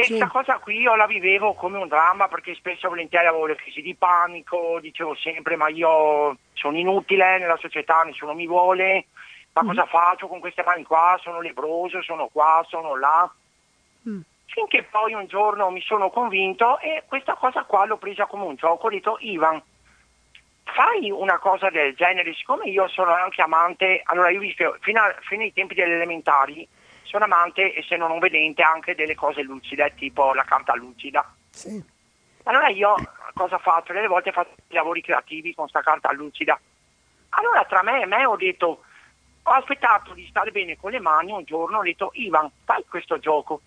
E 0.00 0.04
Sì. 0.04 0.08
questa 0.16 0.28
cosa 0.28 0.58
qui 0.58 0.78
io 0.80 0.94
la 0.96 1.06
vivevo 1.06 1.52
come 1.54 1.76
un 1.78 1.86
dramma 1.88 2.26
perché 2.28 2.54
spesso 2.54 2.86
e 2.86 2.88
volentieri 2.88 3.26
avevo 3.26 3.46
le 3.46 3.54
crisi 3.56 3.82
di 3.82 3.94
panico, 3.94 4.78
dicevo 4.80 5.14
sempre 5.14 5.56
ma 5.56 5.68
io 5.68 6.36
sono 6.54 6.78
inutile 6.78 7.38
nella 7.38 7.56
società, 7.58 8.02
nessuno 8.02 8.32
mi 8.34 8.46
vuole, 8.46 9.06
ma 9.52 9.62
cosa 9.64 9.84
faccio 9.86 10.26
con 10.26 10.40
queste 10.40 10.62
mani 10.64 10.84
qua? 10.84 11.18
Sono 11.20 11.40
lebroso, 11.40 12.00
sono 12.02 12.28
qua, 12.28 12.64
sono 12.68 12.96
là. 12.96 13.30
Mm. 14.08 14.20
Finché 14.46 14.84
poi 14.84 15.12
un 15.12 15.26
giorno 15.26 15.70
mi 15.70 15.80
sono 15.82 16.08
convinto 16.10 16.78
e 16.80 17.02
questa 17.06 17.34
cosa 17.34 17.64
qua 17.64 17.84
l'ho 17.84 17.98
presa 17.98 18.26
come 18.26 18.44
un 18.44 18.54
gioco, 18.54 18.86
ho 18.86 18.90
detto 18.90 19.16
Ivan, 19.20 19.62
fai 20.64 21.10
una 21.10 21.38
cosa 21.38 21.68
del 21.68 21.94
genere, 21.94 22.32
siccome 22.34 22.64
io 22.66 22.88
sono 22.88 23.12
anche 23.12 23.42
amante, 23.42 24.00
allora 24.04 24.30
io 24.30 24.38
ho 24.38 24.42
visto 24.42 24.76
fino, 24.80 25.00
a- 25.02 25.14
fino 25.20 25.42
ai 25.42 25.52
tempi 25.52 25.74
delle 25.74 25.94
elementari, 25.94 26.66
sono 27.10 27.24
amante, 27.24 27.76
essendo 27.76 28.06
non 28.06 28.20
vedente, 28.20 28.62
anche 28.62 28.94
delle 28.94 29.16
cose 29.16 29.42
lucide, 29.42 29.92
tipo 29.96 30.32
la 30.32 30.44
carta 30.44 30.74
lucida. 30.74 31.28
sì. 31.50 31.98
Allora 32.44 32.68
io 32.68 32.94
cosa 33.34 33.58
faccio? 33.58 33.92
Delle 33.92 34.06
volte 34.06 34.32
faccio 34.32 34.54
i 34.68 34.74
lavori 34.74 35.02
creativi 35.02 35.54
con 35.54 35.68
sta 35.68 35.82
carta 35.82 36.10
lucida. 36.12 36.58
Allora 37.30 37.64
tra 37.64 37.82
me 37.82 38.00
e 38.00 38.06
me 38.06 38.24
ho 38.24 38.36
detto, 38.36 38.82
ho 39.42 39.50
aspettato 39.50 40.14
di 40.14 40.26
stare 40.28 40.50
bene 40.50 40.76
con 40.76 40.90
le 40.90 41.00
mani, 41.00 41.32
un 41.32 41.44
giorno 41.44 41.78
ho 41.78 41.82
detto 41.82 42.10
Ivan, 42.14 42.50
fai 42.64 42.84
questo 42.88 43.18
gioco, 43.18 43.60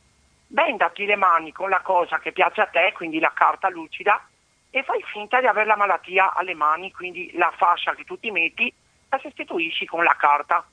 bendati 0.47 1.06
le 1.06 1.15
mani 1.15 1.51
con 1.51 1.69
la 1.69 1.82
cosa 1.82 2.19
che 2.19 2.32
piace 2.32 2.62
a 2.62 2.65
te, 2.65 2.93
quindi 2.95 3.19
la 3.19 3.32
carta 3.34 3.69
lucida, 3.69 4.25
e 4.69 4.84
fai 4.84 5.03
finta 5.03 5.39
di 5.39 5.45
avere 5.45 5.67
la 5.67 5.77
malattia 5.77 6.34
alle 6.34 6.56
mani, 6.56 6.91
quindi 6.91 7.32
la 7.36 7.53
fascia 7.56 7.93
che 7.93 8.06
tu 8.06 8.19
ti 8.19 8.32
metti 8.32 8.73
la 9.10 9.19
sostituisci 9.19 9.86
con 9.86 10.03
la 10.03 10.15
carta. 10.17 10.65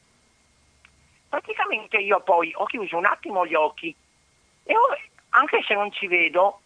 Praticamente 1.31 1.97
io 1.97 2.21
poi 2.23 2.53
ho 2.57 2.65
chiuso 2.65 2.97
un 2.97 3.05
attimo 3.05 3.47
gli 3.47 3.55
occhi 3.55 3.95
e 4.65 4.77
ho- 4.77 4.99
anche 5.31 5.63
se 5.63 5.75
non 5.75 5.93
ci 5.93 6.09
vedo, 6.09 6.61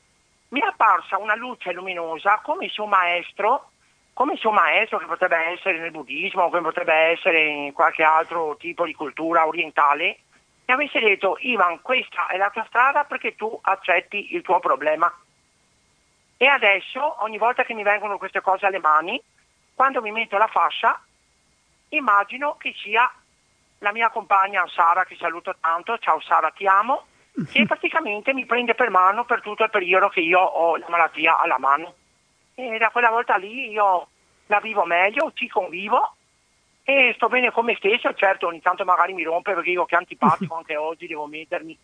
mi 0.49 0.61
è 0.61 0.65
apparsa 0.65 1.19
una 1.19 1.35
luce 1.35 1.71
luminosa 1.73 2.41
come 2.43 2.71
suo 2.71 2.87
maestro, 2.87 3.73
come 4.15 4.37
suo 4.37 4.53
maestro 4.53 4.97
che 4.97 5.05
potrebbe 5.05 5.37
essere 5.37 5.79
nel 5.79 5.91
buddismo, 5.91 6.49
come 6.49 6.63
potrebbe 6.63 6.95
essere 6.95 7.45
in 7.45 7.73
qualche 7.75 8.05
altro 8.05 8.57
tipo 8.57 8.87
di 8.87 8.95
cultura 8.95 9.47
orientale, 9.47 10.21
mi 10.65 10.73
avesse 10.73 10.99
detto 10.99 11.37
Ivan 11.41 11.83
questa 11.83 12.29
è 12.29 12.39
la 12.39 12.49
tua 12.49 12.65
strada 12.67 13.05
perché 13.05 13.35
tu 13.35 13.59
accetti 13.61 14.35
il 14.35 14.41
tuo 14.41 14.61
problema. 14.61 15.13
E 16.39 16.47
adesso 16.47 17.23
ogni 17.23 17.37
volta 17.37 17.65
che 17.65 17.75
mi 17.75 17.83
vengono 17.83 18.17
queste 18.17 18.41
cose 18.41 18.65
alle 18.65 18.79
mani, 18.79 19.23
quando 19.75 20.01
mi 20.01 20.11
metto 20.11 20.39
la 20.39 20.47
fascia, 20.47 20.99
immagino 21.91 22.57
che 22.57 22.73
sia 22.79 23.13
la 23.85 23.93
mia 23.93 24.09
compagna 24.09 24.67
Sara, 24.67 25.05
che 25.05 25.15
saluto 25.17 25.55
tanto, 25.61 25.99
ciao 25.99 26.19
Sara 26.21 26.51
ti 26.51 26.67
amo, 26.67 27.05
che 27.53 27.65
praticamente 27.69 28.33
mi 28.33 28.47
prende 28.47 28.75
per 28.75 28.89
mano 28.89 29.27
per 29.27 29.43
tutto 29.43 29.63
il 29.63 29.71
periodo 29.71 30.09
che 30.09 30.21
io 30.21 30.41
ho 30.41 30.77
la 30.77 30.87
malattia 30.89 31.39
alla 31.39 31.59
mano. 31.59 31.95
E 32.55 32.79
da 32.79 32.89
quella 32.89 33.11
volta 33.11 33.37
lì 33.37 33.71
io 33.71 34.09
la 34.47 34.59
vivo 34.61 34.85
meglio, 34.85 35.33
ci 35.35 35.49
convivo. 35.49 36.15
E 36.83 37.13
sto 37.17 37.29
bene 37.29 37.51
con 37.51 37.67
me 37.67 37.77
stesso, 37.77 38.13
certo 38.15 38.47
ogni 38.47 38.61
tanto 38.61 38.85
magari 38.85 39.13
mi 39.15 39.23
rompe 39.23 39.55
perché 39.55 39.71
io 39.71 39.85
che 39.85 39.97
antipatico 39.97 40.55
anche 40.57 40.77
oggi 40.77 41.07
devo 41.07 41.27
mettermi, 41.27 41.79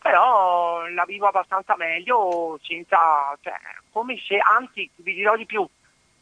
però 0.00 0.86
la 0.88 1.04
vivo 1.04 1.26
abbastanza 1.26 1.76
meglio 1.76 2.58
senza, 2.62 3.36
cioè, 3.40 3.54
come 3.90 4.20
se, 4.24 4.38
anzi 4.38 4.88
vi 4.96 5.14
dirò 5.14 5.36
di 5.36 5.46
più, 5.46 5.68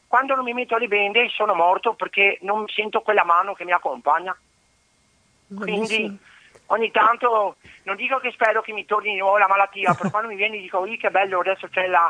quando 0.06 0.34
non 0.34 0.44
mi 0.44 0.54
metto 0.54 0.76
le 0.78 0.88
bende 0.88 1.28
sono 1.28 1.54
morto 1.54 1.92
perché 1.92 2.38
non 2.40 2.66
sento 2.68 3.02
quella 3.02 3.24
mano 3.24 3.54
che 3.54 3.64
mi 3.64 3.72
accompagna. 3.72 4.36
Quindi 5.54 6.18
ogni 6.66 6.90
tanto 6.90 7.56
non 7.84 7.96
dico 7.96 8.18
che 8.18 8.30
spero 8.32 8.62
che 8.62 8.72
mi 8.72 8.84
torni 8.84 9.12
di 9.12 9.18
nuovo 9.18 9.38
la 9.38 9.48
malattia, 9.48 9.92
però 9.98 10.10
quando 10.10 10.28
mi 10.28 10.36
viene 10.36 10.58
dico, 10.58 10.84
"Ih, 10.86 10.96
che 10.98 11.10
bello, 11.10 11.40
adesso 11.40 11.68
c'è 11.68 11.86
la, 11.86 12.08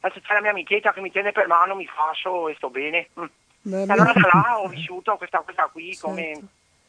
adesso 0.00 0.20
c'è 0.20 0.34
la 0.34 0.40
mia 0.40 0.50
amichetta 0.50 0.92
che 0.92 1.00
mi 1.00 1.10
tiene 1.10 1.32
per 1.32 1.46
mano, 1.46 1.74
mi 1.74 1.86
fascio 1.86 2.48
e 2.48 2.54
sto 2.56 2.70
bene. 2.70 3.08
Mm. 3.18 3.24
Beh, 3.62 3.82
E 3.82 3.92
allora 3.92 4.12
da 4.12 4.20
là 4.32 4.60
ho 4.60 4.68
vissuto 4.68 5.16
questa 5.16 5.40
cosa 5.44 5.66
qui 5.72 5.92
Certo. 5.92 6.06
come 6.08 6.40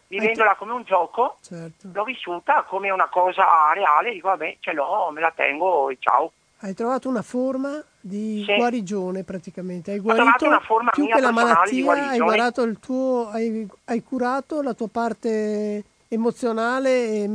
vivendola 0.10 0.56
come 0.56 0.73
un 0.73 0.84
gioco, 0.84 1.38
certo. 1.41 1.89
l'ho 1.91 2.04
vissuta 2.04 2.63
come 2.63 2.91
una 2.91 3.08
cosa 3.08 3.71
reale, 3.73 4.12
dico 4.12 4.28
vabbè 4.30 4.58
ce 4.60 4.73
l'ho, 4.73 5.10
me 5.12 5.19
la 5.21 5.32
tengo 5.36 5.89
e 5.89 5.97
ciao. 6.00 6.32
Hai 6.60 6.73
trovato 6.73 7.10
una 7.10 7.21
forma 7.23 7.84
di 8.08 8.43
Sì. 8.46 8.56
guarigione 8.56 9.24
praticamente. 9.24 9.91
Hai 9.91 10.00
guarito 10.00 10.48
una 10.48 10.60
forma 10.60 10.91
più 10.91 11.04
mia 11.04 11.15
che 11.15 11.22
la 11.22 11.32
malattia, 11.32 11.91
hai, 11.91 12.20
guardato 12.20 12.63
il 12.63 12.80
tuo, 12.80 13.28
hai, 13.30 13.67
hai 13.86 14.02
curato 14.02 14.62
la 14.62 14.74
tua 14.74 14.88
parte 14.88 15.84
emozionale 16.08 16.89
e, 16.89 17.30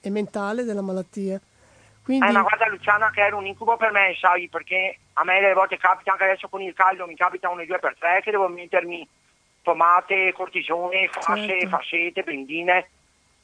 e 0.00 0.10
mentale 0.10 0.64
della 0.64 0.82
malattia. 0.82 1.40
Quindi 2.02 2.28
Eh, 2.28 2.32
ma 2.32 2.42
guarda 2.42 2.68
Luciana 2.68 3.10
che 3.10 3.20
era 3.20 3.36
un 3.36 3.46
incubo 3.46 3.76
per 3.76 3.90
me, 3.92 4.14
sai, 4.20 4.48
perché 4.48 4.98
a 5.14 5.24
me 5.24 5.40
delle 5.40 5.54
volte 5.54 5.78
capita 5.78 6.12
anche 6.12 6.24
adesso 6.24 6.48
con 6.48 6.60
il 6.60 6.74
caldo, 6.74 7.06
mi 7.06 7.16
capita 7.16 7.48
uno, 7.48 7.64
due 7.64 7.78
per 7.78 7.96
tre 7.98 8.20
che 8.22 8.30
devo 8.30 8.48
mettermi 8.48 9.06
pomate, 9.62 10.32
cortisone, 10.34 11.08
fasce, 11.08 11.60
Certo. 11.60 11.68
fascette, 11.68 12.22
bendine. 12.22 12.88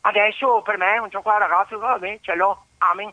Adesso 0.03 0.63
per 0.63 0.77
me 0.77 0.95
è 0.95 0.99
un 0.99 1.09
gioco 1.09 1.31
da 1.31 1.39
ragazzo, 1.39 1.79
vabbè, 1.79 2.19
ce 2.21 2.35
l'ho, 2.35 2.65
amen. 2.79 3.13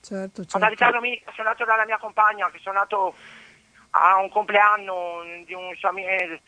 Certo, 0.00 0.44
certo. 0.44 0.58
domenica, 0.90 1.30
sono 1.34 1.48
andato 1.48 1.64
dalla 1.64 1.84
mia 1.84 1.98
compagna, 1.98 2.50
che 2.50 2.58
sono 2.58 2.78
andato 2.78 3.14
a 3.90 4.16
un 4.18 4.28
compleanno 4.28 5.22
di, 5.44 5.54
un 5.54 5.72
eh, 5.96 6.40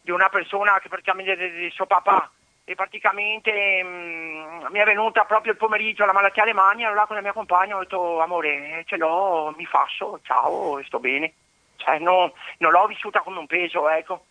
di 0.00 0.10
una 0.10 0.28
persona 0.28 0.78
che 0.80 0.88
praticamente 0.88 1.36
di, 1.36 1.70
suo 1.70 1.86
papà 1.86 2.30
e 2.64 2.74
praticamente 2.74 3.82
mm, 3.82 4.66
mi 4.70 4.78
è 4.78 4.84
venuta 4.84 5.24
proprio 5.24 5.52
il 5.52 5.58
pomeriggio 5.58 6.04
la 6.04 6.12
malattia 6.12 6.42
alle 6.42 6.52
mani, 6.52 6.84
allora 6.84 7.06
con 7.06 7.16
la 7.16 7.22
mia 7.22 7.32
compagna 7.32 7.76
ho 7.76 7.80
detto 7.80 8.20
amore 8.20 8.84
ce 8.86 8.96
l'ho, 8.96 9.52
mi 9.56 9.66
fascio, 9.66 10.20
ciao 10.22 10.82
sto 10.84 10.98
bene. 10.98 11.34
Cioè, 11.76 11.98
no- 11.98 12.32
non 12.58 12.70
l'ho 12.70 12.86
vissuta 12.86 13.20
come 13.20 13.38
un 13.38 13.46
peso, 13.46 13.88
ecco. 13.88 14.26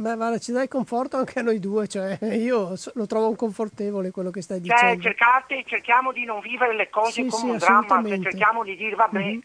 Beh, 0.00 0.14
guarda, 0.16 0.38
ci 0.38 0.50
dai 0.52 0.66
conforto 0.66 1.18
anche 1.18 1.40
a 1.40 1.42
noi 1.42 1.58
due, 1.60 1.86
cioè 1.86 2.16
io 2.34 2.72
lo 2.94 3.06
trovo 3.06 3.34
confortevole 3.34 4.10
quello 4.10 4.30
che 4.30 4.40
stai 4.40 4.60
Cioè, 4.60 4.70
dicendo. 4.70 5.02
cercate, 5.02 5.62
cerchiamo 5.66 6.10
di 6.12 6.24
non 6.24 6.40
vivere 6.40 6.74
le 6.74 6.88
cose 6.88 7.22
Sì, 7.24 7.28
come 7.28 7.44
sì, 7.44 7.50
un 7.50 7.58
dramma, 7.58 8.02
cioè, 8.08 8.20
cerchiamo 8.22 8.64
di 8.64 8.76
dire, 8.76 8.96
vabbè, 8.96 9.18
Mhm. 9.18 9.40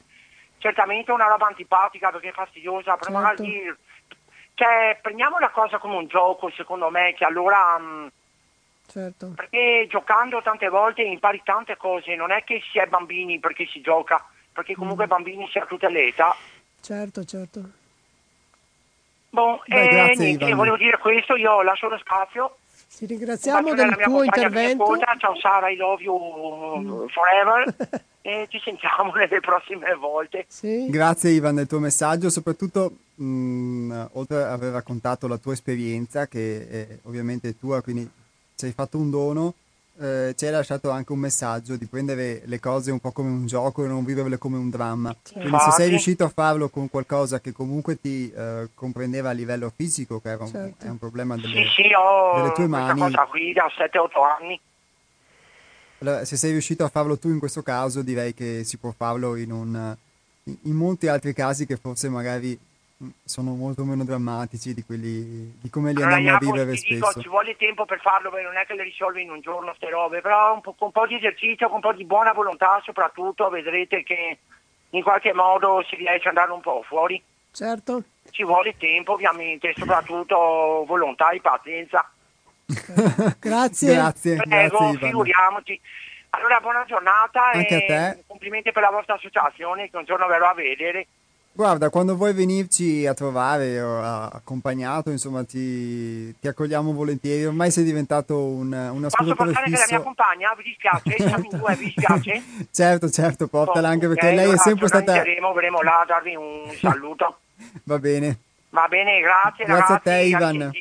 certamente 0.60 1.12
è 1.12 1.14
una 1.14 1.28
roba 1.28 1.48
antipatica 1.48 2.10
perché 2.10 2.30
è 2.30 2.32
fastidiosa, 2.32 2.96
però 2.96 3.12
Certo. 3.12 3.22
magari 3.22 3.76
cioè, 4.54 4.98
prendiamo 5.02 5.40
la 5.40 5.50
cosa 5.50 5.78
come 5.78 5.98
un 5.98 6.08
gioco, 6.08 6.50
secondo 6.52 6.90
me, 6.90 7.14
che 7.18 7.26
allora 7.26 7.78
mh, 7.78 8.12
Certo. 8.88 9.34
Perché 9.36 9.88
giocando 9.90 10.42
tante 10.42 10.70
volte 10.70 11.02
impari 11.02 11.42
tante 11.44 11.76
cose, 11.76 12.16
non 12.16 12.32
è 12.32 12.44
che 12.46 12.62
si 12.72 12.78
è 12.80 12.86
bambini 12.86 13.40
perché 13.40 13.66
si 13.66 13.82
gioca, 13.82 14.24
perché 14.54 14.74
comunque 14.76 15.06
Mm. 15.06 15.10
bambini 15.10 15.50
si 15.50 15.58
ha 15.58 15.66
tutte 15.66 15.90
le 15.90 16.08
età. 16.08 16.38
Certo, 16.80 17.26
certo. 17.26 17.84
Boh, 19.36 19.62
Beh, 19.68 19.82
eh, 19.82 19.88
grazie, 19.90 20.26
niente, 20.26 20.46
Ivan. 20.46 20.58
volevo 20.58 20.78
dire 20.78 20.98
questo, 20.98 21.36
io 21.36 21.62
lascio 21.62 21.90
lo 21.90 21.98
spazio. 21.98 22.56
Ti 22.98 23.06
ringraziamo 23.06 23.74
del 23.74 23.98
tuo 24.02 24.24
intervento. 24.24 24.98
Ciao 25.18 25.36
Sara, 25.38 25.70
I 25.70 25.76
love 25.76 26.02
you 26.02 27.08
forever. 27.10 27.76
e 28.22 28.48
ci 28.50 28.60
sentiamo 28.64 29.12
nelle 29.14 29.42
prossime 29.42 29.94
volte. 29.96 30.46
Sì, 30.48 30.90
Grazie 30.90 31.32
Ivan 31.32 31.56
del 31.56 31.68
tuo 31.68 31.80
messaggio, 31.80 32.30
soprattutto 32.30 32.92
mh, 33.16 34.08
oltre 34.14 34.38
ad 34.44 34.52
aver 34.52 34.72
raccontato 34.72 35.28
la 35.28 35.38
tua 35.38 35.52
esperienza, 35.52 36.28
che 36.28 36.68
è 36.70 36.88
ovviamente 37.04 37.60
tua, 37.60 37.82
quindi 37.82 38.10
ci 38.56 38.66
hai 38.66 38.72
fatto 38.72 38.98
un 38.98 39.10
dono, 39.10 39.54
eh, 40.00 40.34
ci 40.36 40.46
hai 40.46 40.52
lasciato 40.52 40.90
anche 40.90 41.12
un 41.12 41.20
messaggio 41.20 41.76
di 41.78 41.86
prendere 41.86 42.42
le 42.46 42.60
cose 42.60 42.92
un 42.92 43.00
po' 43.00 43.12
come 43.12 43.30
un 43.30 43.46
gioco 43.46 43.84
e 43.84 43.88
non 43.88 44.04
viverle 44.04 44.38
come 44.38 44.58
un 44.58 44.70
dramma. 44.70 45.16
Quindi 45.32 45.60
se 45.60 45.72
sei 45.72 45.90
riuscito 45.90 46.24
a 46.26 46.30
farlo 46.30 46.70
con 46.70 46.90
qualcosa 46.90 47.40
che 47.40 47.52
comunque 47.52 48.00
ti 48.00 48.32
eh, 48.32 48.70
comprendeva 48.74 49.30
a 49.30 49.34
livello 49.34 49.72
fisico, 49.76 50.20
che 50.20 50.30
era 50.30 50.44
un, 50.44 50.50
Certo. 50.52 50.86
è 50.86 50.90
un 50.90 50.98
problema 51.00 51.36
Sì, 51.36 51.42
delle, 51.42 51.66
sì, 51.76 51.84
ho 51.98 52.36
delle 52.36 52.54
tue 52.54 52.68
mani, 52.68 53.00
cosa 53.00 53.26
qui 53.26 53.54
da 53.54 53.68
7-8 53.68 54.40
anni. 54.40 54.60
allora, 56.00 56.26
se 56.26 56.36
sei 56.38 56.52
riuscito 56.52 56.84
a 56.84 56.90
farlo 56.90 57.18
tu 57.18 57.30
in 57.30 57.40
questo 57.40 57.64
caso, 57.64 58.02
direi 58.02 58.34
che 58.34 58.64
si 58.64 58.78
può 58.78 58.92
farlo 58.96 59.36
in, 59.36 59.52
un, 59.52 59.96
in 60.44 60.74
molti 60.76 61.08
altri 61.08 61.34
casi 61.34 61.66
che 61.66 61.78
forse 61.78 62.10
magari 62.10 62.58
mh, 62.98 63.08
sono 63.24 63.54
molto 63.56 63.84
meno 63.86 64.04
drammatici 64.04 64.74
di 64.74 64.84
quelli 64.84 65.58
di 65.62 65.70
come 65.70 65.94
li 65.94 66.02
Allora, 66.02 66.16
andiamo 66.16 66.38
a 66.38 66.40
Jacopo, 66.40 66.52
vivere 66.60 66.78
ti 66.78 66.94
dico, 66.96 67.06
spesso. 67.06 67.22
ci 67.22 67.28
vuole 67.30 67.56
tempo 67.56 67.86
per 67.86 68.00
farlo, 68.02 68.30
perché 68.30 68.46
non 68.46 68.58
è 68.58 68.66
che 68.66 68.76
le 68.76 68.84
risolvi 68.84 69.22
in 69.24 69.32
un 69.32 69.42
giorno 69.42 69.74
ste 69.76 69.90
robe, 69.90 70.22
però 70.22 70.54
un 70.54 70.62
po', 70.62 70.74
con 70.74 70.88
un 70.88 70.94
po' 70.94 71.08
di 71.08 71.16
esercizio, 71.16 71.68
con 71.68 71.76
un 71.76 71.82
po' 71.82 71.94
di 71.94 72.06
buona 72.06 72.34
volontà 72.34 72.80
soprattutto, 72.84 73.50
vedrete 73.50 74.04
che 74.04 74.38
in 74.92 75.04
qualche 75.04 75.34
modo 75.34 75.84
si 75.88 75.96
riesce 75.96 76.30
ad 76.30 76.36
andare 76.38 76.52
un 76.52 76.62
po' 76.62 76.84
fuori. 76.88 77.22
certo. 77.52 78.04
Ci 78.32 78.44
vuole 78.44 78.76
tempo 78.78 79.14
ovviamente, 79.14 79.74
soprattutto 79.78 80.84
volontà 80.88 81.30
e 81.30 81.42
pazienza. 81.42 82.10
Grazie. 83.40 83.94
Grazie, 83.94 84.36
Prego, 84.38 84.78
grazie 84.80 84.98
figuriamoci. 84.98 85.82
Allora, 86.32 86.60
buona 86.60 86.84
giornata 86.86 87.52
Anche 87.52 87.86
e 87.86 87.94
a 87.94 88.14
te. 88.14 88.24
complimenti 88.28 88.72
per 88.72 88.82
la 88.82 88.90
vostra 88.90 89.14
associazione 89.16 89.90
che 89.90 89.96
un 89.98 90.06
giorno 90.06 90.26
verrò 90.28 90.50
a 90.50 90.54
vedere. 90.54 91.08
Guarda, 91.56 91.90
quando 91.90 92.18
vuoi 92.18 92.34
venirci 92.34 93.08
a 93.08 93.14
trovare 93.14 93.80
o 93.80 94.02
a- 94.02 94.28
accompagnato, 94.28 95.10
insomma, 95.10 95.46
ti, 95.46 96.38
ti 96.38 96.50
accogliamo 96.50 96.92
volentieri. 96.92 97.46
Ormai 97.46 97.72
sei 97.72 97.86
diventato 97.86 98.38
un, 98.38 98.74
un 98.74 99.02
Posso 99.02 99.06
ascoltatore 99.06 99.46
portare 99.54 99.66
anche 99.68 99.80
la 99.80 99.86
mia 99.88 100.02
compagna? 100.04 100.54
Vi 100.58 100.64
dispiace? 100.64 101.16
Siamo 101.18 101.46
in 101.46 101.58
due, 101.58 101.76
vi 101.78 101.86
dispiace? 101.86 102.44
certo, 102.72 103.10
certo, 103.10 103.48
portala 103.48 103.88
anche 103.88 104.06
perché 104.10 104.34
lei 104.34 104.52
è 104.52 104.58
sempre 104.58 104.88
stata... 104.88 105.24
verremo 105.24 105.82
là 105.82 106.02
a 106.02 106.06
darvi 106.06 106.36
un 106.36 106.76
saluto. 106.82 107.40
Va 107.86 108.00
bene. 108.00 108.40
Va 108.72 108.88
bene, 108.90 109.22
grazie 109.22 109.64
Grazie 109.66 109.96
a 109.96 110.00
ragazzi. 110.00 110.10
te, 110.10 110.22
Ivan. 110.28 110.72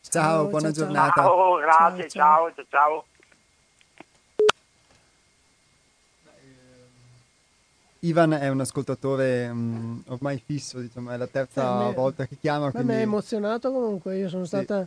Ciao, 0.00 0.22
Ciao, 0.22 0.44
buona 0.46 0.60
ciao. 0.60 0.72
giornata. 0.72 1.22
Ciao, 1.22 1.56
grazie, 1.56 2.08
Ciao, 2.08 2.52
ciao, 2.54 2.64
ciao. 2.70 3.04
Ivan 8.00 8.32
è 8.32 8.48
un 8.48 8.60
ascoltatore 8.60 9.52
mh, 9.52 10.04
ormai 10.08 10.42
fisso, 10.44 10.78
diciamo, 10.78 11.10
è 11.10 11.16
la 11.18 11.26
terza 11.26 11.82
Eh, 11.82 11.88
me- 11.88 11.94
volta 11.94 12.26
che 12.26 12.36
chiama, 12.40 12.64
Ma 12.66 12.70
mi 12.70 12.74
quindi 12.76 12.92
ha 12.94 12.98
emozionato 13.00 13.70
comunque, 13.70 14.16
io 14.16 14.28
sono 14.28 14.44
Sì. 14.44 14.48
stata 14.56 14.86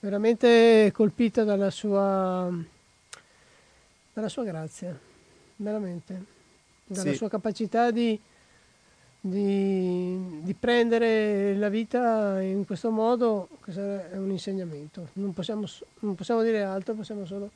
veramente 0.00 0.90
colpita 0.92 1.44
dalla 1.44 1.70
sua, 1.70 2.52
dalla 4.12 4.28
sua 4.28 4.44
grazia, 4.44 4.98
veramente, 5.56 6.24
dalla 6.84 7.10
Sì. 7.12 7.16
sua 7.16 7.30
capacità 7.30 7.90
di, 7.90 8.20
di, 9.18 10.40
di 10.42 10.54
prendere 10.54 11.54
la 11.56 11.70
vita 11.70 12.38
in 12.42 12.66
questo 12.66 12.90
modo, 12.90 13.48
questo 13.62 13.80
è 13.80 14.18
un 14.18 14.30
insegnamento, 14.30 15.08
non 15.14 15.32
possiamo, 15.32 15.64
non 16.00 16.14
possiamo 16.14 16.42
dire 16.42 16.62
altro, 16.62 16.92
possiamo 16.92 17.24
solo 17.24 17.50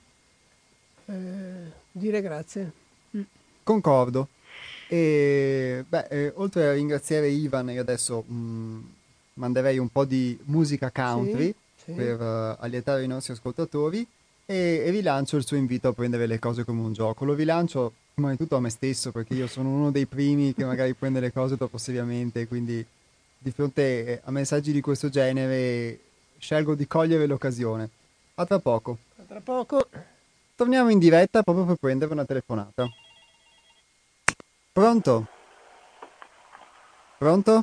eh, 1.07 1.71
dire 1.93 2.23
grazie. 2.23 2.73
concordo. 3.63 4.29
E 4.89 5.85
beh, 5.89 6.07
eh, 6.11 6.33
oltre 6.37 6.69
a 6.69 6.73
ringraziare 6.73 7.29
Ivan, 7.29 7.71
io 7.71 7.81
adesso 7.81 8.23
mh, 8.23 8.93
manderei 9.35 9.79
un 9.79 9.89
po' 9.89 10.05
di 10.05 10.39
musica 10.45 10.91
country 10.91 11.55
Sì, 11.77 11.85
sì. 11.85 11.93
per 11.93 12.21
eh, 12.21 12.57
allietare 12.61 13.03
i 13.03 13.09
nostri 13.09 13.33
ascoltatori 13.33 14.07
e, 14.45 14.83
e 14.87 14.91
rilancio 14.91 15.37
il 15.37 15.47
suo 15.47 15.57
invito 15.57 15.89
a 15.89 15.93
prendere 15.93 16.27
le 16.27 16.39
cose 16.39 16.65
come 16.65 16.83
un 16.83 16.93
gioco. 16.93 17.25
Lo 17.25 17.35
rilancio 17.35 17.93
prima 18.15 18.31
di 18.31 18.37
tutto 18.37 18.57
a 18.57 18.61
me 18.61 18.71
stesso 18.71 19.11
perché 19.11 19.35
io 19.35 19.47
sono 19.47 19.71
uno 19.71 19.91
dei 19.91 20.07
primi 20.07 20.55
che 20.55 20.65
magari 20.65 20.95
prende 20.95 21.21
le 21.21 21.33
cose 21.33 21.57
troppo 21.57 21.79
seriamente, 21.79 22.47
quindi 22.47 22.85
di 23.39 23.51
fronte 23.51 24.07
eh, 24.07 24.21
a 24.25 24.31
messaggi 24.31 24.73
di 24.73 24.81
questo 24.81 25.09
genere 25.09 25.99
scelgo 26.39 26.75
di 26.75 26.87
cogliere 26.87 27.27
l'occasione. 27.27 27.89
A 28.37 28.47
tra 28.47 28.59
poco. 28.59 28.99
Tra 29.27 29.41
poco, 29.41 29.89
Torniamo 30.57 30.89
in 30.89 30.99
diretta 30.99 31.43
proprio 31.43 31.67
per 31.67 31.77
prendere 31.77 32.13
una 32.13 32.25
telefonata. 32.25 32.89
Pronto? 34.77 35.27
Pronto? 37.17 37.63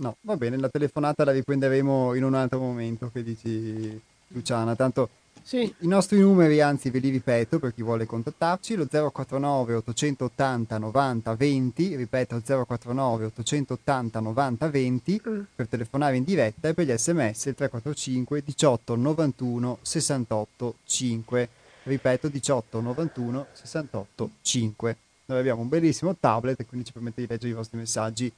No, 0.00 0.16
va 0.20 0.36
bene, 0.36 0.58
la 0.58 0.68
telefonata 0.68 1.24
la 1.24 1.32
riprenderemo 1.32 2.12
in 2.12 2.24
un 2.24 2.34
altro 2.34 2.58
momento, 2.58 3.10
che 3.10 3.22
dici 3.22 3.98
Luciana. 4.28 4.76
Tanto 4.76 5.08
sì, 5.42 5.74
i 5.78 5.86
nostri 5.86 6.20
numeri, 6.20 6.60
anzi 6.60 6.90
ve 6.90 6.98
li 6.98 7.08
ripeto 7.08 7.58
per 7.58 7.72
chi 7.72 7.82
vuole 7.82 8.04
contattarci, 8.04 8.74
lo 8.74 8.86
049 8.86 9.76
880 9.76 10.76
90 10.76 11.34
20, 11.34 11.96
ripeto 11.96 12.42
049 12.44 13.24
880 13.24 14.20
90 14.20 14.68
20 14.68 15.22
Mm. 15.26 15.40
per 15.54 15.68
telefonare 15.68 16.16
in 16.16 16.24
diretta 16.24 16.68
e 16.68 16.74
per 16.74 16.84
gli 16.84 16.94
sms 16.94 17.46
il 17.46 17.54
345 17.54 18.42
18 18.44 18.94
91 18.94 19.78
68 19.80 20.74
5, 20.84 21.48
ripeto 21.84 22.28
18 22.28 22.80
91 22.80 23.46
68 23.52 24.30
5. 24.42 24.96
Noi 25.26 25.38
abbiamo 25.38 25.62
un 25.62 25.68
bellissimo 25.68 26.14
tablet 26.18 26.60
e 26.60 26.66
quindi 26.66 26.86
ci 26.86 26.92
permette 26.92 27.22
di 27.22 27.26
leggere 27.28 27.50
i 27.50 27.54
vostri 27.54 27.78
messaggi 27.78 28.30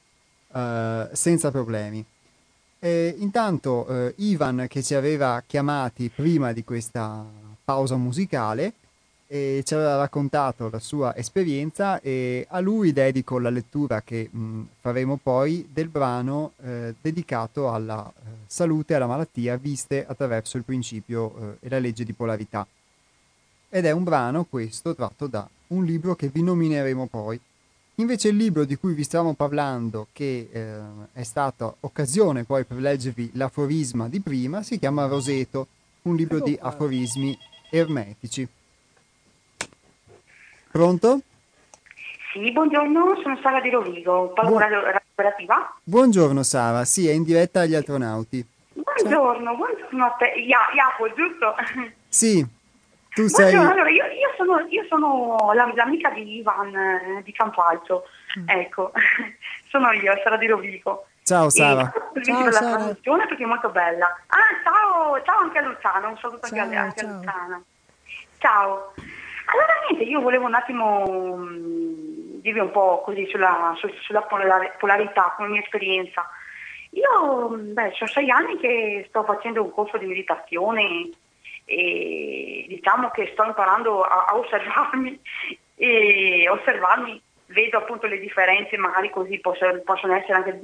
eh, 0.53 1.09
senza 1.11 1.51
problemi. 1.51 2.03
E 2.79 3.15
intanto 3.17 3.87
eh, 3.87 4.13
Ivan 4.17 4.67
che 4.69 4.83
ci 4.83 4.93
aveva 4.93 5.43
chiamati 5.45 6.09
prima 6.09 6.53
di 6.53 6.63
questa 6.63 7.25
pausa 7.63 7.95
musicale 7.97 8.73
e 9.29 9.61
ci 9.65 9.73
aveva 9.73 9.97
raccontato 9.97 10.69
la 10.69 10.79
sua 10.79 11.13
esperienza 11.15 11.99
e 11.99 12.45
a 12.49 12.59
lui 12.61 12.93
dedico 12.93 13.39
la 13.39 13.49
lettura 13.49 14.01
che 14.01 14.29
mh, 14.31 14.61
faremo 14.79 15.19
poi 15.21 15.67
del 15.71 15.89
brano 15.89 16.53
eh, 16.63 16.95
dedicato 17.01 17.69
alla 17.69 18.07
eh, 18.07 18.29
salute 18.45 18.93
e 18.93 18.95
alla 18.95 19.07
malattia 19.07 19.57
viste 19.57 20.05
attraverso 20.05 20.55
il 20.55 20.63
principio 20.63 21.57
eh, 21.59 21.67
e 21.67 21.69
la 21.69 21.79
legge 21.79 22.05
di 22.05 22.13
polarità. 22.13 22.65
Ed 23.69 23.85
è 23.85 23.91
un 23.91 24.03
brano 24.03 24.45
questo 24.45 24.95
tratto 24.95 25.27
da 25.27 25.47
un 25.67 25.83
libro 25.83 26.15
che 26.15 26.29
vi 26.29 26.41
nomineremo 26.41 27.07
poi. 27.07 27.39
Invece 27.95 28.29
il 28.29 28.37
libro 28.37 28.63
di 28.63 28.75
cui 28.77 28.93
vi 28.93 29.03
stavamo 29.03 29.33
parlando, 29.33 30.07
che 30.13 30.47
eh, 30.51 30.79
è 31.11 31.23
stata 31.23 31.73
occasione 31.81 32.43
poi 32.43 32.63
per 32.63 32.77
leggervi 32.77 33.31
l'aforisma 33.33 34.07
di 34.07 34.21
prima, 34.21 34.63
si 34.63 34.79
chiama 34.79 35.07
Roseto, 35.07 35.67
un 36.03 36.15
libro 36.15 36.39
di 36.39 36.57
aforismi 36.61 37.37
ermetici. 37.69 38.47
Pronto? 40.71 41.21
Sì, 42.31 42.51
buongiorno, 42.51 43.19
sono 43.21 43.37
Sara 43.41 43.59
di 43.59 43.69
Rovigo, 43.69 44.31
paura 44.33 44.69
cooperativa. 44.69 45.75
Buongiorno 45.83 46.43
Sara, 46.43 46.85
sì, 46.85 47.07
è 47.07 47.11
in 47.11 47.23
diretta 47.23 47.61
agli 47.61 47.75
astronauti. 47.75 48.45
Buongiorno, 48.73 49.55
buongiorno 49.55 50.05
a 50.05 50.09
te. 50.11 50.33
Ia- 50.39 50.71
Iapo, 50.73 51.07
giusto? 51.15 51.55
Sì, 52.07 52.45
tu 53.17 53.27
sei... 53.27 53.51
Buongiorno, 53.51 53.71
allora 53.71 53.89
io, 53.89 54.05
io 54.05 54.33
sono, 54.37 54.59
io 54.69 54.85
sono 54.87 55.51
la- 55.53 55.71
l'amica 55.73 56.09
di 56.11 56.37
Ivan 56.37 56.75
eh, 56.75 57.21
di 57.23 57.31
Campalto, 57.31 58.03
ecco, 58.45 58.91
sono 59.69 59.91
io, 59.91 60.13
Sara 60.23 60.37
di 60.37 60.45
Rovigo. 60.45 61.07
Ciao 61.23 61.49
Sara. 61.49 61.91
E 62.13 62.23
Ciao, 62.23 62.43
per 62.43 62.53
la 62.53 62.59
trasmissione 62.59 63.25
perché 63.25 63.43
è 63.43 63.47
molto 63.47 63.69
bella. 63.69 64.05
Ah, 64.27 64.37
ciao, 64.63 65.21
ciao 65.23 65.39
anche 65.39 65.57
a 65.57 65.61
Luciano, 65.63 66.09
un 66.09 66.17
saluto 66.17 66.45
anche 66.45 66.59
a- 66.59 66.69
Ciao, 66.69 66.79
anche 66.83 66.99
a 66.99 67.03
ciao. 67.03 67.15
Luciano. 67.17 67.63
Ciao. 68.37 68.93
Allora 69.49 69.73
niente, 69.89 70.03
io 70.05 70.21
volevo 70.21 70.45
un 70.45 70.53
attimo 70.53 71.35
mh, 71.37 72.41
dirvi 72.41 72.59
un 72.59 72.71
po' 72.71 73.01
così 73.03 73.25
sulla, 73.31 73.73
su- 73.77 73.91
sulla 74.01 74.21
polarità, 74.77 75.33
come 75.35 75.47
mia 75.49 75.61
esperienza. 75.61 76.29
Io, 76.91 77.49
mh, 77.49 77.73
beh, 77.73 77.91
sono 77.95 78.09
sei 78.09 78.29
anni 78.29 78.57
che 78.59 79.05
sto 79.09 79.23
facendo 79.23 79.63
un 79.63 79.71
corso 79.71 79.97
di 79.97 80.05
meditazione 80.05 81.09
e 81.69 82.65
diciamo 82.69 83.09
che 83.11 83.29
sto 83.33 83.43
imparando 83.43 84.01
a, 84.01 84.27
a 84.29 84.37
osservarmi 84.37 85.19
e 85.75 86.47
osservarmi, 86.49 87.21
vedo 87.47 87.77
appunto 87.77 88.07
le 88.07 88.19
differenze, 88.19 88.77
magari 88.77 89.09
così 89.09 89.39
posso- 89.39 89.81
possono 89.83 90.15
essere 90.15 90.33
anche 90.33 90.63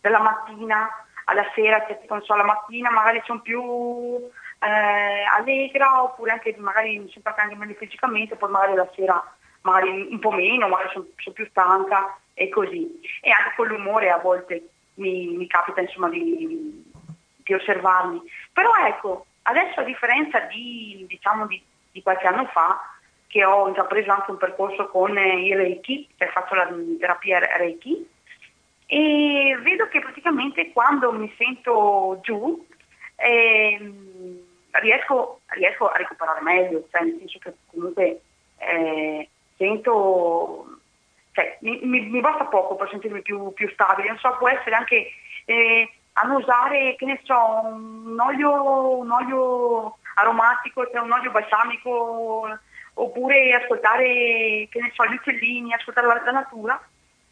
dalla 0.00 0.20
mattina 0.20 0.90
alla 1.24 1.50
sera, 1.54 1.84
che 1.84 2.00
non 2.08 2.22
so, 2.22 2.34
la 2.34 2.44
mattina 2.44 2.90
magari 2.90 3.22
sono 3.24 3.40
più 3.40 4.30
eh, 4.58 5.24
allegra 5.24 6.02
oppure 6.02 6.32
anche 6.32 6.54
magari 6.58 6.98
mi 6.98 7.10
sento 7.10 7.32
anche 7.34 7.54
meglio 7.56 7.74
fisicamente, 7.74 8.36
poi 8.36 8.50
magari 8.50 8.74
la 8.74 8.90
sera 8.94 9.34
magari 9.62 10.08
un 10.10 10.18
po' 10.18 10.32
meno, 10.32 10.68
magari 10.68 10.90
sono, 10.92 11.06
sono 11.16 11.34
più 11.34 11.46
stanca 11.48 12.18
e 12.34 12.48
così. 12.48 13.00
E 13.20 13.30
anche 13.30 13.54
con 13.56 13.68
l'umore 13.68 14.10
a 14.10 14.18
volte 14.18 14.68
mi, 14.94 15.28
mi 15.36 15.46
capita 15.46 15.80
insomma 15.80 16.08
di, 16.08 16.84
di, 17.36 17.54
osservarmi. 17.54 18.20
Però 18.52 18.70
ecco, 18.86 19.26
adesso 19.42 19.80
a 19.80 19.84
differenza 19.84 20.40
di, 20.40 21.04
diciamo, 21.08 21.46
di, 21.46 21.62
di 21.90 22.02
qualche 22.02 22.26
anno 22.26 22.46
fa, 22.46 22.80
che 23.26 23.44
ho 23.44 23.66
intrapreso 23.66 24.10
anche 24.10 24.30
un 24.30 24.36
percorso 24.36 24.88
con 24.88 25.16
il 25.16 25.56
Reiki, 25.56 26.08
cioè 26.18 26.28
faccio 26.28 26.54
la 26.54 26.68
terapia 26.98 27.38
Reiki, 27.56 28.06
e 28.86 29.58
vedo 29.62 29.88
che 29.88 30.00
praticamente 30.00 30.70
quando 30.70 31.12
mi 31.12 31.32
sento 31.38 32.20
giù 32.22 32.66
eh, 33.16 33.92
riesco, 34.72 35.40
riesco, 35.46 35.88
a 35.88 35.96
recuperare 35.96 36.42
meglio, 36.42 36.86
cioè 36.90 37.02
nel 37.04 37.16
senso 37.18 37.38
che 37.38 37.54
comunque 37.70 38.20
eh, 38.58 39.28
sento, 39.56 40.66
cioè, 41.32 41.56
mi, 41.60 41.80
mi, 41.84 42.00
mi, 42.02 42.20
basta 42.20 42.44
poco 42.44 42.76
per 42.76 42.90
sentirmi 42.90 43.22
più, 43.22 43.52
più, 43.54 43.68
stabile, 43.70 44.08
non 44.08 44.18
so, 44.18 44.36
può 44.36 44.50
essere 44.50 44.74
anche 44.74 45.06
eh, 45.46 45.90
annusare, 46.14 46.94
che 46.96 47.04
ne 47.04 47.20
so, 47.24 47.36
un 47.64 48.16
olio, 48.18 48.98
un 48.98 49.10
olio 49.10 49.96
aromatico, 50.14 50.86
cioè 50.90 51.00
un 51.00 51.12
olio 51.12 51.30
balsamico, 51.30 52.58
oppure 52.94 53.54
ascoltare, 53.54 54.68
che 54.70 54.80
ne 54.80 54.90
so, 54.94 55.06
gli 55.06 55.14
uccellini, 55.14 55.72
ascoltare 55.72 56.06
la, 56.06 56.22
la 56.24 56.32
natura, 56.32 56.80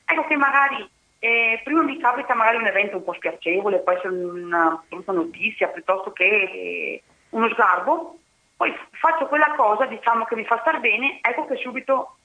ecco 0.05 0.25
che 0.25 0.37
magari 0.37 0.89
eh, 1.19 1.61
prima 1.63 1.83
mi 1.83 1.99
capita 1.99 2.35
magari 2.35 2.57
un 2.57 2.67
evento 2.67 2.97
un 2.97 3.05
po' 3.05 3.13
spiacevole, 3.13 3.81
può 3.81 3.93
essere 3.93 4.09
una 4.09 4.83
brutta 4.89 5.13
notizia 5.13 5.69
piuttosto 5.69 6.13
che 6.13 6.25
eh, 6.25 7.03
uno 7.31 7.49
sgarbo, 7.51 8.19
poi 8.57 8.75
faccio 8.93 9.27
quella 9.27 9.55
cosa 9.55 9.85
diciamo, 9.85 10.25
che 10.25 10.35
mi 10.35 10.45
fa 10.45 10.59
star 10.61 10.81
bene, 10.81 11.19
ecco 11.21 11.47
che 11.47 11.57
subito 11.57 12.17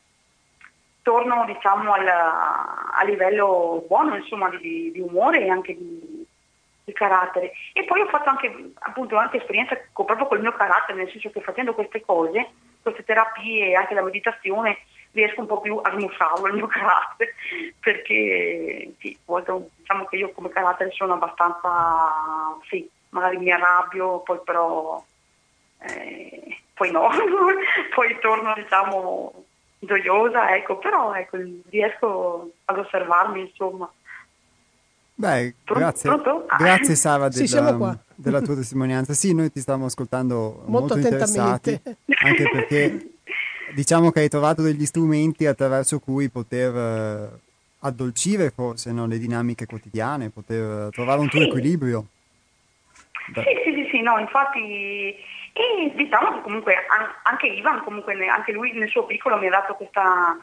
torno 1.02 1.46
diciamo, 1.46 1.92
al, 1.92 2.08
a 2.08 3.04
livello 3.04 3.84
buono 3.88 4.16
insomma, 4.16 4.50
di, 4.50 4.92
di, 4.92 5.00
umore 5.02 5.42
e 5.46 5.50
anche 5.50 5.76
di, 5.76 6.15
di, 6.86 6.94
carattere. 6.94 7.52
E 7.74 7.84
poi 7.84 8.02
ho 8.02 8.08
fatto 8.08 8.30
anche, 8.30 8.72
appunto, 8.80 9.18
anche 9.18 9.38
esperienza 9.38 9.78
con, 9.92 10.06
proprio 10.06 10.28
col 10.28 10.42
mio 10.42 10.54
carattere, 10.54 10.98
nel 11.00 11.12
senso 11.12 11.30
che 11.32 11.42
facendo 11.42 11.74
queste 11.74 12.02
cose, 12.02 12.52
queste 12.82 13.04
terapie 13.04 13.70
e 13.70 13.76
anche 13.76 13.94
la 13.94 14.04
meditazione, 14.04 14.78
riesco 15.12 15.42
un 15.42 15.48
po' 15.48 15.62
più 15.62 15.80
a 15.82 15.92
smussarlo 15.92 16.48
il 16.48 16.54
mio 16.54 16.68
carattere, 16.68 17.34
perché 17.80 18.94
sì, 19.00 19.18
diciamo 19.26 20.06
che 20.06 20.16
io 20.16 20.32
come 20.32 20.50
carattere 20.50 20.92
sono 20.92 21.14
abbastanza, 21.14 22.58
sì, 22.70 22.88
magari 23.10 23.38
mi 23.38 23.52
arrabbio, 23.52 24.20
poi 24.20 24.40
però, 24.44 25.04
eh, 25.80 26.62
poi 26.74 26.92
no, 26.92 27.10
poi 27.96 28.20
torno 28.20 28.54
diciamo 28.54 29.46
gioiosa, 29.80 30.56
ecco, 30.56 30.78
però 30.78 31.14
ecco, 31.14 31.38
riesco 31.70 32.52
ad 32.66 32.78
osservarmi, 32.78 33.42
insomma. 33.42 33.92
Beh, 35.18 35.56
grazie, 35.64 36.10
Pronto? 36.10 36.46
grazie 36.58 36.96
Sara 36.96 37.30
della, 37.30 37.48
sì, 37.48 38.00
della, 38.16 38.42
tua 38.42 38.56
testimonianza. 38.56 39.14
Sì, 39.14 39.34
noi 39.34 39.50
ti 39.50 39.62
stiamo 39.62 39.86
ascoltando 39.86 40.64
molto, 40.66 40.96
molto 40.96 40.98
interessati, 40.98 41.82
anche 42.22 42.50
perché 42.52 43.10
diciamo 43.74 44.12
che 44.12 44.20
hai 44.20 44.30
trovato 44.30 44.62
degli 44.62 44.86
strumenti 44.86 45.46
attraverso 45.46 46.00
cui 46.00 46.30
poter 46.30 46.76
eh, 46.76 47.40
addolcire 47.80 48.50
forse 48.50 48.92
no, 48.92 49.08
le 49.08 49.18
dinamiche 49.18 49.66
quotidiane, 49.66 50.30
poter 50.30 50.90
trovare 50.92 51.22
un 51.22 51.30
tuo 51.30 51.40
sì. 51.40 51.46
equilibrio. 51.46 52.08
Sì, 53.34 53.42
sì, 53.64 53.74
sì, 53.74 53.88
sì, 53.92 54.02
no, 54.02 54.20
infatti 54.20 55.16
e 55.58 55.94
diciamo 55.96 56.34
che 56.34 56.42
comunque 56.42 56.76
anche 57.24 57.48
Ivan, 57.48 57.82
comunque 57.84 58.14
anche 58.28 58.52
lui 58.52 58.74
nel 58.74 58.90
suo 58.90 59.06
piccolo 59.06 59.38
mi 59.38 59.48
ha 59.48 59.52
dato 59.52 59.76
questa, 59.76 60.38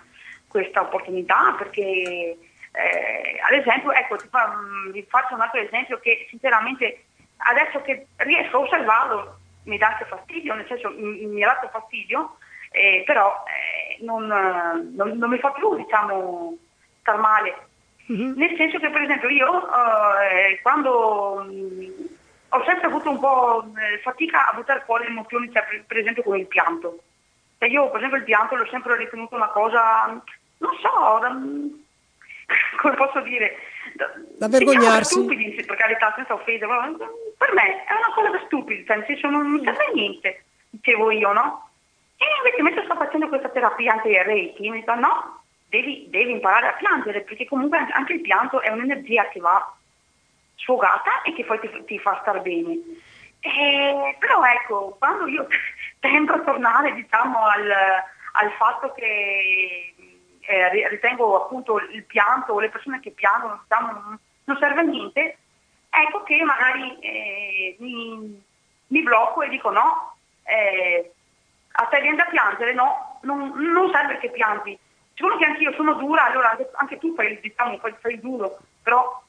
questa 0.49 0.81
opportunità 0.81 1.55
perché 1.59 2.39
eh, 2.73 3.39
ad 3.47 3.53
esempio, 3.53 3.93
ecco, 3.93 4.16
ti 4.16 4.29
fa, 4.29 4.59
vi 4.91 5.03
faccio 5.09 5.35
un 5.35 5.43
altro 5.43 5.61
esempio 5.61 5.99
che 6.01 6.27
sinceramente 6.31 7.05
adesso 7.37 7.83
che 7.83 8.07
riesco 8.16 8.57
a 8.57 8.61
osservarlo 8.61 9.39
mi 9.64 9.79
dà 9.79 9.89
anche 9.89 10.07
fastidio, 10.07 10.55
nel 10.55 10.66
senso 10.66 10.91
mi, 10.91 11.27
mi 11.27 11.43
ha 11.45 11.49
dato 11.49 11.68
fastidio, 11.68 12.37
eh, 12.70 13.03
però 13.07 13.45
eh, 13.47 14.03
non, 14.05 14.27
non, 14.27 15.18
non, 15.18 15.31
mi 15.31 15.39
fa 15.39 15.51
più 15.51 15.77
diciamo 15.77 16.57
star 17.01 17.18
male. 17.18 17.68
Mm-hmm. 18.11 18.37
Nel 18.37 18.57
senso 18.57 18.79
che 18.79 18.91
per 18.91 19.03
esempio 19.03 19.29
io 19.29 19.68
eh, 20.20 20.59
quando 20.62 21.47
ho 22.55 22.64
sempre 22.64 22.87
avuto 22.87 23.11
un 23.11 23.20
po' 23.20 23.64
eh, 23.77 23.99
fatica 23.99 24.49
a 24.49 24.55
buttare 24.55 24.83
fuori 24.85 25.05
le 25.05 25.11
emozioni, 25.11 25.53
cioè, 25.53 25.64
per, 25.64 25.85
per, 25.87 25.99
esempio 25.99 26.23
con 26.23 26.39
il 26.39 26.47
pianto. 26.47 26.99
Cioè 27.59 27.68
io 27.68 27.89
per 27.91 27.99
esempio 27.99 28.18
il 28.18 28.25
pianto 28.25 28.57
l'ho 28.57 28.66
sempre 28.66 28.97
ritenuto 28.97 29.37
una 29.37 29.49
cosa, 29.49 30.07
non 30.07 30.73
so, 30.81 31.18
da, 31.20 31.29
come 32.80 32.94
posso 32.94 33.20
dire, 33.20 33.57
da, 34.38 34.48
vergognarsi. 34.48 35.14
Stupidi, 35.14 35.64
per 35.64 35.76
carità, 35.76 36.12
senza 36.16 36.34
offesa, 36.34 36.66
per 36.66 37.53
me 37.53 37.84
è 37.84 37.92
una 37.92 38.14
cosa 38.14 38.30
da 38.30 38.42
stupidi, 38.46 38.84
cioè 38.84 38.96
nel 38.96 39.07
senso 39.07 39.28
non 39.28 39.61
serve 39.62 39.84
a 39.84 39.90
niente, 39.92 40.44
dicevo 40.70 41.11
io, 41.11 41.32
no? 41.32 41.68
E 42.16 42.24
invece 42.38 42.62
mentre 42.62 42.84
sto 42.84 42.94
facendo 42.94 43.28
questa 43.28 43.48
terapia 43.48 43.92
anche 43.92 44.09
il 44.09 44.24
Reiki, 44.24 44.70
mi 44.70 44.78
dico 44.78 44.94
no, 44.94 45.42
devi, 45.68 46.07
devi 46.09 46.30
imparare 46.30 46.68
a 46.68 46.74
piangere, 46.74 47.22
perché 47.22 47.46
comunque 47.46 47.78
anche 47.78 48.14
il 48.14 48.20
pianto 48.20 48.61
è 48.61 48.70
un'energia 48.70 49.28
che 49.28 49.40
va 49.40 49.74
sfogata 50.57 51.22
e 51.22 51.32
che 51.34 51.44
poi 51.44 51.59
ti, 51.61 51.84
ti 51.84 51.98
fa 51.98 52.18
star 52.22 52.40
bene. 52.40 52.78
Eh, 53.40 54.16
però 54.20 54.44
ecco, 54.44 54.96
quando 54.98 55.26
io 55.26 55.48
tendo 55.98 56.32
a 56.32 56.40
tornare 56.40 56.94
diciamo, 56.94 57.44
al, 57.44 57.70
al 57.70 58.53
fatto 58.53 58.92
che 58.92 59.94
eh, 60.43 60.88
ritengo 60.88 61.43
appunto 61.43 61.78
il 61.78 62.05
pianto 62.05 62.53
o 62.53 62.61
le 62.61 62.70
persone 62.70 63.01
che 63.01 63.11
piangono 63.11 63.64
non, 64.45 64.57
serve 64.59 64.80
a 64.80 64.84
niente, 64.84 65.38
ecco 65.88 66.22
che 66.22 66.43
magari 66.43 66.99
eh, 67.01 67.76
mi, 67.78 68.43
mi, 68.88 69.03
blocco 69.03 69.43
e 69.43 69.49
dico 69.49 69.70
no, 69.70 70.16
eh, 70.45 71.12
a 71.72 71.84
te 71.86 72.01
viene 72.01 72.16
da 72.16 72.24
piangere, 72.24 72.74
no, 72.74 73.18
non, 73.22 73.53
non 73.57 73.90
serve 73.93 74.18
che 74.18 74.30
piangi. 74.30 74.78
Siccome 75.14 75.36
che 75.38 75.45
anche 75.45 75.62
io 75.62 75.72
sono 75.74 75.95
dura, 75.95 76.24
allora 76.24 76.51
anche, 76.51 76.70
anche 76.74 76.99
tu 76.99 77.14
fai, 77.14 77.38
diciamo, 77.40 77.78
fai, 77.78 77.95
fai 78.01 78.18
duro, 78.20 78.59
però 78.82 79.20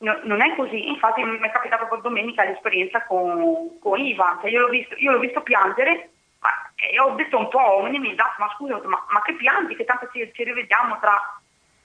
No, 0.00 0.16
non 0.22 0.40
è 0.40 0.54
così, 0.54 0.86
infatti 0.86 1.24
mi 1.24 1.38
è 1.40 1.50
capitato 1.50 1.86
proprio 1.86 2.08
domenica 2.08 2.44
l'esperienza 2.44 3.02
con, 3.04 3.80
con 3.80 3.98
Ivan, 3.98 4.38
cioè 4.40 4.48
io, 4.48 4.60
l'ho 4.60 4.68
visto, 4.68 4.94
io 4.96 5.10
l'ho 5.10 5.18
visto 5.18 5.40
piangere 5.40 6.10
ma, 6.40 6.50
e 6.76 6.98
ho 7.00 7.14
detto 7.14 7.38
un 7.38 7.48
po', 7.48 7.82
mi 7.82 7.98
mi 7.98 8.14
dato, 8.14 8.34
ma 8.38 8.52
scusa, 8.54 8.80
ma, 8.84 9.04
ma, 9.08 9.22
che 9.22 9.34
pianti, 9.34 9.74
che 9.76 9.84
tanto 9.84 10.08
ci, 10.12 10.30
ci 10.32 10.44
rivediamo 10.44 10.98
tra, 11.00 11.40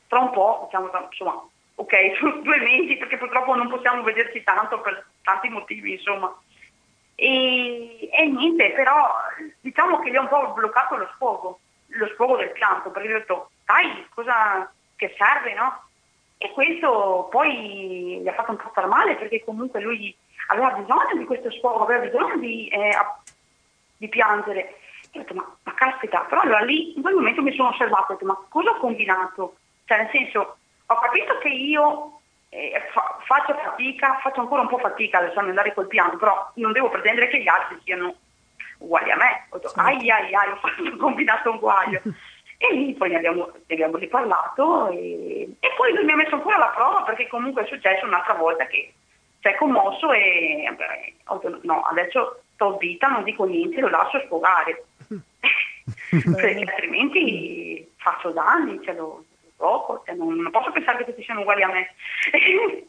tra, 0.07 0.19
un 0.19 0.31
po', 0.31 0.63
diciamo, 0.65 0.91
insomma, 1.09 1.43
ok, 1.75 2.15
su 2.17 2.41
due 2.41 2.57
mesi, 2.59 2.97
perché 2.97 3.17
purtroppo 3.17 3.55
non 3.55 3.69
possiamo 3.69 4.03
vederci 4.03 4.43
tanto 4.43 4.79
per 4.81 5.05
tanti 5.23 5.49
motivi, 5.49 5.93
insomma. 5.93 6.35
E, 7.15 8.09
e 8.11 8.25
niente, 8.25 8.71
però 8.71 9.15
diciamo 9.61 9.99
che 9.99 10.09
gli 10.09 10.15
ho 10.15 10.21
un 10.21 10.27
po' 10.27 10.51
bloccato 10.53 10.97
lo 10.97 11.09
sfogo, 11.13 11.59
lo 11.87 12.07
sfogo 12.07 12.37
del 12.37 12.51
pianto, 12.51 12.89
perché 12.89 13.07
gli 13.07 13.13
ho 13.13 13.19
detto, 13.19 13.49
dai, 13.65 14.07
cosa 14.13 14.71
che 14.95 15.13
serve, 15.17 15.53
no? 15.53 15.81
E 16.37 16.51
questo 16.51 17.27
poi 17.31 18.19
gli 18.21 18.27
ha 18.27 18.33
fatto 18.33 18.51
un 18.51 18.57
po' 18.57 18.69
star 18.71 18.87
male 18.87 19.15
perché 19.15 19.43
comunque 19.43 19.79
lui 19.79 20.13
aveva 20.47 20.71
bisogno 20.71 21.15
di 21.17 21.25
questo 21.25 21.49
sfogo, 21.51 21.83
aveva 21.83 22.05
bisogno 22.05 22.37
di, 22.37 22.67
eh, 22.67 22.91
di 24.03 24.09
piangere. 24.09 24.75
E 25.11 25.19
ho 25.19 25.21
detto, 25.21 25.33
ma, 25.33 25.55
ma, 25.63 25.73
caspita, 25.73 26.19
però 26.21 26.41
allora 26.41 26.59
lì 26.59 26.95
in 26.95 27.01
quel 27.01 27.15
momento 27.15 27.41
mi 27.41 27.55
sono 27.55 27.69
osservato, 27.69 28.11
ho 28.11 28.13
detto, 28.13 28.25
ma 28.25 28.37
cosa 28.49 28.71
ho 28.71 28.77
combinato? 28.77 29.55
Cioè 29.85 29.97
nel 29.97 30.09
senso, 30.11 30.57
ho 30.85 30.95
capito 30.95 31.37
che 31.37 31.49
io 31.49 32.19
eh, 32.49 32.89
fa, 32.91 33.17
faccio 33.25 33.53
fatica, 33.55 34.19
faccio 34.21 34.41
ancora 34.41 34.61
un 34.61 34.67
po' 34.67 34.79
fatica 34.79 35.19
a 35.19 35.21
lasciarmi 35.21 35.49
andare 35.49 35.73
col 35.73 35.87
piano, 35.87 36.17
però 36.17 36.51
non 36.55 36.71
devo 36.71 36.89
pretendere 36.89 37.29
che 37.29 37.41
gli 37.41 37.47
altri 37.47 37.79
siano 37.83 38.15
uguali 38.79 39.11
a 39.11 39.15
me. 39.15 39.45
Ho 39.49 39.57
detto, 39.57 39.69
sì. 39.69 39.79
ai 39.79 40.09
ai 40.09 40.33
ai, 40.33 40.51
ho 40.51 40.55
fatto 40.57 40.81
un 40.83 40.97
combinato 40.97 41.51
un 41.51 41.59
guaio. 41.59 42.01
E 42.63 42.75
lì 42.75 42.93
poi 42.93 43.09
ne 43.09 43.17
abbiamo, 43.17 43.51
ne 43.51 43.73
abbiamo 43.73 43.97
riparlato 43.97 44.87
e, 44.87 45.49
e, 45.59 45.73
poi 45.75 45.93
lui 45.93 46.05
mi 46.05 46.13
ha 46.13 46.15
messo 46.15 46.35
ancora 46.35 46.55
alla 46.55 46.71
prova 46.73 47.01
perché 47.01 47.27
comunque 47.27 47.63
è 47.63 47.67
successo 47.67 48.05
un'altra 48.05 48.35
volta 48.35 48.65
che 48.67 48.93
si 49.41 49.47
è 49.49 49.55
commosso 49.55 50.13
e 50.13 50.73
beh, 50.73 51.59
no, 51.63 51.81
adesso 51.81 52.42
sto 52.63 52.77
zitta, 52.79 53.07
non 53.07 53.23
dico 53.23 53.43
niente, 53.45 53.81
lo 53.81 53.89
lascio 53.89 54.21
sfogare. 54.25 54.85
perché 56.09 56.63
altrimenti 56.65 57.91
faccio 57.97 58.31
danni, 58.31 58.79
ce 58.83 58.93
l'ho 58.93 59.23
poco, 59.57 60.03
cioè 60.05 60.15
non, 60.15 60.35
non, 60.35 60.51
posso 60.51 60.71
pensare 60.71 60.99
che 60.99 61.05
tutti 61.05 61.23
siano 61.23 61.41
uguali 61.41 61.63
a 61.63 61.67
me. 61.67 61.93
e 62.31 62.87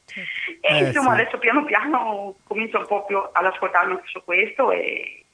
eh, 0.60 0.86
insomma 0.86 1.14
sì. 1.14 1.20
adesso 1.20 1.38
piano 1.38 1.64
piano 1.64 2.36
comincio 2.44 2.78
un 2.78 2.86
po' 2.86 3.04
più 3.04 3.18
ad 3.18 3.44
ascoltarmi 3.44 3.92
anche 3.92 4.06
su 4.06 4.22
questo 4.24 4.70
e 4.70 5.24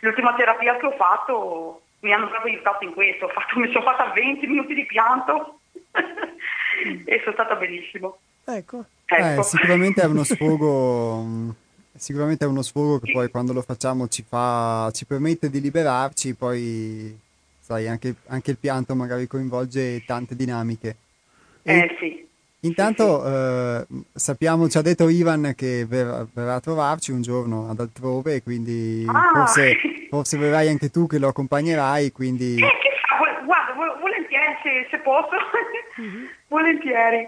l'ultima 0.00 0.34
terapia 0.34 0.76
che 0.76 0.86
ho 0.86 0.92
fatto 0.92 1.82
mi 2.00 2.12
hanno 2.12 2.28
proprio 2.28 2.54
aiutato 2.54 2.84
in 2.84 2.94
questo, 2.94 3.28
fatto, 3.28 3.58
mi 3.60 3.70
sono 3.70 3.84
fatta 3.84 4.12
20 4.12 4.46
minuti 4.46 4.74
di 4.74 4.86
pianto 4.86 5.60
e 7.04 7.20
sono 7.20 7.32
stata 7.32 7.54
benissimo. 7.56 8.18
Ecco, 8.44 8.84
Ecco. 9.04 9.40
Eh, 9.40 9.42
sicuramente 9.42 10.02
è 10.02 10.06
uno 10.06 10.22
sfogo, 10.22 11.22
mm, 11.22 11.50
sicuramente 11.98 12.44
è 12.44 12.48
uno 12.48 12.62
sfogo 12.62 12.98
che 12.98 13.06
Sì. 13.06 13.12
poi 13.12 13.30
quando 13.30 13.52
lo 13.52 13.62
facciamo 13.62 14.08
ci 14.08 14.24
fa, 14.26 14.90
ci 14.92 15.04
permette 15.04 15.50
di 15.50 15.60
liberarci, 15.60 16.34
poi 16.34 17.18
sai, 17.60 17.86
anche, 17.88 18.14
anche 18.28 18.50
il 18.52 18.56
pianto 18.58 18.94
magari 18.94 19.26
coinvolge 19.26 20.04
tante 20.04 20.34
dinamiche. 20.34 20.96
E 21.62 21.76
Eh 21.78 21.96
sì. 21.98 22.26
intanto 22.60 23.24
eh, 23.26 23.86
sappiamo, 24.14 24.68
ci 24.68 24.78
ha 24.78 24.82
detto 24.82 25.08
Ivan 25.08 25.52
che 25.56 25.84
verrà, 25.86 26.26
verrà 26.32 26.54
a 26.54 26.60
trovarci 26.60 27.10
un 27.12 27.20
giorno 27.22 27.68
ad 27.68 27.78
altrove, 27.80 28.42
quindi 28.42 29.04
Ah. 29.06 29.30
forse, 29.32 29.76
forse 30.08 30.38
verrai 30.38 30.68
anche 30.68 30.90
tu 30.90 31.06
che 31.06 31.18
lo 31.18 31.28
accompagnerai, 31.28 32.10
quindi... 32.12 32.54
Eh, 32.54 32.78
chissà, 32.80 33.18
gu- 33.18 33.44
guarda, 33.44 33.74
vo- 33.74 33.98
volentieri 34.00 34.54
se, 34.62 34.86
se 34.90 34.98
posso, 35.00 35.28
volentieri. 36.48 37.26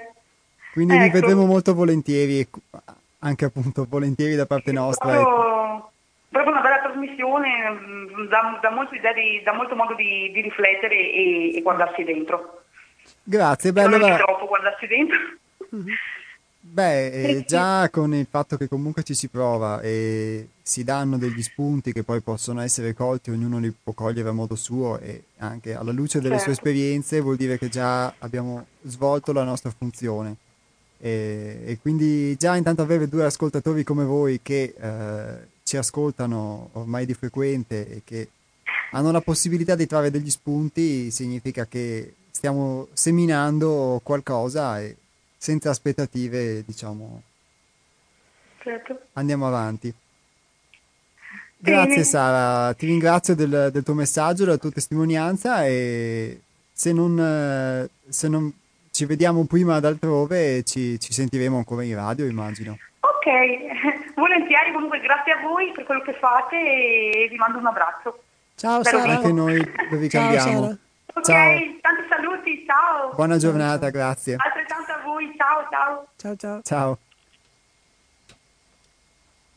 Quindi 0.73 0.97
vi 0.97 1.05
Ecco. 1.05 1.13
vedremo 1.21 1.47
molto 1.47 1.75
volentieri, 1.75 2.47
anche 3.21 3.45
appunto 3.45 3.87
volentieri 3.89 4.35
da 4.35 4.47
parte 4.47 4.73
nostra. 4.73 5.13
Proprio, 5.13 5.91
proprio 6.29 6.53
una 6.53 6.63
bella 6.63 6.81
trasmissione, 6.81 7.71
mm, 7.71 8.29
dà, 8.29 8.59
dà 8.61 8.71
molto, 8.71 8.93
di- 8.95 9.43
dà 9.45 9.53
molto 9.53 9.75
modo 9.77 9.95
di, 9.95 10.31
di 10.33 10.41
riflettere 10.41 10.95
e, 10.95 11.57
e 11.57 11.63
guardarsi 11.63 12.05
dentro. 12.05 12.63
Grazie, 13.23 13.73
beh, 13.73 13.89
non 13.89 14.03
è 14.03 14.17
troppo 14.17 14.47
guardarsi 14.47 14.87
dentro. 14.87 15.19
beh, 16.61 17.07
eh, 17.39 17.45
già 17.47 17.89
con 17.91 18.15
il 18.15 18.27
fatto 18.29 18.57
che 18.57 18.69
comunque 18.69 19.03
ci 19.03 19.15
si 19.15 19.29
prova 19.29 19.81
e 19.81 20.49
si 20.63 20.85
danno 20.85 21.19
degli 21.19 21.43
spunti 21.43 21.93
che 21.93 22.05
poi 22.05 22.21
possono 22.21 22.61
essere 22.61 22.95
colti, 22.95 23.31
ognuno 23.31 23.59
li 23.59 23.73
può 23.83 23.93
cogliere 23.93 24.29
a 24.29 24.33
modo 24.33 24.55
suo 24.55 24.99
e 24.99 25.25
anche 25.39 25.75
alla 25.75 25.93
luce 25.93 26.21
delle 26.21 26.39
sue 26.39 26.55
Certo. 26.55 26.69
esperienze 26.69 27.21
vuol 27.21 27.37
dire 27.37 27.59
che 27.59 27.69
già 27.69 28.15
abbiamo 28.19 28.67
svolto 28.83 29.33
la 29.33 29.45
nostra 29.45 29.71
funzione. 29.77 30.37
E, 31.03 31.63
e 31.65 31.79
quindi 31.81 32.37
già 32.37 32.57
intanto 32.57 32.83
avere 32.83 33.09
due 33.09 33.25
ascoltatori 33.25 33.85
come 33.85 34.05
voi 34.05 34.41
che 34.43 34.75
eh, 34.79 35.49
ci 35.63 35.77
ascoltano 35.79 36.69
ormai 36.73 37.07
di 37.07 37.15
frequente 37.15 37.89
e 37.89 38.03
che 38.05 38.29
hanno 38.93 39.11
la 39.11 39.21
possibilità 39.21 39.75
di 39.75 39.87
trarre 39.87 40.11
degli 40.11 40.31
spunti 40.31 41.11
significa 41.11 41.67
che 41.67 42.15
stiamo 42.31 42.89
seminando 42.93 44.01
qualcosa 44.03 44.81
e 44.81 44.97
senza 45.37 45.71
aspettative, 45.71 46.65
diciamo, 46.67 47.23
Certo. 48.63 49.01
andiamo 49.15 49.47
avanti. 49.47 49.93
Grazie 51.57 51.89
Bene. 51.89 52.05
Sara, 52.05 52.75
ti 52.75 52.87
ringrazio 52.87 53.35
del, 53.35 53.71
del 53.73 53.83
tuo 53.83 53.95
messaggio, 53.95 54.45
della 54.45 54.59
tua 54.59 54.71
testimonianza 54.71 55.67
e 55.67 56.41
se 56.73 56.93
non, 56.93 57.89
se 58.09 58.29
non 58.29 58.53
ci 59.01 59.07
vediamo 59.07 59.45
prima 59.45 59.77
ad 59.77 59.87
altrove 59.87 60.63
ci, 60.63 61.01
ci 61.01 61.15
sentiremo 61.15 61.57
ancora 61.57 61.83
in 61.83 61.95
radio, 61.95 62.27
immagino. 62.27 62.77
Ok, 63.01 64.13
volentieri, 64.15 64.73
comunque 64.75 65.01
grazie 65.01 65.33
a 65.33 65.41
voi 65.41 65.73
per 65.73 65.85
quello 65.85 66.03
che 66.03 66.13
fate 66.21 66.57
e 66.57 67.27
vi 67.31 67.37
mando 67.37 67.57
un 67.57 67.67
abbraccio. 67.67 68.23
Ciao 68.57 68.85
Spero 68.85 68.99
Sara. 69.01 69.13
Anche 69.15 69.33
noi 69.33 69.55
vi 69.55 69.65
Ciao 69.65 69.99
ricambiamo. 69.99 70.61
Sara. 70.61 70.77
Ok, 71.15 71.25
Ciao, 71.25 71.59
tanti 71.81 72.03
saluti, 72.11 72.65
ciao. 72.67 73.15
buona 73.15 73.39
giornata, 73.39 73.89
grazie. 73.89 74.37
Altrettanto 74.37 74.93
a 74.93 75.01
voi, 75.03 75.35
ciao 75.35 75.67
ciao. 75.71 76.07
Ciao 76.17 76.37
ciao. 76.37 76.61
Ciao. 76.63 76.99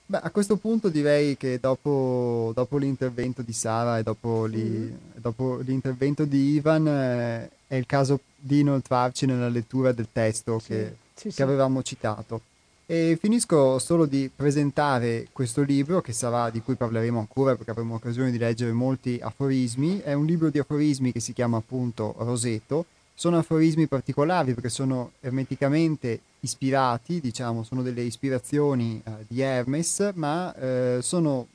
Beh, 0.06 0.20
a 0.24 0.30
questo 0.30 0.56
punto 0.56 0.88
direi 0.88 1.36
che 1.36 1.60
dopo, 1.60 2.54
dopo 2.56 2.78
l'intervento 2.78 3.42
di 3.42 3.52
Sara 3.52 3.98
e 3.98 4.04
dopo, 4.04 4.46
li- 4.46 4.98
dopo 5.16 5.58
l'intervento 5.58 6.24
di 6.24 6.54
Ivan 6.54 6.88
eh, 6.88 7.50
è 7.74 7.78
il 7.78 7.86
caso 7.88 8.20
di 8.36 8.60
inoltrarci 8.60 9.26
nella 9.26 9.50
lettura 9.50 9.92
del 9.92 10.08
testo 10.12 10.60
Sì, 10.60 10.68
che, 10.68 10.96
sì, 11.16 11.30
che 11.30 11.42
avevamo 11.42 11.82
citato. 11.82 12.42
E 12.86 13.18
finisco 13.20 13.80
solo 13.80 14.06
di 14.06 14.30
presentare 14.34 15.30
questo 15.32 15.64
libro 15.64 16.00
che 16.02 16.14
sarà, 16.14 16.52
di 16.52 16.62
cui 16.62 16.76
parleremo 16.76 17.18
ancora 17.18 17.56
perché 17.56 17.72
avremo 17.72 17.96
occasione 17.96 18.30
di 18.30 18.38
leggere 18.38 18.72
molti 18.74 19.20
aforismi. 19.20 20.02
È 20.02 20.14
un 20.14 20.26
libro 20.26 20.50
di 20.50 20.60
aforismi 20.60 21.12
che 21.12 21.20
si 21.20 21.34
chiama 21.34 21.58
appunto 21.58 22.14
Roseto. 22.20 22.86
Sono 23.16 23.38
aforismi 23.38 23.88
particolari 23.88 24.54
perché 24.54 24.70
sono 24.70 25.14
ermeticamente 25.22 26.20
ispirati, 26.42 27.22
diciamo, 27.22 27.64
sono 27.64 27.82
delle 27.82 28.02
ispirazioni 28.02 29.02
eh, 29.04 29.12
di 29.28 29.42
Hermes, 29.42 30.12
ma 30.16 30.54
eh, 30.56 30.98
sono 31.02 31.48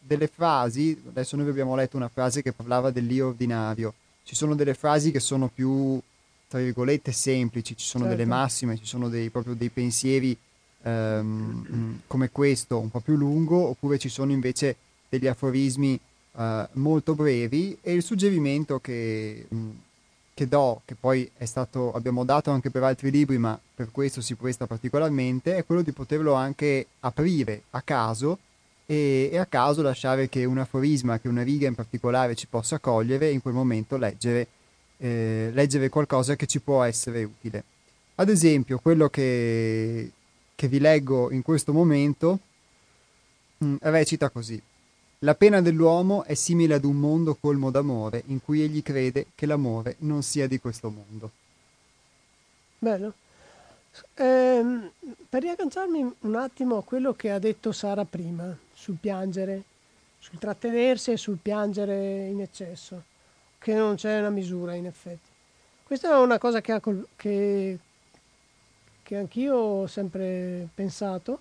delle 0.00 0.26
frasi, 0.26 1.00
adesso 1.08 1.36
noi 1.36 1.48
abbiamo 1.48 1.76
letto 1.76 1.96
una 1.96 2.10
frase 2.12 2.42
che 2.42 2.52
parlava 2.52 2.90
dell'io 2.90 3.28
ordinario, 3.28 3.94
ci 4.24 4.34
sono 4.34 4.54
delle 4.54 4.74
frasi 4.74 5.10
che 5.10 5.20
sono 5.20 5.48
più, 5.48 6.00
tra 6.48 6.58
virgolette, 6.58 7.12
semplici, 7.12 7.76
ci 7.76 7.86
sono 7.86 8.04
delle 8.04 8.24
Certo. 8.24 8.34
massime, 8.34 8.76
ci 8.78 8.86
sono 8.86 9.08
dei, 9.08 9.28
proprio 9.30 9.54
dei 9.54 9.68
pensieri 9.68 10.36
ehm, 10.82 12.00
come 12.06 12.30
questo, 12.30 12.78
un 12.78 12.90
po' 12.90 13.00
più 13.00 13.16
lungo, 13.16 13.68
oppure 13.68 13.98
ci 13.98 14.08
sono 14.08 14.32
invece 14.32 14.76
degli 15.08 15.26
aforismi 15.26 15.98
eh, 16.36 16.68
molto 16.72 17.14
brevi 17.14 17.78
e 17.80 17.92
il 17.92 18.02
suggerimento 18.02 18.80
che, 18.80 19.46
mm, 19.54 19.70
che 20.34 20.48
do, 20.48 20.80
che 20.84 20.94
poi 20.98 21.30
è 21.36 21.44
stato, 21.44 21.92
abbiamo 21.92 22.24
dato 22.24 22.50
anche 22.50 22.70
per 22.70 22.82
altri 22.82 23.10
libri, 23.10 23.38
ma 23.38 23.58
per 23.74 23.90
questo 23.90 24.20
si 24.20 24.34
presta 24.34 24.66
particolarmente, 24.66 25.56
è 25.56 25.64
quello 25.64 25.82
di 25.82 25.92
poterlo 25.92 26.32
anche 26.32 26.86
aprire 27.00 27.64
a 27.70 27.82
caso 27.82 28.38
e, 28.86 29.30
e 29.32 29.38
a 29.38 29.46
caso 29.46 29.82
lasciare 29.82 30.28
che 30.28 30.44
un 30.44 30.58
aforisma, 30.58 31.18
che 31.18 31.28
una 31.28 31.42
riga 31.42 31.66
in 31.66 31.74
particolare 31.74 32.34
ci 32.34 32.46
possa 32.46 32.78
cogliere 32.78 33.28
e 33.28 33.32
in 33.32 33.42
quel 33.42 33.54
momento 33.54 33.96
leggere, 33.96 34.46
eh, 34.98 35.50
leggere 35.52 35.88
qualcosa 35.88 36.36
che 36.36 36.46
ci 36.46 36.60
può 36.60 36.82
essere 36.82 37.24
utile. 37.24 37.64
Ad 38.16 38.28
esempio, 38.28 38.78
quello 38.78 39.08
che, 39.08 40.10
che 40.54 40.68
vi 40.68 40.78
leggo 40.78 41.32
in 41.32 41.42
questo 41.42 41.72
momento 41.72 42.38
mm, 43.64 43.76
recita 43.80 44.28
così. 44.30 44.60
La 45.20 45.34
pena 45.34 45.62
dell'uomo 45.62 46.24
è 46.24 46.34
simile 46.34 46.74
ad 46.74 46.84
un 46.84 46.96
mondo 46.96 47.34
colmo 47.34 47.70
d'amore 47.70 48.24
in 48.26 48.42
cui 48.42 48.60
egli 48.60 48.82
crede 48.82 49.28
che 49.34 49.46
l'amore 49.46 49.96
non 50.00 50.22
sia 50.22 50.46
di 50.46 50.60
questo 50.60 50.90
mondo. 50.90 51.30
Bello. 52.78 53.14
Ehm, 54.16 54.90
per 55.28 55.42
riagganciarmi 55.42 56.14
un 56.20 56.34
attimo 56.34 56.76
a 56.76 56.82
quello 56.82 57.14
che 57.14 57.30
ha 57.30 57.38
detto 57.38 57.72
Sara 57.72 58.04
prima 58.04 58.54
sul 58.84 58.96
piangere, 59.00 59.62
sul 60.18 60.38
trattenersi 60.38 61.12
e 61.12 61.16
sul 61.16 61.38
piangere 61.40 62.26
in 62.26 62.42
eccesso, 62.42 63.02
che 63.56 63.72
non 63.72 63.94
c'è 63.94 64.18
una 64.18 64.28
misura 64.28 64.74
in 64.74 64.84
effetti. 64.84 65.30
Questa 65.84 66.10
è 66.10 66.18
una 66.18 66.36
cosa 66.36 66.60
che, 66.60 66.78
col- 66.80 67.06
che, 67.16 67.78
che 69.02 69.16
anch'io 69.16 69.56
ho 69.56 69.86
sempre 69.86 70.68
pensato, 70.74 71.40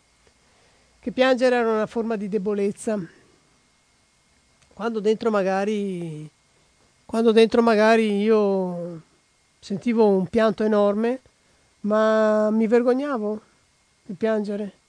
che 1.02 1.12
piangere 1.12 1.58
era 1.58 1.70
una 1.70 1.86
forma 1.86 2.16
di 2.16 2.30
debolezza. 2.30 2.98
Quando 4.74 5.02
dentro 5.02 5.30
magari, 5.30 6.30
quando 7.06 7.34
dentro 7.34 7.62
magari 7.62 8.22
io 8.22 9.02
sentivo 9.60 10.08
un 10.08 10.28
pianto 10.28 10.64
enorme, 10.64 11.20
ma 11.82 12.50
mi 12.52 12.68
vergognavo 12.68 13.41
di 14.06 14.14
piangere. 14.14 14.83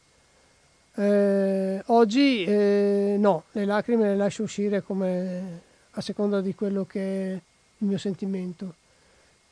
Eh, 0.96 1.82
oggi 1.86 2.44
eh, 2.44 3.16
no, 3.18 3.44
le 3.52 3.64
lacrime 3.64 4.04
le 4.04 4.16
lascio 4.16 4.44
uscire 4.44 4.80
come 4.82 5.60
a 5.90 6.00
seconda 6.00 6.40
di 6.40 6.54
quello 6.54 6.84
che 6.84 7.00
è 7.00 7.32
il 7.32 7.86
mio 7.86 7.98
sentimento. 7.98 8.74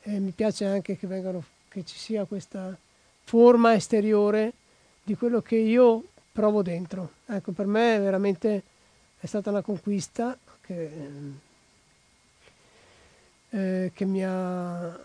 E 0.01 0.19
mi 0.19 0.31
piace 0.31 0.65
anche 0.65 0.97
che, 0.97 1.07
vengano, 1.07 1.43
che 1.67 1.83
ci 1.83 1.97
sia 1.97 2.25
questa 2.25 2.75
forma 3.23 3.73
esteriore 3.73 4.53
di 5.03 5.15
quello 5.15 5.41
che 5.41 5.55
io 5.55 6.03
provo 6.31 6.61
dentro. 6.61 7.11
Ecco, 7.25 7.51
per 7.51 7.65
me 7.65 7.99
veramente 7.99 8.63
è 9.19 9.25
stata 9.25 9.49
una 9.49 9.61
conquista 9.61 10.37
che, 10.61 10.91
eh, 13.49 13.91
che 13.93 14.05
mi 14.05 14.23
ha 14.25 14.99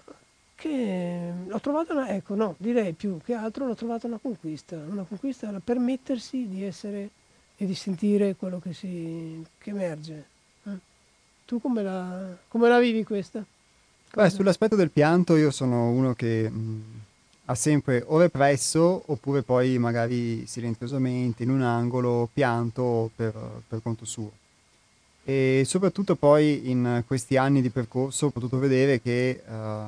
che 0.59 1.33
l'ho 1.47 1.61
trovata 1.61 1.93
una, 1.93 2.09
ecco 2.09 2.35
no 2.35 2.57
direi 2.59 2.93
più 2.93 3.19
che 3.25 3.33
altro 3.35 3.67
l'ho 3.67 3.77
trovata 3.77 4.09
una 4.09 4.19
conquista 4.19 4.77
una 4.77 5.05
conquista 5.05 5.47
era 5.47 5.61
permettersi 5.63 6.49
di 6.49 6.65
essere 6.65 7.11
e 7.57 7.65
di 7.65 7.75
sentire 7.75 8.35
quello 8.35 8.59
che 8.59 8.73
si 8.73 9.45
che 9.57 9.71
emerge 9.71 10.25
eh? 10.65 10.79
tu 11.45 11.61
come 11.61 11.85
la, 11.85 12.37
come 12.49 12.69
la 12.69 12.81
vivi 12.81 13.05
questa 13.05 13.45
Beh, 14.13 14.31
sull'aspetto 14.31 14.75
del 14.75 14.91
pianto 14.91 15.37
io 15.37 15.53
sono 15.53 15.91
uno 15.91 16.15
che 16.15 16.51
mh, 16.51 16.83
ha 17.45 17.55
sempre 17.55 18.03
o 18.07 18.19
represso 18.19 19.03
oppure 19.07 19.43
poi 19.43 19.79
magari 19.79 20.47
silenziosamente 20.47 21.45
in 21.45 21.51
un 21.51 21.63
angolo 21.63 22.29
pianto 22.33 23.11
per, 23.15 23.33
per 23.69 23.81
conto 23.83 24.05
suo. 24.05 24.31
E 25.25 25.63
soprattutto 25.67 26.17
poi 26.17 26.71
in 26.71 27.05
questi 27.07 27.37
anni 27.37 27.61
di 27.61 27.69
percorso 27.69 28.27
ho 28.27 28.31
potuto 28.31 28.59
vedere 28.59 29.01
che 29.01 29.43
eh, 29.47 29.85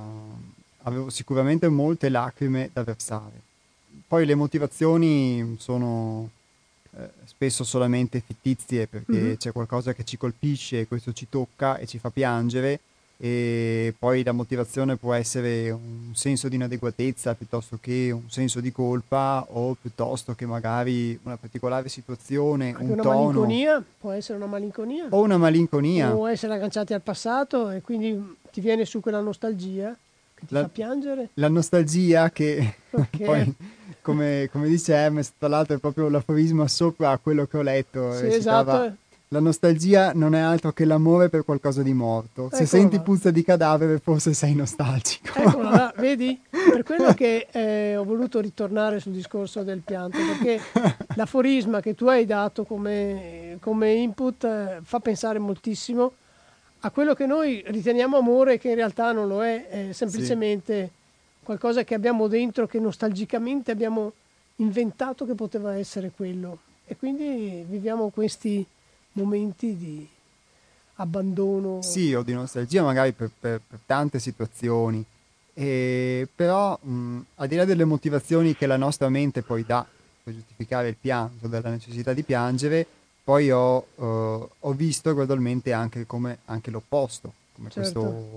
avevo 0.82 1.10
sicuramente 1.10 1.68
molte 1.68 2.08
lacrime 2.08 2.70
da 2.72 2.82
versare. 2.84 3.40
Poi 4.06 4.24
le 4.26 4.34
motivazioni 4.34 5.56
sono 5.58 6.30
eh, 6.96 7.08
spesso 7.24 7.62
solamente 7.62 8.20
fittizie 8.24 8.86
perché 8.88 9.12
Mhm. 9.12 9.36
c'è 9.36 9.52
qualcosa 9.52 9.92
che 9.92 10.04
ci 10.04 10.16
colpisce, 10.16 10.88
questo 10.88 11.12
ci 11.12 11.28
tocca 11.28 11.76
e 11.78 11.86
ci 11.86 11.98
fa 11.98 12.10
piangere 12.10 12.80
e 13.16 13.94
poi 13.98 14.24
la 14.24 14.32
motivazione 14.32 14.96
può 14.96 15.12
essere 15.12 15.70
un 15.70 16.10
senso 16.14 16.48
di 16.48 16.56
inadeguatezza 16.56 17.34
piuttosto 17.34 17.78
che 17.80 18.10
un 18.10 18.28
senso 18.30 18.60
di 18.60 18.72
colpa 18.72 19.44
o 19.50 19.76
piuttosto 19.80 20.34
che 20.34 20.46
magari 20.46 21.16
una 21.22 21.36
particolare 21.36 21.88
situazione, 21.88 22.70
Anche 22.70 22.82
un 22.82 22.90
una 22.92 23.02
tono 23.02 23.18
malinconia, 23.26 23.84
può 24.00 24.10
essere 24.10 24.38
una 24.38 24.46
malinconia. 24.46 25.06
o 25.10 25.20
una 25.22 25.36
malinconia. 25.36 26.16
O 26.16 26.28
essere 26.30 26.54
agganciati 26.54 26.92
al 26.94 27.02
passato 27.02 27.70
e 27.70 27.82
quindi 27.82 28.36
ti 28.50 28.60
viene 28.60 28.84
su 28.84 28.98
quella 29.00 29.20
nostalgia 29.20 29.94
che 30.40 30.46
ti 30.46 30.54
La- 30.54 30.62
fa 30.62 30.68
piangere. 30.68 31.28
La 31.34 31.48
nostalgia 31.48 32.30
che 32.30 32.74
Ok. 32.90 33.22
poi, 33.22 33.54
come, 34.02 34.48
come 34.50 34.68
dice 34.68 34.94
Hermes, 34.94 35.34
tra 35.38 35.48
l'altro 35.48 35.76
è 35.76 35.78
proprio 35.78 36.08
l'aforisma 36.08 36.66
sopra 36.66 37.16
quello 37.18 37.46
che 37.46 37.56
ho 37.58 37.62
letto. 37.62 38.12
Sì, 38.14 38.26
eh, 38.26 38.32
citava, 38.32 38.84
esatto. 38.86 38.96
La 39.32 39.38
nostalgia 39.38 40.10
non 40.12 40.34
è 40.34 40.40
altro 40.40 40.72
che 40.72 40.84
l'amore 40.84 41.28
per 41.28 41.44
qualcosa 41.44 41.84
di 41.84 41.92
morto. 41.92 42.48
Se 42.50 42.64
Eccola 42.64 42.66
senti 42.66 42.96
là. 42.96 43.02
puzza 43.02 43.30
di 43.30 43.44
cadavere, 43.44 44.00
forse 44.00 44.32
sei 44.34 44.56
nostalgico. 44.56 45.38
Eccola 45.38 45.70
là, 45.70 45.94
vedi? 45.98 46.40
Per 46.50 46.82
quello 46.82 47.14
che 47.14 47.46
eh, 47.52 47.94
ho 47.96 48.02
voluto 48.02 48.40
ritornare 48.40 48.98
sul 48.98 49.12
discorso 49.12 49.62
del 49.62 49.82
pianto, 49.84 50.18
perché 50.18 50.60
l'aforisma 51.14 51.80
che 51.80 51.94
tu 51.94 52.06
hai 52.08 52.24
dato 52.26 52.64
come, 52.64 53.58
come 53.60 53.92
input 53.92 54.42
eh, 54.42 54.78
fa 54.82 54.98
pensare 54.98 55.38
moltissimo 55.38 56.14
a 56.80 56.90
quello 56.90 57.14
che 57.14 57.26
noi 57.26 57.62
riteniamo 57.66 58.16
amore, 58.16 58.58
che 58.58 58.68
in 58.68 58.74
realtà 58.74 59.12
non 59.12 59.28
lo 59.28 59.44
è, 59.44 59.68
è 59.68 59.92
semplicemente 59.92 60.90
qualcosa 61.42 61.84
che 61.84 61.94
abbiamo 61.94 62.26
dentro, 62.26 62.66
che 62.66 62.78
nostalgicamente 62.78 63.70
abbiamo 63.70 64.12
inventato 64.56 65.26
che 65.26 65.34
poteva 65.34 65.74
essere 65.76 66.10
quello. 66.14 66.58
E 66.86 66.96
quindi 66.96 67.64
viviamo 67.68 68.08
questi 68.08 68.64
momenti 69.12 69.76
di 69.76 70.08
abbandono. 70.96 71.82
Sì, 71.82 72.14
o 72.14 72.22
di 72.22 72.32
nostalgia 72.32 72.82
magari 72.82 73.12
per, 73.12 73.30
per- 73.38 73.60
per 73.66 73.78
tante 73.86 74.18
situazioni, 74.18 75.04
E 75.52 76.28
però 76.34 76.78
mh, 76.80 77.18
al 77.36 77.48
di 77.48 77.56
là 77.56 77.64
delle 77.64 77.84
motivazioni 77.84 78.54
che 78.54 78.66
la 78.66 78.76
nostra 78.76 79.08
mente 79.08 79.42
poi 79.42 79.64
dà 79.64 79.84
per 80.22 80.34
giustificare 80.34 80.88
il 80.88 80.96
pianto, 80.98 81.48
della 81.48 81.70
necessità 81.70 82.12
di 82.12 82.22
piangere, 82.22 82.86
poi 83.22 83.50
ho, 83.50 83.86
eh, 83.96 84.48
ho 84.58 84.72
visto 84.72 85.14
gradualmente 85.14 85.72
anche 85.72 86.06
come 86.06 86.38
anche 86.46 86.70
l'opposto, 86.70 87.32
come 87.52 87.70
Certo. 87.70 88.00
questo- 88.00 88.28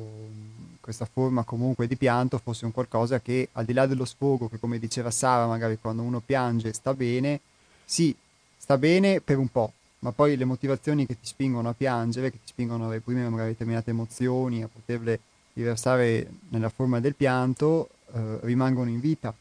questa 0.81 1.05
forma 1.05 1.43
comunque 1.43 1.87
di 1.87 1.95
pianto 1.95 2.37
fosse 2.37 2.65
un 2.65 2.71
qualcosa 2.73 3.21
che 3.21 3.47
al 3.53 3.63
di 3.63 3.71
là 3.73 3.85
dello 3.85 4.03
sfogo, 4.05 4.49
che 4.49 4.59
come 4.59 4.79
diceva 4.79 5.11
Sara, 5.11 5.47
magari 5.47 5.77
quando 5.79 6.01
uno 6.01 6.19
piange 6.19 6.73
sta 6.73 6.93
bene, 6.93 7.39
sì, 7.85 8.13
sta 8.57 8.77
bene 8.77 9.21
per 9.21 9.37
un 9.37 9.47
po', 9.49 9.71
ma 9.99 10.11
poi 10.11 10.35
le 10.35 10.43
motivazioni 10.43 11.05
che 11.05 11.13
ti 11.17 11.25
spingono 11.25 11.69
a 11.69 11.73
piangere, 11.73 12.31
che 12.31 12.37
ti 12.37 12.47
spingono 12.47 12.87
a 12.87 12.91
reprimere 12.91 13.29
magari 13.29 13.51
determinate 13.51 13.91
emozioni, 13.91 14.61
a 14.61 14.67
poterle 14.67 15.19
riversare 15.53 16.29
nella 16.49 16.69
forma 16.69 16.99
del 16.99 17.15
pianto, 17.15 17.89
eh, 18.13 18.39
rimangono 18.41 18.89
in 18.89 18.99
vita. 18.99 19.33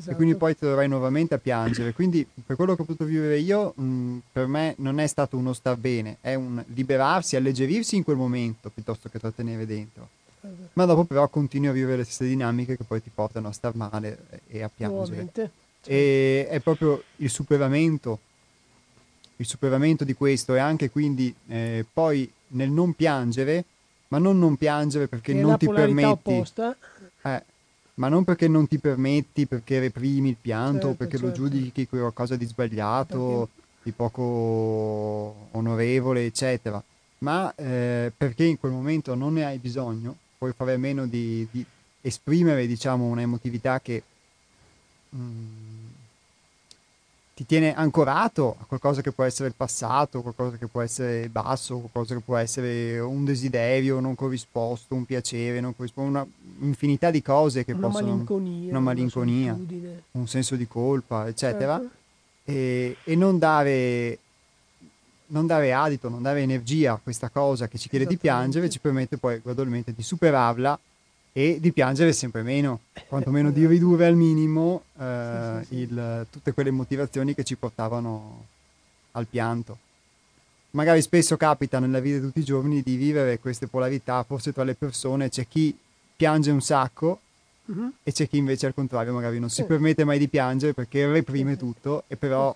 Esatto. 0.00 0.12
E 0.12 0.14
quindi 0.16 0.34
poi 0.34 0.56
ti 0.56 0.64
dovrai 0.64 0.88
nuovamente 0.88 1.34
a 1.34 1.38
piangere. 1.38 1.92
Quindi 1.92 2.26
per 2.46 2.56
quello 2.56 2.74
che 2.74 2.80
ho 2.80 2.84
potuto 2.86 3.04
vivere 3.04 3.38
io, 3.38 3.74
mh, 3.76 4.18
per 4.32 4.46
me 4.46 4.74
non 4.78 4.98
è 4.98 5.06
stato 5.06 5.36
uno 5.36 5.52
star 5.52 5.76
bene, 5.76 6.16
è 6.22 6.34
un 6.34 6.62
liberarsi, 6.68 7.36
alleggerirsi 7.36 7.96
in 7.96 8.02
quel 8.02 8.16
momento 8.16 8.70
piuttosto 8.70 9.10
che 9.10 9.18
trattenere 9.18 9.66
dentro. 9.66 10.08
Ma 10.72 10.86
dopo 10.86 11.04
però 11.04 11.28
continui 11.28 11.68
a 11.68 11.72
vivere 11.72 11.98
le 11.98 12.04
stesse 12.04 12.24
dinamiche 12.24 12.78
che 12.78 12.84
poi 12.84 13.02
ti 13.02 13.10
portano 13.14 13.48
a 13.48 13.52
star 13.52 13.74
male 13.74 14.40
e 14.48 14.62
a 14.62 14.70
piangere. 14.74 15.00
Nuovamente. 15.00 15.50
E 15.84 16.46
è 16.48 16.60
proprio 16.60 17.02
il 17.16 17.28
superamento, 17.28 18.18
il 19.36 19.46
superamento 19.46 20.04
di 20.04 20.14
questo 20.14 20.54
e 20.54 20.58
anche 20.60 20.88
quindi 20.88 21.34
eh, 21.48 21.84
poi 21.92 22.30
nel 22.48 22.70
non 22.70 22.94
piangere, 22.94 23.64
ma 24.08 24.16
non 24.16 24.38
non 24.38 24.56
piangere 24.56 25.08
perché 25.08 25.32
è 25.32 25.34
non 25.34 25.58
ti 25.58 25.68
permetti, 25.68 26.32
opposta. 26.32 26.74
eh, 27.22 27.44
ma 28.00 28.08
non 28.08 28.24
perché 28.24 28.48
non 28.48 28.66
ti 28.66 28.78
permetti, 28.78 29.46
perché 29.46 29.78
reprimi 29.78 30.30
il 30.30 30.36
pianto, 30.40 30.88
Certo, 30.88 30.94
perché 30.96 31.18
lo 31.18 31.26
certo. 31.26 31.42
giudichi 31.42 31.86
qualcosa 31.86 32.34
di 32.34 32.46
sbagliato, 32.46 33.50
di 33.82 33.92
poco 33.92 35.34
onorevole, 35.50 36.24
eccetera, 36.24 36.82
ma 37.18 37.54
eh, 37.54 38.10
perché 38.16 38.44
in 38.44 38.58
quel 38.58 38.72
momento 38.72 39.14
non 39.14 39.34
ne 39.34 39.44
hai 39.44 39.58
bisogno, 39.58 40.16
puoi 40.38 40.52
fare 40.56 40.72
a 40.72 40.78
meno 40.78 41.06
di, 41.06 41.46
di 41.50 41.62
esprimere, 42.00 42.66
diciamo, 42.66 43.04
un'emotività 43.04 43.80
che 43.80 44.02
mm, 45.14 45.79
ti 47.40 47.46
tiene 47.46 47.74
ancorato 47.74 48.56
a 48.60 48.64
qualcosa 48.66 49.00
che 49.00 49.12
può 49.12 49.24
essere 49.24 49.48
il 49.48 49.54
passato, 49.56 50.20
qualcosa 50.20 50.58
che 50.58 50.66
può 50.66 50.82
essere 50.82 51.30
basso, 51.30 51.78
qualcosa 51.78 52.14
che 52.14 52.20
può 52.20 52.36
essere 52.36 52.98
un 52.98 53.24
desiderio 53.24 53.98
non 53.98 54.14
corrisposto, 54.14 54.94
un 54.94 55.06
piacere 55.06 55.58
non 55.58 55.74
corrisposto, 55.74 56.10
una 56.10 56.26
infinità 56.58 57.10
di 57.10 57.22
cose 57.22 57.64
che 57.64 57.72
una 57.72 57.86
possono 57.86 58.10
malinconia, 58.10 58.68
una 58.68 58.80
malinconia, 58.80 59.54
solitudine. 59.54 60.02
un 60.10 60.28
senso 60.28 60.54
di 60.54 60.68
colpa, 60.68 61.28
eccetera, 61.28 61.78
Certo. 61.78 61.94
e, 62.44 62.96
e 63.04 63.16
non 63.16 63.38
dare 63.38 64.18
non 65.28 65.46
dare 65.46 65.72
adito, 65.72 66.10
non 66.10 66.20
dare 66.20 66.42
energia 66.42 66.92
a 66.92 67.00
questa 67.02 67.30
cosa 67.30 67.68
che 67.68 67.78
ci 67.78 67.88
chiede 67.88 68.04
di 68.04 68.18
piangere, 68.18 68.68
ci 68.68 68.80
permette 68.80 69.16
poi 69.16 69.40
gradualmente 69.42 69.94
di 69.94 70.02
superarla 70.02 70.78
e 71.32 71.58
di 71.60 71.72
piangere 71.72 72.12
sempre 72.12 72.42
meno, 72.42 72.80
quantomeno 73.06 73.50
di 73.50 73.66
ridurre 73.66 74.06
al 74.06 74.16
minimo 74.16 74.82
eh, 74.98 75.58
Sì, 75.62 75.66
sì, 75.66 75.74
sì. 75.74 75.80
il- 75.82 76.26
tutte 76.30 76.52
quelle 76.52 76.70
motivazioni 76.70 77.34
che 77.34 77.44
ci 77.44 77.56
portavano 77.56 78.46
al 79.12 79.26
pianto. 79.26 79.78
Magari 80.72 81.02
spesso 81.02 81.36
capita 81.36 81.78
nella 81.80 82.00
vita 82.00 82.18
di 82.18 82.26
tutti 82.26 82.38
i 82.40 82.44
giorni 82.44 82.82
di 82.82 82.96
vivere 82.96 83.38
queste 83.40 83.66
polarità, 83.66 84.22
forse 84.22 84.52
tra 84.52 84.62
le 84.64 84.74
persone 84.74 85.28
c'è 85.28 85.46
chi 85.48 85.76
piange 86.16 86.50
un 86.50 86.60
sacco 86.60 87.20
Mhm. 87.66 87.92
e 88.02 88.12
c'è 88.12 88.28
chi 88.28 88.36
invece 88.36 88.66
al 88.66 88.74
contrario 88.74 89.12
magari 89.12 89.38
non 89.38 89.48
si 89.50 89.64
permette 89.64 90.04
mai 90.04 90.18
di 90.18 90.28
piangere 90.28 90.72
perché 90.74 91.06
reprime 91.10 91.56
tutto 91.56 92.02
e 92.08 92.16
però 92.16 92.54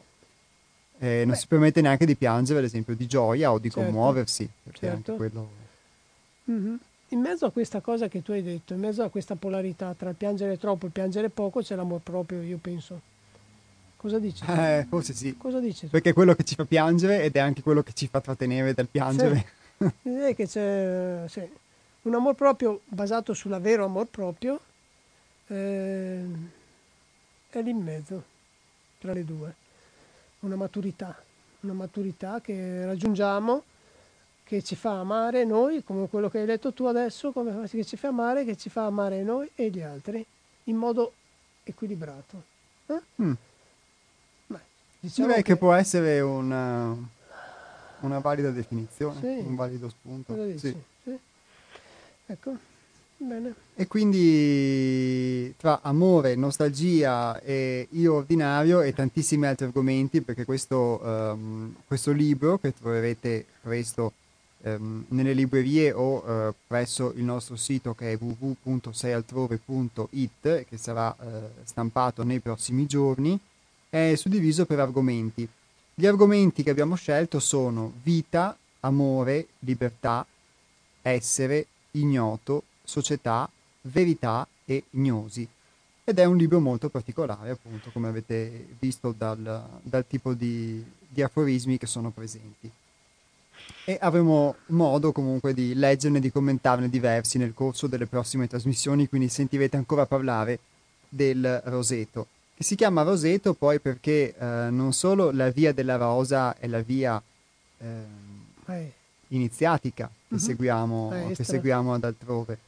eh, 0.99 1.23
non 1.25 1.35
Beh. 1.35 1.37
si 1.37 1.47
permette 1.47 1.81
neanche 1.81 2.07
di 2.07 2.15
piangere 2.17 2.59
ad 2.61 2.65
esempio 2.65 2.95
di 2.97 3.07
gioia 3.07 3.53
o 3.53 3.59
di 3.59 3.69
Certo. 3.71 3.85
commuoversi 3.85 4.49
perché 4.65 4.79
Certo. 4.87 4.95
anche 4.97 5.15
quello 5.17 5.49
Mhm. 6.45 6.79
In 7.09 7.21
mezzo 7.21 7.47
a 7.47 7.51
questa 7.51 7.81
cosa 7.81 8.09
che 8.09 8.23
tu 8.23 8.33
hai 8.33 8.43
detto, 8.43 8.73
in 8.75 8.81
mezzo 8.81 9.03
a 9.03 9.09
questa 9.09 9.37
polarità 9.37 9.95
tra 9.97 10.11
il 10.11 10.17
piangere 10.17 10.59
troppo 10.59 10.85
e 10.85 10.87
il 10.89 10.93
piangere 10.93 11.29
poco, 11.29 11.61
c'è 11.61 11.77
l'amor 11.77 12.01
proprio, 12.01 12.43
io 12.43 12.59
penso. 12.61 13.01
Cosa 13.97 14.19
dici? 14.19 14.45
eh, 14.47 14.85
forse 14.87 15.15
sì 15.15 15.35
Cosa 15.35 15.61
dici? 15.61 15.87
perché 15.87 16.11
è 16.11 16.13
quello 16.13 16.35
che 16.35 16.45
ci 16.45 16.55
fa 16.55 16.67
piangere 16.67 17.23
ed 17.23 17.37
è 17.37 17.39
anche 17.39 17.63
quello 17.63 17.83
che 17.83 17.95
ci 17.95 18.07
fa 18.07 18.21
trattenere 18.21 18.75
dal 18.75 18.87
piangere 18.87 19.47
Direi 20.03 20.35
che 20.35 20.47
c'è 20.47 21.25
sì, 21.27 21.41
un 22.03 22.15
amor 22.15 22.35
proprio 22.35 22.83
basato 22.85 23.33
sulla 23.33 23.59
vero 23.59 23.87
amor 23.87 24.07
proprio 24.09 24.61
eh, 25.47 26.23
è 27.49 27.63
lì 27.63 27.71
in 27.71 27.79
mezzo 27.79 28.23
tra 28.99 29.13
le 29.15 29.25
due. 29.25 29.55
Una 30.41 30.57
maturità, 30.57 31.17
una 31.61 31.73
maturità 31.73 32.41
che 32.43 32.85
raggiungiamo, 32.85 33.63
che 34.45 34.63
ci 34.63 34.77
fa 34.77 35.01
amare 35.01 35.45
noi, 35.45 35.83
come 35.83 36.07
quello 36.09 36.29
che 36.29 36.39
hai 36.39 36.47
detto 36.47 36.73
tu 36.73 36.85
adesso, 36.85 37.33
come 37.33 37.67
che 37.67 37.85
ci 37.85 37.97
fa 37.97 38.09
amare, 38.09 38.45
che 38.45 38.57
ci 38.57 38.69
fa 38.69 38.85
amare 38.85 39.23
noi 39.23 39.49
e 39.55 39.71
gli 39.71 39.81
altri 39.81 40.25
in 40.65 40.77
modo 40.77 41.13
equilibrato. 41.65 42.43
Eh? 42.87 43.01
Mm. 43.23 43.33
Beh, 44.47 44.59
diciamo 45.01 45.29
direi 45.29 45.43
che... 45.43 45.57
può 45.57 45.73
essere 45.73 46.21
una, 46.21 46.95
una 48.01 48.19
valida 48.19 48.51
definizione 48.51 49.19
Sì. 49.21 49.47
un 49.47 49.55
valido 49.55 49.89
spunto 49.89 50.35
sì. 50.57 50.59
Sì. 51.03 51.19
Ecco, 52.27 52.57
bene. 53.17 53.55
E 53.75 53.87
quindi 53.87 55.55
tra 55.57 55.81
amore, 55.83 56.35
nostalgia 56.37 57.41
e 57.41 57.89
io 57.93 58.15
ordinario 58.15 58.83
e 58.83 58.93
tantissimi 58.93 59.47
altri 59.47 59.67
argomenti, 59.67 60.21
perché 60.21 60.45
questo, 60.45 61.03
ehm, 61.03 61.77
questo 61.87 62.13
libro 62.13 62.59
che 62.59 62.75
troverete 62.75 63.47
presto 63.63 64.13
ehm, 64.65 65.05
nelle 65.09 65.35
librerie 65.35 65.93
o 65.93 66.25
eh, 66.27 66.55
presso 66.67 67.13
il 67.17 67.25
nostro 67.25 67.57
sito 67.57 67.95
che 67.95 68.13
è 68.13 68.19
www.seialtrove.it 68.19 70.65
che 70.65 70.77
sarà 70.77 71.15
eh, 71.15 71.51
stampato 71.65 72.25
nei 72.25 72.41
prossimi 72.41 72.87
giorni, 72.87 73.39
è 73.89 74.15
suddiviso 74.17 74.67
per 74.67 74.81
argomenti. 74.81 75.49
Gli 75.95 76.07
argomenti 76.07 76.63
che 76.63 76.71
abbiamo 76.71 76.97
scelto 76.97 77.39
sono 77.39 77.93
vita, 78.03 78.57
amore, 78.81 79.47
libertà, 79.61 80.27
essere, 81.03 81.67
ignoto, 81.93 82.65
società, 82.83 83.49
verità 83.83 84.47
e 84.65 84.85
gnosi. 84.91 85.47
Ed 86.07 86.19
è 86.19 86.25
un 86.25 86.37
libro 86.37 86.61
molto 86.61 86.89
particolare, 86.89 87.51
appunto, 87.51 87.91
come 87.93 88.09
avete 88.09 88.67
visto 88.79 89.15
dal, 89.17 89.65
dal 89.83 90.07
tipo 90.07 90.35
di, 90.35 90.85
di 91.09 91.23
aforismi 91.23 91.79
che 91.79 91.87
sono 91.87 92.11
presenti. 92.11 92.71
E 93.87 93.99
avremo 94.01 94.57
modo 94.67 95.13
comunque 95.13 95.53
di 95.53 95.75
leggerne 95.75 96.17
e 96.19 96.21
di 96.21 96.33
commentarne 96.33 96.89
diversi 96.89 97.37
nel 97.39 97.53
corso 97.53 97.87
delle 97.87 98.07
prossime 98.07 98.47
trasmissioni, 98.47 99.09
quindi 99.09 99.29
sentirete 99.29 99.77
ancora 99.77 100.07
parlare 100.07 100.59
del 101.09 101.61
roseto, 101.67 102.27
che 102.57 102.65
si 102.65 102.77
chiama 102.77 103.03
roseto 103.03 103.53
poi 103.55 103.79
perché 103.81 104.35
eh, 104.37 104.45
non 104.71 104.93
solo 104.95 105.31
la 105.33 105.51
via 105.51 105.73
della 105.73 105.97
rosa 105.97 106.57
è 106.59 106.67
la 106.67 106.81
via 106.81 107.23
Eh, 108.67 108.93
iniziatica 109.29 110.07
che, 110.29 110.35
Mhm. 110.37 110.41
seguiamo, 110.41 111.13
Eh, 111.31 111.35
che 111.35 111.45
seguiamo 111.45 111.93
ad 111.93 112.05
altrove. 112.05 112.59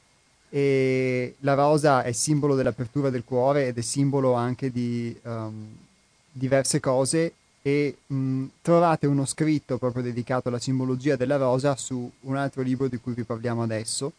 E 0.51 1.37
la 1.41 1.55
rosa 1.55 2.03
è 2.03 2.13
simbolo 2.13 2.55
dell'apertura 2.55 3.09
del 3.09 3.25
cuore 3.25 3.69
ed 3.69 3.79
è 3.79 3.81
simbolo 3.81 4.35
anche 4.35 4.71
di 4.71 5.17
ehm, 5.23 5.77
diverse 6.31 6.81
cose 6.81 7.33
e 7.67 7.97
mh, 8.07 8.45
trovate 8.62 9.09
uno 9.09 9.25
scritto 9.25 9.77
proprio 9.77 10.05
dedicato 10.05 10.47
alla 10.47 10.61
simbologia 10.61 11.17
della 11.17 11.37
rosa 11.37 11.75
su 11.75 12.09
un 12.21 12.37
altro 12.37 12.62
libro 12.62 12.87
di 12.87 12.97
cui 12.99 13.12
vi 13.12 13.25
parliamo 13.25 13.64
adesso 13.64 14.12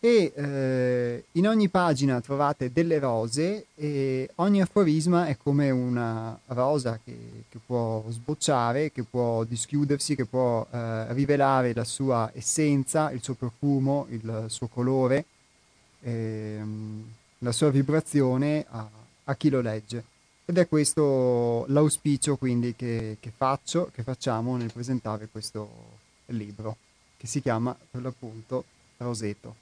e 0.00 0.32
eh, 0.34 1.24
in 1.32 1.46
ogni 1.46 1.68
pagina 1.68 2.20
trovate 2.20 2.72
delle 2.72 2.98
rose 2.98 3.66
e 3.76 4.28
ogni 4.34 4.60
aforisma 4.60 5.28
è 5.28 5.36
come 5.40 5.70
una 5.70 6.36
rosa 6.48 6.98
che, 7.02 7.44
che 7.48 7.60
può 7.64 8.02
sbocciare, 8.08 8.90
che 8.90 9.04
può 9.04 9.44
dischiudersi, 9.44 10.16
che 10.16 10.24
può 10.24 10.66
eh, 10.68 11.12
rivelare 11.12 11.72
la 11.74 11.84
sua 11.84 12.28
essenza, 12.34 13.12
il 13.12 13.22
suo 13.22 13.34
profumo, 13.34 14.06
il 14.10 14.46
suo 14.48 14.66
colore, 14.66 15.24
ehm, 16.02 17.04
la 17.38 17.52
sua 17.52 17.70
vibrazione 17.70 18.66
a, 18.68 18.86
a 19.24 19.34
chi 19.36 19.48
lo 19.48 19.60
legge. 19.60 20.12
Ed 20.46 20.58
è 20.58 20.68
questo 20.68 21.64
l'auspicio 21.68 22.36
quindi 22.36 22.74
che, 22.76 23.16
che 23.18 23.32
faccio, 23.34 23.90
che 23.94 24.02
facciamo 24.02 24.56
nel 24.56 24.72
presentare 24.72 25.28
questo 25.30 25.68
libro, 26.26 26.76
che 27.16 27.26
si 27.26 27.40
chiama 27.40 27.74
per 27.90 28.02
l'appunto 28.02 28.64
Roseto. 28.98 29.56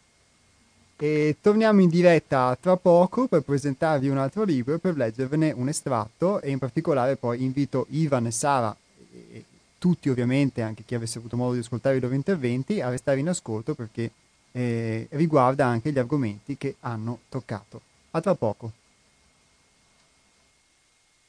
E 0.97 1.37
torniamo 1.41 1.81
in 1.81 1.89
diretta 1.89 2.57
tra 2.61 2.77
poco 2.77 3.27
per 3.27 3.43
presentarvi 3.43 4.09
un 4.09 4.19
altro 4.19 4.45
libro 4.45 4.75
e 4.75 4.79
per 4.79 4.97
leggervene 4.97 5.53
un 5.53 5.69
estratto 5.69 6.41
e 6.41 6.51
in 6.51 6.59
particolare 6.59 7.17
poi 7.17 7.43
invito 7.43 7.87
Ivan 7.91 8.27
e 8.27 8.31
Sara 8.31 8.77
e 9.13 9.45
tutti 9.79 10.09
ovviamente, 10.09 10.63
anche 10.63 10.85
chi 10.85 10.95
avesse 10.95 11.19
avuto 11.19 11.37
modo 11.37 11.55
di 11.55 11.59
ascoltare 11.59 11.97
i 11.97 12.01
loro 12.01 12.15
interventi, 12.15 12.81
a 12.81 12.89
restare 12.89 13.19
in 13.19 13.29
ascolto 13.29 13.75
perché 13.75 14.11
eh, 14.53 15.09
riguarda 15.11 15.67
anche 15.67 15.91
gli 15.91 15.99
argomenti 15.99 16.57
che 16.57 16.77
hanno 16.81 17.21
toccato. 17.29 17.81
A 18.13 18.21
tra 18.21 18.35
poco. 18.37 18.73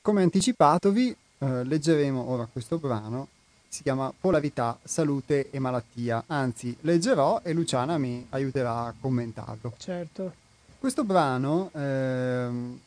Come 0.03 0.21
anticipatovi, 0.21 1.15
eh, 1.37 1.63
leggeremo 1.63 2.29
ora 2.29 2.45
questo 2.51 2.77
brano, 2.77 3.29
si 3.69 3.83
chiama 3.83 4.11
Polarità, 4.19 4.77
Salute 4.83 5.49
e 5.49 5.59
Malattia, 5.59 6.25
anzi 6.27 6.75
leggerò 6.81 7.39
e 7.41 7.53
Luciana 7.53 7.97
mi 7.97 8.27
aiuterà 8.31 8.79
a 8.79 8.93
commentarlo. 8.99 9.71
Certo. 9.77 10.33
Questo 10.77 11.05
brano, 11.05 11.71
ehm, 11.73 12.77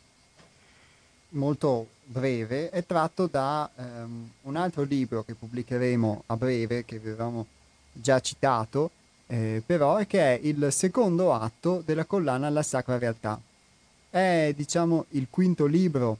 molto 1.30 1.86
breve, 2.04 2.68
è 2.68 2.84
tratto 2.84 3.26
da 3.28 3.70
ehm, 3.74 4.30
un 4.42 4.56
altro 4.56 4.82
libro 4.82 5.22
che 5.22 5.32
pubblicheremo 5.32 6.24
a 6.26 6.36
breve, 6.36 6.84
che 6.84 6.96
avevamo 6.96 7.46
già 7.94 8.20
citato, 8.20 8.90
eh, 9.28 9.62
però, 9.64 9.98
e 9.98 10.06
che 10.06 10.20
è 10.20 10.38
il 10.42 10.68
secondo 10.70 11.32
atto 11.32 11.82
della 11.82 12.04
collana 12.04 12.50
La 12.50 12.62
Sacra 12.62 12.98
Realtà. 12.98 13.40
È, 14.10 14.52
diciamo, 14.54 15.06
il 15.12 15.28
quinto 15.30 15.64
libro 15.64 16.18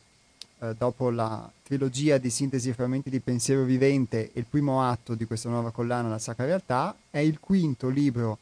eh, 0.61 0.75
dopo 0.77 1.11
la 1.11 1.51
trilogia 1.63 2.19
di 2.19 2.31
sintesi 2.31 2.71
e 2.71 2.75
frammenti 2.75 3.11
di 3.11 3.21
pensiero 3.21 3.65
vivente 3.65 4.31
e 4.33 4.41
il 4.41 4.47
primo 4.49 4.83
atto 4.83 5.15
di 5.15 5.25
questa 5.27 5.49
nuova 5.49 5.71
collana 5.71 6.09
La 6.09 6.19
Sacra 6.19 6.45
Realtà. 6.45 6.97
È 7.11 7.19
il 7.19 7.41
quinto 7.41 7.89
libro 7.89 8.39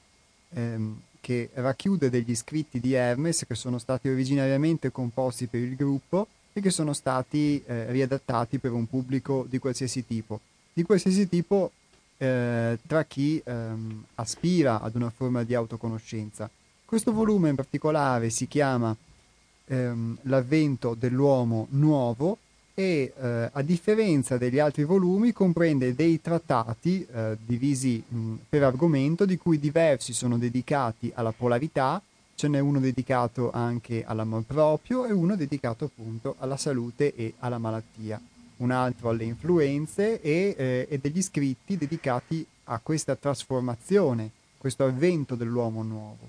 ehm, 0.51 1.01
che 1.21 1.51
racchiude 1.55 2.11
degli 2.11 2.35
scritti 2.35 2.81
di 2.81 2.93
Hermes 2.93 3.45
che 3.47 3.55
sono 3.55 3.79
stati 3.79 4.09
originariamente 4.09 4.93
composti 4.93 5.47
per 5.47 5.61
il 5.61 5.75
gruppo 5.75 6.29
e 6.53 6.61
che 6.61 6.71
sono 6.71 6.93
stati 6.93 7.63
eh, 7.65 7.91
riadattati 7.91 8.59
per 8.59 8.73
un 8.73 8.87
pubblico 8.87 9.47
di 9.49 9.59
qualsiasi 9.59 10.07
tipo. 10.07 10.41
Di 10.73 10.83
qualsiasi 10.83 11.29
tipo 11.29 11.73
eh, 12.19 12.79
tra 12.87 13.05
chi 13.05 13.43
ehm, 13.45 14.05
aspira 14.17 14.81
ad 14.81 14.95
una 14.95 15.11
forma 15.11 15.43
di 15.43 15.55
autoconoscenza. 15.55 16.49
Questo 16.85 17.13
volume 17.13 17.49
in 17.49 17.57
particolare 17.57 18.31
si 18.31 18.47
chiama 18.47 18.95
ehm, 19.67 20.19
L'avvento 20.23 20.95
dell'uomo 20.99 21.67
nuovo 21.71 22.39
e 22.75 23.13
eh, 23.17 23.49
a 23.53 23.63
differenza 23.63 24.37
degli 24.37 24.59
altri 24.59 24.83
volumi 24.83 25.33
comprende 25.33 25.95
dei 25.95 26.21
trattati 26.21 27.07
eh, 27.07 27.37
divisi 27.45 28.03
mh, 28.07 28.35
per 28.49 28.65
argomento 28.65 29.25
di 29.25 29.37
cui 29.37 29.61
diversi 29.61 30.13
sono 30.13 30.37
dedicati 30.39 31.13
alla 31.15 31.33
polarità, 31.33 32.03
ce 32.35 32.49
n'è 32.49 32.59
uno 32.59 32.81
dedicato 32.81 33.53
anche 33.53 34.05
all'amor 34.05 34.43
proprio 34.43 35.07
e 35.07 35.13
uno 35.13 35.37
dedicato 35.37 35.85
appunto 35.85 36.35
alla 36.39 36.57
salute 36.57 37.15
e 37.15 37.35
alla 37.39 37.59
malattia, 37.59 38.21
un 38.57 38.73
altro 38.73 39.11
alle 39.11 39.25
influenze 39.25 40.21
e, 40.21 40.55
eh, 40.59 40.87
e 40.91 40.99
degli 40.99 41.23
scritti 41.23 41.77
dedicati 41.77 42.45
a 42.65 42.81
questa 42.83 43.15
trasformazione, 43.15 44.31
questo 44.59 44.85
avvento 44.85 45.37
dell'uomo 45.37 45.85
nuovo. 45.85 46.29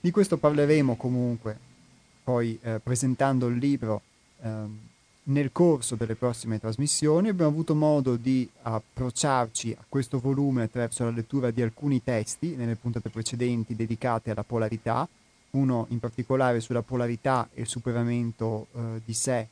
Di 0.00 0.10
questo 0.10 0.38
parleremo 0.38 0.96
comunque 0.96 1.70
poi 2.22 2.58
eh, 2.62 2.80
presentando 2.82 3.46
il 3.46 3.56
libro 3.56 4.02
ehm, 4.42 4.78
nel 5.24 5.52
corso 5.52 5.94
delle 5.94 6.14
prossime 6.14 6.58
trasmissioni. 6.58 7.28
Abbiamo 7.28 7.50
avuto 7.50 7.74
modo 7.74 8.16
di 8.16 8.48
approcciarci 8.62 9.76
a 9.78 9.84
questo 9.88 10.18
volume 10.18 10.62
attraverso 10.62 11.04
la 11.04 11.10
lettura 11.10 11.50
di 11.50 11.62
alcuni 11.62 12.02
testi 12.02 12.56
nelle 12.56 12.76
puntate 12.76 13.10
precedenti 13.10 13.76
dedicate 13.76 14.30
alla 14.30 14.42
polarità, 14.42 15.06
uno 15.50 15.86
in 15.90 16.00
particolare 16.00 16.60
sulla 16.60 16.82
polarità 16.82 17.48
e 17.54 17.62
il 17.62 17.68
superamento 17.68 18.66
eh, 18.72 19.00
di 19.04 19.12
sé 19.12 19.46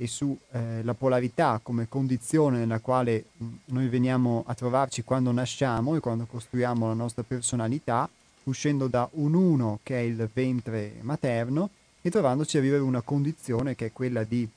e 0.00 0.06
sulla 0.06 0.38
eh, 0.52 0.94
polarità 0.96 1.58
come 1.60 1.88
condizione 1.88 2.58
nella 2.58 2.78
quale 2.78 3.24
mh, 3.36 3.46
noi 3.66 3.88
veniamo 3.88 4.44
a 4.46 4.54
trovarci 4.54 5.02
quando 5.02 5.32
nasciamo 5.32 5.96
e 5.96 6.00
quando 6.00 6.26
costruiamo 6.26 6.86
la 6.86 6.94
nostra 6.94 7.24
personalità, 7.24 8.08
uscendo 8.44 8.86
da 8.86 9.08
un 9.14 9.34
uno 9.34 9.80
che 9.82 9.96
è 9.96 10.02
il 10.02 10.28
ventre 10.32 10.94
materno 11.00 11.70
e 12.08 12.10
trovandoci 12.10 12.56
a 12.56 12.62
vivere 12.62 12.82
una 12.82 13.02
condizione 13.02 13.74
che 13.74 13.86
è 13.86 13.92
quella 13.92 14.24
di 14.24 14.48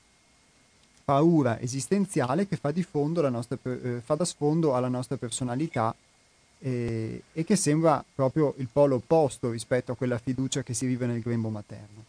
paura 1.04 1.60
esistenziale 1.60 2.48
che 2.48 2.56
fa, 2.56 2.70
di 2.70 2.86
nostra, 2.92 3.58
eh, 3.64 4.00
fa 4.02 4.14
da 4.14 4.24
sfondo 4.24 4.74
alla 4.74 4.88
nostra 4.88 5.16
personalità 5.16 5.94
eh, 6.60 7.22
e 7.32 7.44
che 7.44 7.56
sembra 7.56 8.02
proprio 8.14 8.54
il 8.56 8.68
polo 8.72 8.96
opposto 8.96 9.50
rispetto 9.50 9.92
a 9.92 9.96
quella 9.96 10.18
fiducia 10.18 10.62
che 10.62 10.74
si 10.74 10.86
vive 10.86 11.06
nel 11.06 11.20
grembo 11.20 11.50
materno. 11.50 12.04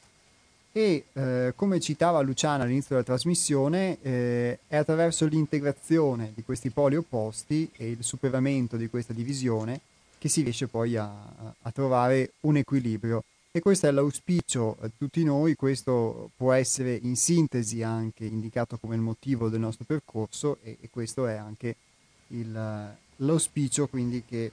E 0.72 1.06
eh, 1.12 1.54
come 1.56 1.80
citava 1.80 2.22
Luciana 2.22 2.64
all'inizio 2.64 2.96
della 2.96 3.04
trasmissione, 3.04 3.98
eh, 4.02 4.60
è 4.68 4.78
attraverso 4.78 5.26
l'integrazione 5.26 6.32
di 6.34 6.44
questi 6.44 6.70
poli 6.70 6.96
opposti 6.96 7.70
e 7.76 7.92
il 7.92 8.04
superamento 8.04 8.78
di 8.78 8.90
questa 8.90 9.14
divisione 9.14 9.82
che 10.18 10.30
si 10.30 10.42
riesce 10.42 10.68
poi 10.68 10.96
a, 10.96 11.12
a 11.62 11.72
trovare 11.72 12.32
un 12.42 12.56
equilibrio 12.56 13.24
e 13.56 13.60
questo 13.60 13.86
è 13.86 13.92
l'auspicio 13.92 14.78
a 14.82 14.90
tutti 14.98 15.24
noi, 15.24 15.54
questo 15.56 16.32
può 16.36 16.54
essere 16.54 16.96
in 16.96 17.16
sintesi 17.16 17.84
anche 17.84 18.26
indicato 18.26 18.80
come 18.80 18.96
il 18.96 19.02
motivo 19.02 19.48
del 19.48 19.60
nostro 19.60 19.86
percorso 19.86 20.58
e, 20.64 20.80
e 20.82 20.90
questo 20.90 21.28
è 21.28 21.36
anche 21.36 21.76
il, 22.30 22.52
l'auspicio 23.18 23.86
quindi 23.86 24.24
che 24.28 24.52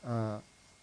uh, 0.00 0.08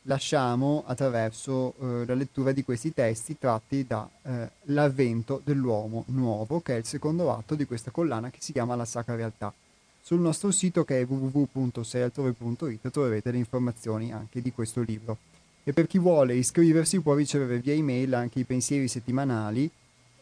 lasciamo 0.03 0.83
attraverso 0.85 1.73
uh, 1.77 2.03
la 2.05 2.13
lettura 2.13 2.51
di 2.51 2.63
questi 2.63 2.93
testi 2.93 3.35
tratti 3.39 3.83
dall'avvento 3.83 5.37
uh, 5.37 5.41
dell'uomo 5.43 6.03
nuovo 6.09 6.61
che 6.61 6.75
è 6.75 6.77
il 6.77 6.85
secondo 6.85 7.33
atto 7.33 7.55
di 7.55 7.65
questa 7.65 7.89
collana 7.89 8.29
che 8.29 8.41
si 8.41 8.51
chiama 8.51 8.75
La 8.75 8.85
Sacra 8.85 9.15
Realtà. 9.15 9.51
Sul 9.99 10.19
nostro 10.19 10.51
sito 10.51 10.85
che 10.85 11.01
è 11.01 11.05
www.seialtrove.it 11.07 12.91
troverete 12.91 13.31
le 13.31 13.37
informazioni 13.37 14.13
anche 14.13 14.39
di 14.39 14.51
questo 14.51 14.81
libro 14.81 15.17
e 15.63 15.73
per 15.73 15.87
chi 15.87 15.99
vuole 15.99 16.35
iscriversi 16.35 16.99
può 17.01 17.13
ricevere 17.13 17.59
via 17.59 17.73
email 17.73 18.13
anche 18.13 18.39
i 18.39 18.43
pensieri 18.43 18.87
settimanali 18.87 19.69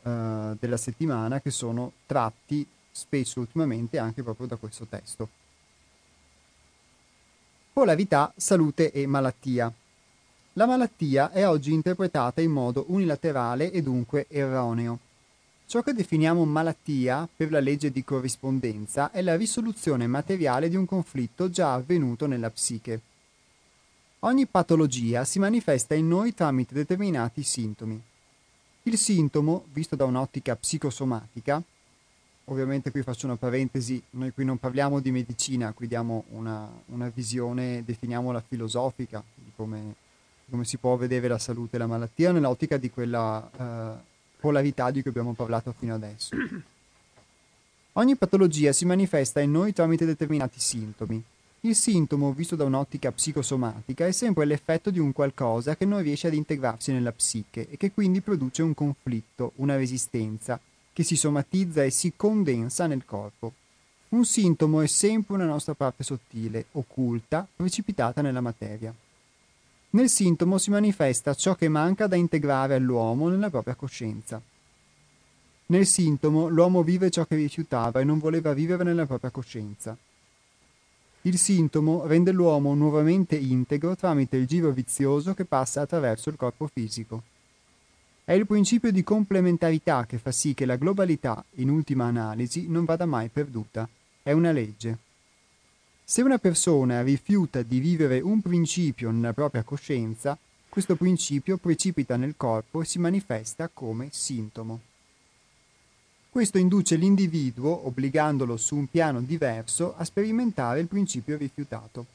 uh, 0.02 0.56
della 0.60 0.78
settimana 0.78 1.40
che 1.40 1.52
sono 1.52 1.94
tratti 2.06 2.68
spesso 2.92 3.40
ultimamente 3.40 3.98
anche 3.98 4.24
proprio 4.24 4.48
da 4.48 4.56
questo 4.56 4.86
testo. 4.88 5.30
Polarità, 7.72 8.34
salute 8.36 8.92
e 8.92 9.06
malattia. 9.06 9.72
La 10.54 10.66
malattia 10.66 11.32
è 11.32 11.48
oggi 11.48 11.72
interpretata 11.72 12.42
in 12.42 12.50
modo 12.50 12.86
unilaterale 12.88 13.72
e 13.72 13.84
dunque 13.84 14.26
erroneo. 14.30 14.98
Ciò 15.68 15.84
che 15.84 15.94
definiamo 15.94 16.44
malattia 16.46 17.30
per 17.36 17.52
la 17.52 17.60
legge 17.60 17.92
di 17.92 18.04
corrispondenza 18.04 19.12
è 19.12 19.22
la 19.22 19.36
risoluzione 19.36 20.08
materiale 20.08 20.70
di 20.70 20.76
un 20.76 20.86
conflitto 20.86 21.52
già 21.52 21.74
avvenuto 21.74 22.26
nella 22.26 22.50
psiche. 22.50 23.02
Ogni 24.22 24.48
patologia 24.48 25.24
si 25.26 25.38
manifesta 25.38 25.94
in 25.94 26.08
noi 26.08 26.34
tramite 26.34 26.74
determinati 26.74 27.44
sintomi. 27.44 28.02
Il 28.84 28.98
sintomo, 28.98 29.66
visto 29.72 29.96
da 29.96 30.06
un'ottica 30.06 30.56
psicosomatica, 30.56 31.62
ovviamente 32.46 32.90
qui 32.90 33.04
faccio 33.04 33.28
una 33.28 33.36
parentesi, 33.36 34.02
noi 34.12 34.32
qui 34.34 34.44
non 34.44 34.58
parliamo 34.58 35.02
di 35.02 35.12
medicina, 35.12 35.72
qui 35.72 35.88
diamo 35.88 36.24
una, 36.30 36.68
una 36.88 37.12
visione, 37.14 37.84
definiamola 37.86 38.42
filosofica, 38.42 39.24
di 39.36 39.52
come, 39.56 39.94
come, 40.50 40.66
si 40.66 40.78
può 40.78 40.96
vedere 40.96 41.28
la 41.28 41.38
salute 41.38 41.76
e 41.76 41.80
la 41.80 41.88
malattia 41.88 42.32
nell'ottica 42.32 42.78
di 42.78 42.90
quella 42.90 43.38
uh, 43.56 44.04
polarità 44.40 44.90
di 44.90 45.02
cui 45.02 45.12
abbiamo 45.12 45.34
parlato 45.34 45.76
fino 45.78 45.94
adesso. 45.94 46.36
Ogni 47.94 48.16
patologia 48.16 48.72
si 48.72 48.86
manifesta 48.86 49.42
in 49.42 49.52
noi 49.52 49.74
tramite 49.74 50.06
determinati 50.06 50.60
sintomi. 50.60 51.24
Il 51.62 51.76
sintomo, 51.76 52.34
visto 52.34 52.56
da 52.56 52.66
un'ottica 52.66 53.12
psicosomatica, 53.12 54.06
è 54.06 54.12
sempre 54.12 54.46
l'effetto 54.46 54.92
di 54.92 55.00
un 55.00 55.12
qualcosa 55.12 55.76
che 55.76 55.86
non 55.86 56.02
riesce 56.04 56.28
ad 56.28 56.36
integrarsi 56.36 56.92
nella 56.92 57.12
psiche 57.12 57.68
e 57.70 57.78
che 57.78 57.92
quindi 57.92 58.22
produce 58.22 58.62
un 58.62 58.76
conflitto, 58.76 59.54
una 59.56 59.76
resistenza, 59.76 60.60
che 60.94 61.04
si 61.04 61.16
somatizza 61.16 61.84
e 61.84 61.90
si 61.90 62.14
condensa 62.16 62.86
nel 62.86 63.06
corpo. 63.06 63.54
Un 64.10 64.24
sintomo 64.24 64.82
è 64.82 64.88
sempre 64.88 65.34
una 65.34 65.46
nostra 65.46 65.74
parte 65.74 66.04
sottile, 66.04 66.68
occulta, 66.74 67.48
precipitata 67.56 68.22
nella 68.22 68.40
materia. 68.40 68.94
Nel 69.90 70.10
sintomo 70.10 70.58
si 70.60 70.70
manifesta 70.70 71.34
ciò 71.34 71.56
che 71.56 71.70
manca 71.70 72.08
da 72.08 72.16
integrare 72.16 72.76
all'uomo 72.76 73.30
nella 73.30 73.50
propria 73.50 73.76
coscienza. 73.76 74.40
Nel 75.68 75.86
sintomo 75.86 76.48
l'uomo 76.48 76.84
vive 76.84 77.10
ciò 77.10 77.26
che 77.26 77.36
rifiutava 77.36 78.00
e 78.00 78.04
non 78.04 78.20
voleva 78.20 78.54
vivere 78.54 78.84
nella 78.84 79.06
propria 79.06 79.32
coscienza. 79.32 79.98
Il 81.28 81.38
sintomo 81.38 82.06
rende 82.06 82.32
l'uomo 82.32 82.74
nuovamente 82.74 83.36
integro 83.36 83.98
tramite 83.98 84.38
il 84.38 84.48
giro 84.48 84.72
vizioso 84.72 85.34
che 85.34 85.44
passa 85.44 85.82
attraverso 85.82 86.30
il 86.30 86.38
corpo 86.38 86.70
fisico. 86.74 87.22
È 88.24 88.32
il 88.32 88.48
principio 88.48 88.94
di 88.94 89.04
complementarità 89.04 90.06
che 90.06 90.20
fa 90.20 90.32
sì 90.32 90.54
che 90.54 90.64
la 90.64 90.78
globalità, 90.78 91.44
in 91.56 91.70
ultima 91.70 92.06
analisi, 92.06 92.70
non 92.70 92.86
vada 92.86 93.06
mai 93.06 93.28
perduta. 93.28 93.90
È 94.24 94.32
una 94.32 94.54
legge. 94.54 94.98
Se 96.02 96.22
una 96.22 96.38
persona 96.38 97.04
rifiuta 97.04 97.62
di 97.62 97.80
vivere 97.80 98.22
un 98.22 98.40
principio 98.40 99.12
nella 99.12 99.34
propria 99.34 99.64
coscienza, 99.64 100.38
questo 100.70 100.96
principio 100.96 101.58
precipita 101.58 102.16
nel 102.16 102.36
corpo 102.38 102.82
e 102.82 102.86
si 102.86 103.00
manifesta 103.00 103.70
come 103.74 104.08
sintomo. 104.12 104.87
Questo 106.38 106.60
induce 106.60 106.98
l'individuo, 106.98 107.88
obbligandolo 107.88 108.58
su 108.58 108.76
un 108.76 108.86
piano 108.86 109.22
diverso, 109.22 109.96
a 109.98 110.04
sperimentare 110.04 110.80
il 110.80 110.86
principio 110.86 111.36
rifiutato. 111.36 112.06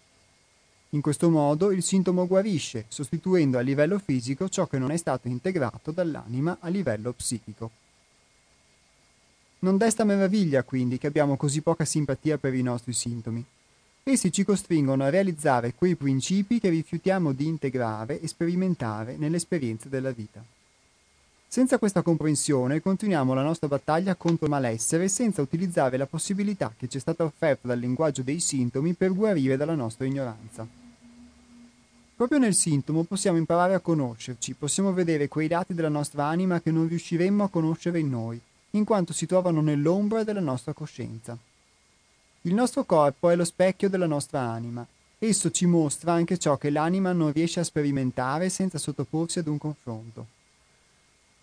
In 0.91 1.01
questo 1.01 1.29
modo 1.29 1.73
il 1.73 1.83
sintomo 1.83 2.29
guarisce, 2.29 2.85
sostituendo 2.87 3.59
a 3.59 3.63
livello 3.63 3.99
fisico 3.99 4.49
ciò 4.49 4.69
che 4.69 4.79
non 4.79 4.93
è 4.93 4.97
stato 4.97 5.27
integrato 5.27 5.91
dall'anima 5.91 6.59
a 6.61 6.69
livello 6.69 7.11
psichico. 7.11 7.71
Non 9.59 9.77
desta 9.77 10.05
meraviglia 10.05 10.63
quindi 10.63 10.99
che 10.99 11.09
abbiamo 11.09 11.37
così 11.37 11.61
poca 11.61 11.85
simpatia 11.85 12.39
per 12.39 12.55
i 12.55 12.63
nostri 12.63 12.93
sintomi. 12.93 13.45
Essi 14.05 14.31
ci 14.31 14.45
costringono 14.45 15.03
a 15.03 15.11
realizzare 15.11 15.75
quei 15.75 15.97
principi 15.97 16.61
che 16.61 16.69
rifiutiamo 16.69 17.33
di 17.33 17.49
integrare 17.49 18.21
e 18.21 18.29
sperimentare 18.29 19.17
nelle 19.17 19.39
esperienze 19.39 19.89
della 19.89 20.13
vita. 20.13 20.45
Senza 21.53 21.77
questa 21.77 22.01
comprensione 22.01 22.81
continuiamo 22.81 23.35
la 23.35 23.43
nostra 23.43 23.69
battaglia 23.69 24.15
contro 24.15 24.47
il 24.47 24.51
malessere 24.51 25.07
senza 25.09 25.43
utilizzare 25.43 25.99
la 25.99 26.07
possibilità 26.07 26.73
che 26.75 26.89
ci 26.89 26.97
è 26.97 27.01
stata 27.01 27.25
offerta 27.25 27.69
dal 27.69 27.79
linguaggio 27.79 28.23
dei 28.23 28.41
sintomi 28.41 28.95
per 28.95 29.13
guarire 29.13 29.59
dalla 29.59 29.75
nostra 29.75 30.07
ignoranza. 30.07 30.67
Proprio 32.17 32.39
nel 32.39 32.55
sintomo 32.55 33.03
possiamo 33.03 33.37
imparare 33.37 33.75
a 33.75 33.81
conoscerci, 33.81 34.55
possiamo 34.55 34.95
vedere 34.95 35.29
quei 35.29 35.47
lati 35.47 35.75
della 35.75 35.91
nostra 35.91 36.25
anima 36.25 36.63
che 36.63 36.71
non 36.71 36.89
riusciremmo 36.89 37.45
a 37.45 37.51
conoscere 37.51 37.99
in 37.99 38.09
noi, 38.09 38.41
in 38.71 38.87
quanto 38.87 39.13
si 39.13 39.27
trovano 39.27 39.61
nell'ombra 39.61 40.25
della 40.25 40.41
nostra 40.41 40.73
coscienza. 40.73 41.37
Il 42.41 42.55
nostro 42.55 42.85
corpo 42.85 43.29
è 43.29 43.37
lo 43.37 43.45
specchio 43.45 43.91
della 43.91 44.07
nostra 44.07 44.41
anima. 44.41 44.87
Esso 45.19 45.51
ci 45.51 45.67
mostra 45.67 46.15
anche 46.15 46.39
ciò 46.39 46.57
che 46.57 46.71
l'anima 46.71 47.13
non 47.13 47.31
riesce 47.31 47.61
a 47.61 47.65
sperimentare 47.65 48.49
senza 48.49 48.79
sottoporsi 48.79 49.39
ad 49.39 49.49
un 49.49 49.59
confronto. 49.59 50.41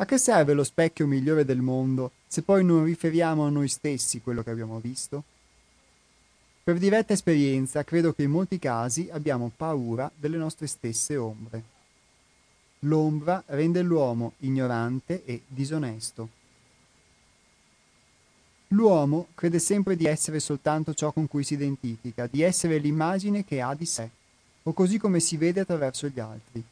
A 0.01 0.05
che 0.05 0.17
serve 0.17 0.53
lo 0.53 0.63
specchio 0.63 1.05
migliore 1.05 1.43
del 1.43 1.59
mondo 1.59 2.11
se 2.25 2.41
poi 2.41 2.63
non 2.63 2.85
riferiamo 2.85 3.45
a 3.45 3.49
noi 3.49 3.67
stessi 3.67 4.21
quello 4.21 4.43
che 4.43 4.49
abbiamo 4.49 4.79
visto? 4.79 5.23
Per 6.63 6.77
diretta 6.77 7.11
esperienza 7.11 7.83
credo 7.83 8.13
che 8.13 8.23
in 8.23 8.31
molti 8.31 8.59
casi 8.59 9.09
abbiamo 9.11 9.51
paura 9.53 10.09
delle 10.15 10.37
nostre 10.37 10.67
stesse 10.67 11.17
ombre. 11.17 11.63
L'ombra 12.83 13.43
rende 13.47 13.81
l'uomo 13.81 14.35
ignorante 14.37 15.25
e 15.25 15.41
disonesto. 15.45 16.29
L'uomo 18.69 19.27
crede 19.35 19.59
sempre 19.59 19.97
di 19.97 20.05
essere 20.05 20.39
soltanto 20.39 20.93
ciò 20.93 21.11
con 21.11 21.27
cui 21.27 21.43
si 21.43 21.55
identifica, 21.55 22.25
di 22.25 22.41
essere 22.41 22.77
l'immagine 22.77 23.43
che 23.43 23.59
ha 23.59 23.75
di 23.75 23.85
sé, 23.85 24.09
o 24.63 24.71
così 24.71 24.97
come 24.97 25.19
si 25.19 25.35
vede 25.35 25.59
attraverso 25.59 26.07
gli 26.07 26.21
altri. 26.21 26.63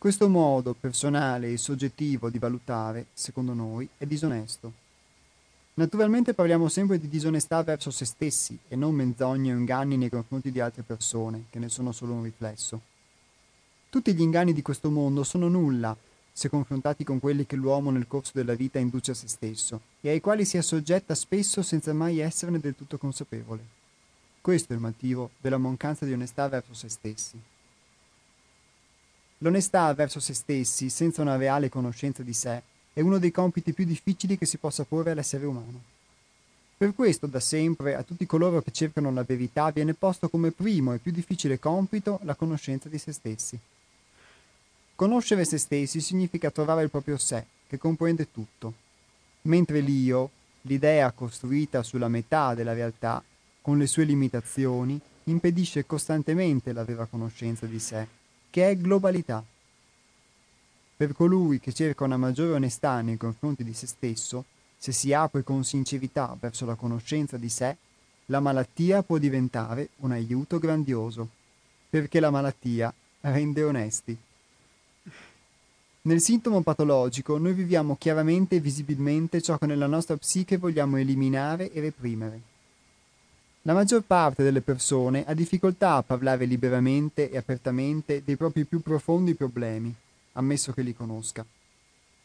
Questo 0.00 0.28
modo 0.28 0.76
personale 0.78 1.50
e 1.50 1.56
soggettivo 1.56 2.30
di 2.30 2.38
valutare, 2.38 3.06
secondo 3.14 3.52
noi, 3.52 3.88
è 3.98 4.06
disonesto. 4.06 4.72
Naturalmente 5.74 6.34
parliamo 6.34 6.68
sempre 6.68 7.00
di 7.00 7.08
disonestà 7.08 7.64
verso 7.64 7.90
se 7.90 8.04
stessi 8.04 8.56
e 8.68 8.76
non 8.76 8.94
menzogne 8.94 9.52
o 9.52 9.56
inganni 9.56 9.96
nei 9.96 10.08
confronti 10.08 10.52
di 10.52 10.60
altre 10.60 10.82
persone, 10.82 11.46
che 11.50 11.58
ne 11.58 11.68
sono 11.68 11.90
solo 11.90 12.12
un 12.12 12.22
riflesso. 12.22 12.80
Tutti 13.90 14.14
gli 14.14 14.20
inganni 14.20 14.52
di 14.52 14.62
questo 14.62 14.88
mondo 14.88 15.24
sono 15.24 15.48
nulla 15.48 15.96
se 16.32 16.48
confrontati 16.48 17.02
con 17.02 17.18
quelli 17.18 17.44
che 17.44 17.56
l'uomo 17.56 17.90
nel 17.90 18.06
corso 18.06 18.30
della 18.34 18.54
vita 18.54 18.78
induce 18.78 19.10
a 19.10 19.14
se 19.14 19.26
stesso 19.26 19.80
e 20.00 20.10
ai 20.10 20.20
quali 20.20 20.44
si 20.44 20.56
assoggetta 20.56 21.16
spesso 21.16 21.60
senza 21.60 21.92
mai 21.92 22.20
esserne 22.20 22.60
del 22.60 22.76
tutto 22.76 22.98
consapevole. 22.98 23.64
Questo 24.40 24.72
è 24.72 24.76
il 24.76 24.82
motivo 24.82 25.30
della 25.40 25.58
mancanza 25.58 26.04
di 26.04 26.12
onestà 26.12 26.46
verso 26.48 26.72
se 26.72 26.88
stessi. 26.88 27.57
L'onestà 29.40 29.94
verso 29.94 30.18
se 30.18 30.34
stessi, 30.34 30.88
senza 30.88 31.22
una 31.22 31.36
reale 31.36 31.68
conoscenza 31.68 32.24
di 32.24 32.32
sé, 32.32 32.60
è 32.92 33.00
uno 33.00 33.18
dei 33.18 33.30
compiti 33.30 33.72
più 33.72 33.84
difficili 33.84 34.36
che 34.36 34.46
si 34.46 34.56
possa 34.56 34.82
porre 34.82 35.12
all'essere 35.12 35.46
umano. 35.46 35.80
Per 36.76 36.92
questo, 36.92 37.28
da 37.28 37.38
sempre, 37.38 37.94
a 37.94 38.02
tutti 38.02 38.26
coloro 38.26 38.60
che 38.62 38.72
cercano 38.72 39.12
la 39.12 39.22
verità 39.22 39.70
viene 39.70 39.94
posto 39.94 40.28
come 40.28 40.50
primo 40.50 40.92
e 40.92 40.98
più 40.98 41.12
difficile 41.12 41.60
compito 41.60 42.18
la 42.24 42.34
conoscenza 42.34 42.88
di 42.88 42.98
se 42.98 43.12
stessi. 43.12 43.56
Conoscere 44.96 45.44
se 45.44 45.58
stessi 45.58 46.00
significa 46.00 46.50
trovare 46.50 46.82
il 46.82 46.90
proprio 46.90 47.16
sé, 47.16 47.44
che 47.68 47.78
comprende 47.78 48.32
tutto, 48.32 48.72
mentre 49.42 49.78
l'io, 49.78 50.30
l'idea 50.62 51.12
costruita 51.12 51.84
sulla 51.84 52.08
metà 52.08 52.54
della 52.54 52.72
realtà, 52.72 53.22
con 53.62 53.78
le 53.78 53.86
sue 53.86 54.02
limitazioni, 54.02 55.00
impedisce 55.24 55.86
costantemente 55.86 56.72
la 56.72 56.82
vera 56.82 57.04
conoscenza 57.04 57.66
di 57.66 57.78
sé 57.78 58.17
che 58.58 58.70
è 58.70 58.76
globalità. 58.76 59.44
Per 60.96 61.12
colui 61.12 61.60
che 61.60 61.72
cerca 61.72 62.02
una 62.02 62.16
maggiore 62.16 62.54
onestà 62.54 63.00
nei 63.02 63.16
confronti 63.16 63.62
di 63.62 63.72
se 63.72 63.86
stesso, 63.86 64.46
se 64.76 64.90
si 64.90 65.12
apre 65.12 65.44
con 65.44 65.62
sincerità 65.62 66.36
verso 66.40 66.66
la 66.66 66.74
conoscenza 66.74 67.36
di 67.36 67.48
sé, 67.48 67.76
la 68.26 68.40
malattia 68.40 69.04
può 69.04 69.18
diventare 69.18 69.90
un 69.98 70.10
aiuto 70.10 70.58
grandioso, 70.58 71.28
perché 71.88 72.18
la 72.18 72.30
malattia 72.30 72.92
rende 73.20 73.62
onesti. 73.62 74.18
Nel 76.02 76.20
sintomo 76.20 76.60
patologico 76.62 77.38
noi 77.38 77.52
viviamo 77.52 77.96
chiaramente 77.96 78.56
e 78.56 78.60
visibilmente 78.60 79.40
ciò 79.40 79.56
che 79.56 79.66
nella 79.66 79.86
nostra 79.86 80.16
psiche 80.16 80.56
vogliamo 80.56 80.96
eliminare 80.96 81.70
e 81.70 81.80
reprimere. 81.80 82.47
La 83.62 83.74
maggior 83.74 84.02
parte 84.02 84.42
delle 84.42 84.60
persone 84.60 85.24
ha 85.26 85.34
difficoltà 85.34 85.94
a 85.94 86.02
parlare 86.02 86.44
liberamente 86.44 87.30
e 87.30 87.36
apertamente 87.36 88.22
dei 88.24 88.36
propri 88.36 88.64
più 88.64 88.80
profondi 88.80 89.34
problemi, 89.34 89.94
ammesso 90.32 90.72
che 90.72 90.82
li 90.82 90.94
conosca. 90.94 91.44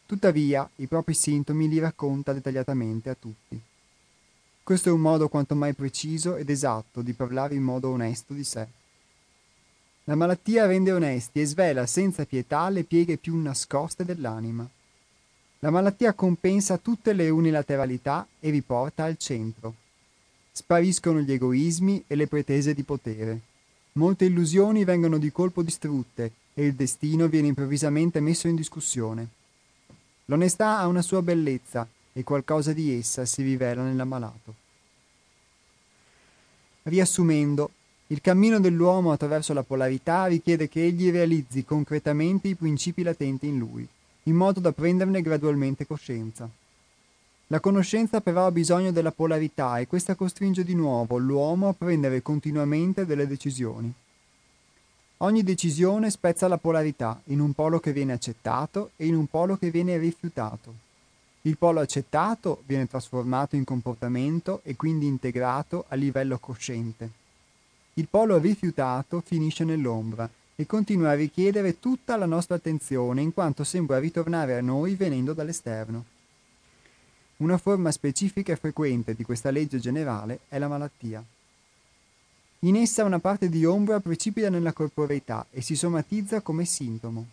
Tuttavia, 0.06 0.70
i 0.78 0.88
propri 0.88 1.14
sintomi 1.14 1.68
li 1.68 1.80
racconta 1.80 2.34
dettagliatamente 2.34 3.10
a 3.10 3.16
tutti. 3.20 3.60
Questo 4.64 4.90
è 4.90 4.92
un 4.92 5.02
modo 5.02 5.28
quanto 5.28 5.56
mai 5.56 5.74
preciso 5.74 6.36
ed 6.36 6.50
esatto 6.50 7.02
di 7.02 7.14
parlare 7.14 7.56
in 7.56 7.64
modo 7.64 7.90
onesto 7.90 8.34
di 8.34 8.44
sé. 8.44 8.68
La 10.06 10.16
malattia 10.16 10.66
rende 10.66 10.92
onesti 10.92 11.42
e 11.42 11.46
svela 11.46 11.86
senza 11.86 12.26
pietà 12.26 12.70
le 12.70 12.84
pieghe 12.84 13.18
più 13.18 13.36
nascoste 13.38 14.06
dell'anima. 14.06 14.68
La 15.60 15.70
malattia 15.70 16.14
compensa 16.14 16.78
tutte 16.78 17.14
le 17.14 17.30
unilateralità 17.30 18.28
e 18.40 18.50
riporta 18.50 19.06
al 19.06 19.18
centro. 19.18 19.76
Spariscono 20.56 21.20
gli 21.22 21.32
egoismi 21.32 22.04
e 22.06 22.16
le 22.16 22.28
pretese 22.28 22.76
di 22.76 22.84
potere. 22.84 23.40
Molte 23.94 24.26
illusioni 24.26 24.84
vengono 24.84 25.18
di 25.18 25.32
colpo 25.32 25.64
distrutte 25.64 26.32
e 26.54 26.64
il 26.64 26.76
destino 26.76 27.28
viene 27.28 27.48
improvvisamente 27.48 28.20
messo 28.20 28.48
in 28.48 28.56
discussione. 28.56 29.28
L'onestà 30.26 30.78
ha 30.78 30.86
una 30.86 31.02
sua 31.02 31.24
bellezza 31.24 31.88
e 32.14 32.24
qualcosa 32.24 32.72
di 32.72 32.96
essa 32.96 33.26
si 33.26 33.42
rivela 33.42 33.82
nell'ammalato. 33.82 34.54
Riassumendo, 36.84 37.72
il 38.08 38.22
cammino 38.22 38.60
dell'uomo 38.60 39.12
attraverso 39.12 39.54
la 39.54 39.64
polarità 39.64 40.28
richiede 40.28 40.70
che 40.70 40.84
egli 40.84 41.10
realizzi 41.10 41.66
concretamente 41.66 42.48
i 42.48 42.56
principi 42.56 43.02
latenti 43.02 43.48
in 43.48 43.58
lui, 43.58 43.88
in 44.24 44.36
modo 44.36 44.60
da 44.60 44.72
prenderne 44.72 45.24
gradualmente 45.24 45.88
coscienza. 45.88 46.48
La 47.54 47.60
conoscenza 47.60 48.20
però 48.20 48.48
ha 48.48 48.52
bisogno 48.52 48.92
della 48.92 49.12
polarità 49.12 49.78
e 49.78 49.86
questa 49.86 50.16
costringe 50.16 50.64
di 50.64 50.74
nuovo 50.74 51.20
l'uomo 51.20 51.68
a 51.68 51.74
prendere 51.74 52.24
continuamente 52.24 53.06
delle 53.06 53.28
decisioni. 53.28 53.94
Ogni 55.18 55.44
decisione 55.44 56.10
spezza 56.10 56.48
la 56.48 56.58
polarità 56.58 57.22
in 57.26 57.40
un 57.40 57.54
polo 57.54 57.80
che 57.80 57.94
viene 57.94 58.12
accettato 58.12 58.90
e 58.96 59.06
in 59.06 59.14
un 59.14 59.28
polo 59.28 59.56
che 59.58 59.70
viene 59.70 60.00
rifiutato. 60.00 60.74
Il 61.42 61.60
polo 61.60 61.80
accettato 61.80 62.64
viene 62.66 62.88
trasformato 62.88 63.56
in 63.56 63.66
comportamento 63.66 64.62
e 64.64 64.76
quindi 64.76 65.06
integrato 65.06 65.86
a 65.90 65.94
livello 65.94 66.40
cosciente. 66.40 67.08
il 67.94 68.08
polo 68.10 68.40
rifiutato 68.40 69.22
finisce 69.24 69.64
nell'ombra 69.64 70.28
e 70.56 70.66
continua 70.66 71.12
a 71.12 71.14
richiedere 71.14 71.80
tutta 71.80 72.18
la 72.18 72.26
nostra 72.26 72.56
attenzione 72.56 73.22
in 73.22 73.32
quanto 73.32 73.64
sembra 73.64 74.00
ritornare 74.00 74.58
a 74.58 74.62
noi 74.62 74.96
venendo 74.96 75.34
dall'esterno. 75.34 76.13
Una 77.44 77.58
forma 77.58 77.92
specifica 77.92 78.54
e 78.54 78.56
frequente 78.56 79.16
di 79.16 79.26
questa 79.26 79.52
legge 79.52 79.78
generale 79.78 80.40
è 80.48 80.58
la 80.60 80.70
malattia. 80.70 81.22
In 82.60 82.78
essa 82.78 83.04
una 83.04 83.20
parte 83.20 83.50
di 83.50 83.66
ombra 83.66 84.00
precipita 84.00 84.50
nella 84.50 84.72
corporeità 84.72 85.46
e 85.52 85.60
si 85.60 85.76
somatizza 85.76 86.40
come 86.40 86.64
sintomo. 86.64 87.26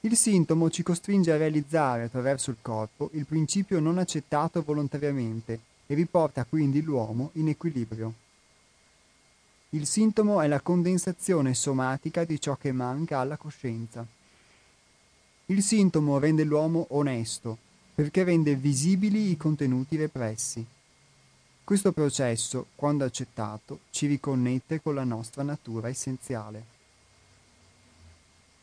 Il 0.00 0.14
sintomo 0.14 0.68
ci 0.68 0.82
costringe 0.82 1.32
a 1.32 1.38
realizzare 1.38 2.02
attraverso 2.02 2.50
il 2.50 2.58
corpo 2.60 3.08
il 3.14 3.24
principio 3.24 3.80
non 3.80 3.96
accettato 3.96 4.62
volontariamente 4.62 5.58
e 5.86 5.94
riporta 5.94 6.44
quindi 6.44 6.82
l'uomo 6.82 7.30
in 7.34 7.48
equilibrio. 7.48 8.12
Il 9.70 9.86
sintomo 9.86 10.42
è 10.42 10.46
la 10.48 10.60
condensazione 10.60 11.54
somatica 11.54 12.24
di 12.24 12.38
ciò 12.38 12.56
che 12.56 12.72
manca 12.72 13.20
alla 13.20 13.38
coscienza. 13.38 14.06
Il 15.46 15.62
sintomo 15.62 16.18
rende 16.18 16.44
l'uomo 16.44 16.88
onesto, 16.90 17.56
perché 17.94 18.24
rende 18.24 18.56
visibili 18.56 19.30
i 19.30 19.36
contenuti 19.36 19.96
repressi. 19.96 20.66
Questo 21.62 21.92
processo, 21.92 22.66
quando 22.74 23.04
accettato, 23.04 23.80
ci 23.90 24.06
riconnette 24.06 24.82
con 24.82 24.94
la 24.94 25.04
nostra 25.04 25.42
natura 25.42 25.88
essenziale. 25.88 26.72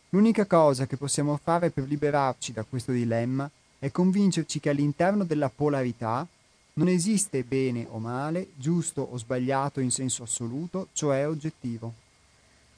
L'unica 0.09 0.45
cosa 0.45 0.85
che 0.85 0.97
possiamo 0.97 1.39
fare 1.41 1.69
per 1.69 1.87
liberarci 1.87 2.51
da 2.51 2.63
questo 2.63 2.91
dilemma 2.91 3.49
è 3.79 3.89
convincerci 3.89 4.59
che 4.59 4.69
all'interno 4.69 5.23
della 5.23 5.49
polarità 5.49 6.27
non 6.73 6.87
esiste 6.89 7.43
bene 7.43 7.87
o 7.89 7.99
male, 7.99 8.49
giusto 8.55 9.01
o 9.01 9.17
sbagliato 9.17 9.79
in 9.79 9.91
senso 9.91 10.23
assoluto, 10.23 10.89
cioè 10.91 11.27
oggettivo. 11.27 11.93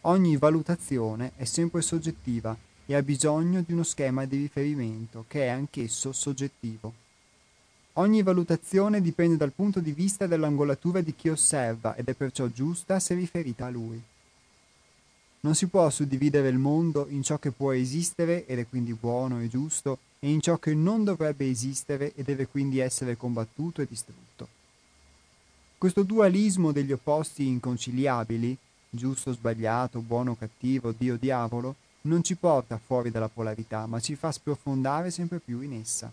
Ogni 0.01 0.37
valutazione 0.37 1.31
è 1.35 1.45
sempre 1.45 1.81
soggettiva 1.81 2.55
e 2.85 2.95
ha 2.95 3.01
bisogno 3.01 3.63
di 3.65 3.73
uno 3.73 3.83
schema 3.83 4.25
di 4.25 4.37
riferimento 4.37 5.25
che 5.27 5.45
è 5.45 5.49
anch'esso 5.49 6.11
soggettivo. 6.11 6.93
Ogni 7.93 8.23
valutazione 8.23 9.01
dipende 9.01 9.37
dal 9.37 9.51
punto 9.51 9.79
di 9.79 9.91
vista 9.91 10.25
dell'angolatura 10.25 11.01
di 11.01 11.13
chi 11.15 11.29
osserva 11.29 11.95
ed 11.95 12.07
è 12.07 12.13
perciò 12.13 12.47
giusta 12.47 12.99
se 12.99 13.13
riferita 13.13 13.67
a 13.67 13.69
lui. 13.69 14.01
Non 15.41 15.55
si 15.55 15.67
può 15.67 15.89
suddividere 15.89 16.47
il 16.47 16.57
mondo 16.57 17.05
in 17.09 17.21
ciò 17.21 17.37
che 17.37 17.51
può 17.51 17.71
esistere 17.71 18.45
ed 18.45 18.59
è 18.59 18.67
quindi 18.67 18.93
buono 18.93 19.41
e 19.41 19.47
giusto 19.47 19.99
e 20.19 20.31
in 20.31 20.41
ciò 20.41 20.57
che 20.57 20.73
non 20.73 21.03
dovrebbe 21.03 21.49
esistere 21.49 22.13
e 22.15 22.23
deve 22.23 22.47
quindi 22.47 22.79
essere 22.79 23.17
combattuto 23.17 23.81
e 23.81 23.87
distrutto. 23.87 24.47
Questo 25.77 26.03
dualismo 26.03 26.71
degli 26.71 26.93
opposti 26.93 27.45
inconciliabili, 27.45 28.57
giusto, 28.89 29.33
sbagliato, 29.33 29.99
buono, 29.99 30.35
cattivo, 30.35 30.93
Dio, 30.97 31.17
diavolo, 31.17 31.75
non 32.03 32.23
ci 32.23 32.35
porta 32.35 32.79
fuori 32.83 33.11
dalla 33.11 33.29
polarità, 33.29 33.85
ma 33.85 33.99
ci 33.99 34.15
fa 34.15 34.31
sprofondare 34.31 35.11
sempre 35.11 35.39
più 35.39 35.61
in 35.61 35.73
essa. 35.73 36.11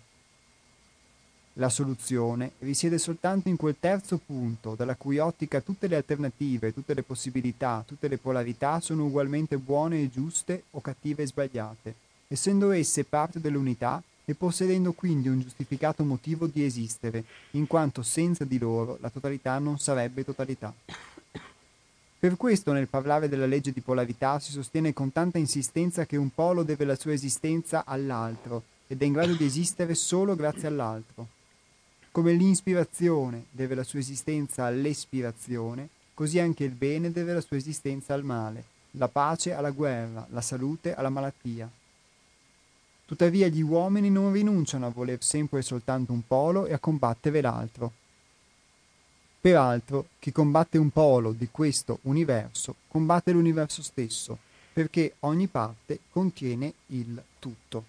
La 1.54 1.68
soluzione 1.68 2.52
risiede 2.60 2.96
soltanto 2.96 3.48
in 3.48 3.56
quel 3.56 3.76
terzo 3.78 4.18
punto, 4.24 4.74
dalla 4.74 4.94
cui 4.94 5.18
ottica 5.18 5.60
tutte 5.60 5.88
le 5.88 5.96
alternative, 5.96 6.72
tutte 6.72 6.94
le 6.94 7.02
possibilità, 7.02 7.82
tutte 7.86 8.06
le 8.06 8.18
polarità 8.18 8.80
sono 8.80 9.04
ugualmente 9.04 9.58
buone 9.58 10.00
e 10.00 10.10
giuste 10.10 10.64
o 10.70 10.80
cattive 10.80 11.24
e 11.24 11.26
sbagliate, 11.26 11.94
essendo 12.28 12.70
esse 12.70 13.04
parte 13.04 13.40
dell'unità 13.40 14.00
e 14.24 14.34
possedendo 14.34 14.92
quindi 14.92 15.28
un 15.28 15.40
giustificato 15.40 16.04
motivo 16.04 16.46
di 16.46 16.64
esistere, 16.64 17.24
in 17.52 17.66
quanto 17.66 18.02
senza 18.02 18.44
di 18.44 18.58
loro 18.58 18.96
la 19.00 19.10
totalità 19.10 19.58
non 19.58 19.78
sarebbe 19.78 20.24
totalità. 20.24 20.72
Per 22.20 22.36
questo 22.36 22.72
nel 22.72 22.86
parlare 22.86 23.30
della 23.30 23.46
legge 23.46 23.72
di 23.72 23.80
polarità 23.80 24.38
si 24.40 24.52
sostiene 24.52 24.92
con 24.92 25.10
tanta 25.10 25.38
insistenza 25.38 26.04
che 26.04 26.18
un 26.18 26.28
polo 26.34 26.62
deve 26.62 26.84
la 26.84 26.94
sua 26.94 27.14
esistenza 27.14 27.86
all'altro 27.86 28.64
ed 28.88 29.00
è 29.00 29.06
in 29.06 29.12
grado 29.12 29.32
di 29.32 29.46
esistere 29.46 29.94
solo 29.94 30.36
grazie 30.36 30.68
all'altro. 30.68 31.28
Come 32.10 32.34
l'inspirazione 32.34 33.46
deve 33.50 33.74
la 33.74 33.84
sua 33.84 34.00
esistenza 34.00 34.66
all'espirazione, 34.66 35.88
così 36.12 36.38
anche 36.38 36.64
il 36.64 36.72
bene 36.72 37.10
deve 37.10 37.32
la 37.32 37.40
sua 37.40 37.56
esistenza 37.56 38.12
al 38.12 38.22
male, 38.22 38.64
la 38.98 39.08
pace 39.08 39.54
alla 39.54 39.70
guerra, 39.70 40.26
la 40.28 40.42
salute 40.42 40.94
alla 40.94 41.08
malattia. 41.08 41.70
Tuttavia 43.06 43.48
gli 43.48 43.62
uomini 43.62 44.10
non 44.10 44.30
rinunciano 44.30 44.84
a 44.84 44.90
voler 44.90 45.22
sempre 45.22 45.62
soltanto 45.62 46.12
un 46.12 46.20
polo 46.26 46.66
e 46.66 46.74
a 46.74 46.78
combattere 46.78 47.40
l'altro. 47.40 47.92
Peraltro, 49.40 50.08
chi 50.18 50.32
combatte 50.32 50.76
un 50.76 50.90
polo 50.90 51.32
di 51.32 51.48
questo 51.50 52.00
universo 52.02 52.74
combatte 52.88 53.32
l'universo 53.32 53.82
stesso, 53.82 54.38
perché 54.72 55.14
ogni 55.20 55.46
parte 55.46 56.00
contiene 56.10 56.74
il 56.88 57.22
tutto. 57.38 57.84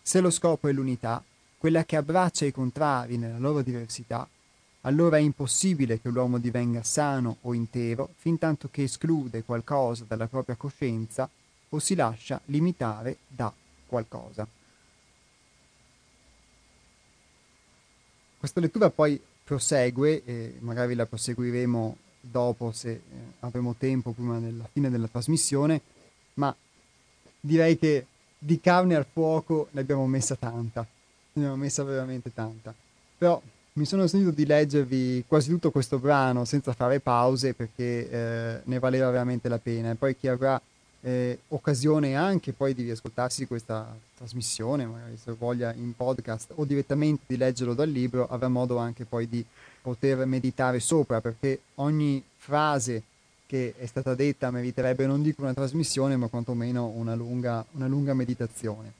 Se 0.00 0.20
lo 0.20 0.30
scopo 0.30 0.68
è 0.68 0.72
l'unità, 0.72 1.22
quella 1.58 1.84
che 1.84 1.96
abbraccia 1.96 2.44
i 2.44 2.52
contrari 2.52 3.18
nella 3.18 3.38
loro 3.38 3.62
diversità, 3.62 4.28
allora 4.82 5.16
è 5.16 5.20
impossibile 5.20 6.00
che 6.00 6.08
l'uomo 6.08 6.38
divenga 6.38 6.84
sano 6.84 7.38
o 7.42 7.52
intero 7.52 8.10
fin 8.16 8.38
tanto 8.38 8.68
che 8.70 8.84
esclude 8.84 9.42
qualcosa 9.42 10.04
dalla 10.06 10.28
propria 10.28 10.54
coscienza 10.54 11.28
o 11.70 11.78
si 11.80 11.96
lascia 11.96 12.40
limitare 12.46 13.18
da 13.26 13.52
qualcosa. 13.86 14.46
Questa 18.38 18.60
lettura 18.60 18.88
poi 18.88 19.20
prosegue, 19.48 20.22
e 20.26 20.56
magari 20.58 20.94
la 20.94 21.06
proseguiremo 21.06 21.96
dopo 22.20 22.70
se 22.70 22.90
eh, 22.90 23.00
avremo 23.40 23.74
tempo 23.78 24.10
prima 24.10 24.38
della 24.38 24.68
fine 24.70 24.90
della 24.90 25.08
trasmissione, 25.08 25.80
ma 26.34 26.54
direi 27.40 27.78
che 27.78 28.04
di 28.38 28.60
carne 28.60 28.94
al 28.94 29.06
fuoco 29.10 29.68
ne 29.70 29.80
abbiamo 29.80 30.06
messa 30.06 30.36
tanta, 30.36 30.82
ne 31.32 31.42
abbiamo 31.42 31.56
messa 31.56 31.82
veramente 31.82 32.30
tanta. 32.34 32.74
Però 33.16 33.40
mi 33.72 33.86
sono 33.86 34.06
sentito 34.06 34.32
di 34.32 34.44
leggervi 34.44 35.24
quasi 35.26 35.48
tutto 35.48 35.70
questo 35.70 35.98
brano 35.98 36.44
senza 36.44 36.74
fare 36.74 37.00
pause 37.00 37.54
perché 37.54 38.10
eh, 38.10 38.60
ne 38.64 38.78
valeva 38.78 39.08
veramente 39.10 39.48
la 39.48 39.58
pena. 39.58 39.90
E 39.90 39.94
poi 39.94 40.14
chi 40.14 40.28
avrà 40.28 40.60
eh, 41.00 41.38
occasione 41.48 42.16
anche 42.16 42.52
poi 42.52 42.74
di 42.74 42.82
riascoltarsi 42.82 43.46
questa 43.46 43.96
trasmissione, 44.16 44.86
magari 44.86 45.16
se 45.16 45.32
voglia 45.32 45.72
in 45.72 45.94
podcast 45.94 46.52
o 46.54 46.64
direttamente 46.64 47.22
di 47.26 47.36
leggerlo 47.36 47.74
dal 47.74 47.88
libro, 47.88 48.28
avrà 48.28 48.48
modo 48.48 48.78
anche 48.78 49.04
poi 49.04 49.28
di 49.28 49.44
poter 49.80 50.26
meditare 50.26 50.80
sopra, 50.80 51.20
perché 51.20 51.60
ogni 51.76 52.22
frase 52.36 53.02
che 53.46 53.74
è 53.78 53.86
stata 53.86 54.14
detta 54.14 54.50
meriterebbe 54.50 55.06
non 55.06 55.22
dico 55.22 55.42
una 55.42 55.54
trasmissione, 55.54 56.16
ma 56.16 56.28
quantomeno 56.28 56.86
una 56.86 57.14
lunga, 57.14 57.64
una 57.72 57.86
lunga 57.86 58.12
meditazione. 58.12 58.92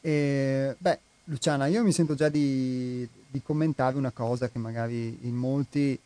E, 0.00 0.74
beh, 0.78 0.98
Luciana, 1.24 1.66
io 1.66 1.82
mi 1.82 1.92
sento 1.92 2.14
già 2.14 2.28
di, 2.28 3.06
di 3.28 3.42
commentare 3.42 3.96
una 3.96 4.10
cosa 4.10 4.48
che 4.48 4.58
magari 4.58 5.18
in 5.22 5.34
molti 5.34 5.98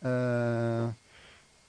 eh, 0.00 0.84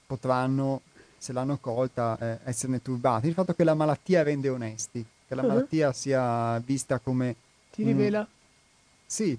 potranno 0.06 0.80
se 1.18 1.32
l'hanno 1.32 1.58
colta, 1.58 2.16
eh, 2.18 2.38
esserne 2.44 2.80
turbati. 2.80 3.26
Il 3.26 3.34
fatto 3.34 3.52
che 3.52 3.64
la 3.64 3.74
malattia 3.74 4.22
rende 4.22 4.48
onesti, 4.48 5.04
che 5.26 5.34
la 5.34 5.42
uh-huh. 5.42 5.48
malattia 5.48 5.92
sia 5.92 6.58
vista 6.60 6.98
come... 6.98 7.34
Ti 7.70 7.84
rivela? 7.84 8.26
sì, 9.06 9.38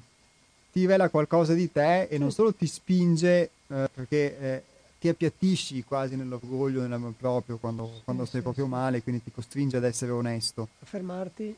ti 0.71 0.79
rivela 0.79 1.09
qualcosa 1.09 1.53
di 1.53 1.71
te 1.71 2.03
e 2.03 2.17
non 2.17 2.31
solo 2.31 2.53
ti 2.53 2.67
spinge 2.67 3.49
eh, 3.67 3.89
perché 3.93 4.39
eh, 4.39 4.63
ti 4.99 5.07
appiattisci 5.07 5.83
quasi 5.83 6.15
nell'orgoglio, 6.15 6.81
nell'amor 6.81 7.13
proprio 7.13 7.57
quando, 7.57 7.91
sì, 7.93 8.01
quando 8.03 8.23
sì, 8.23 8.29
stai 8.29 8.41
proprio 8.41 8.67
male, 8.67 9.01
quindi 9.01 9.23
ti 9.23 9.31
costringe 9.31 9.77
ad 9.77 9.83
essere 9.83 10.11
onesto. 10.11 10.69
A 10.81 10.85
fermarti? 10.85 11.55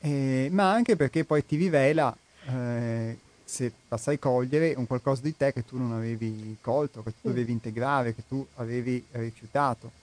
Eh, 0.00 0.48
ma 0.52 0.72
anche 0.72 0.96
perché 0.96 1.24
poi 1.24 1.44
ti 1.46 1.56
rivela 1.56 2.14
eh, 2.46 3.18
se 3.44 3.72
la 3.88 3.96
sai 3.98 4.18
cogliere 4.18 4.74
un 4.76 4.86
qualcosa 4.86 5.22
di 5.22 5.36
te 5.36 5.52
che 5.52 5.64
tu 5.64 5.76
non 5.76 5.92
avevi 5.92 6.56
colto, 6.60 7.02
che 7.02 7.10
tu 7.10 7.28
dovevi 7.28 7.52
integrare, 7.52 8.14
che 8.14 8.22
tu 8.26 8.44
avevi 8.56 9.04
rifiutato. 9.12 10.02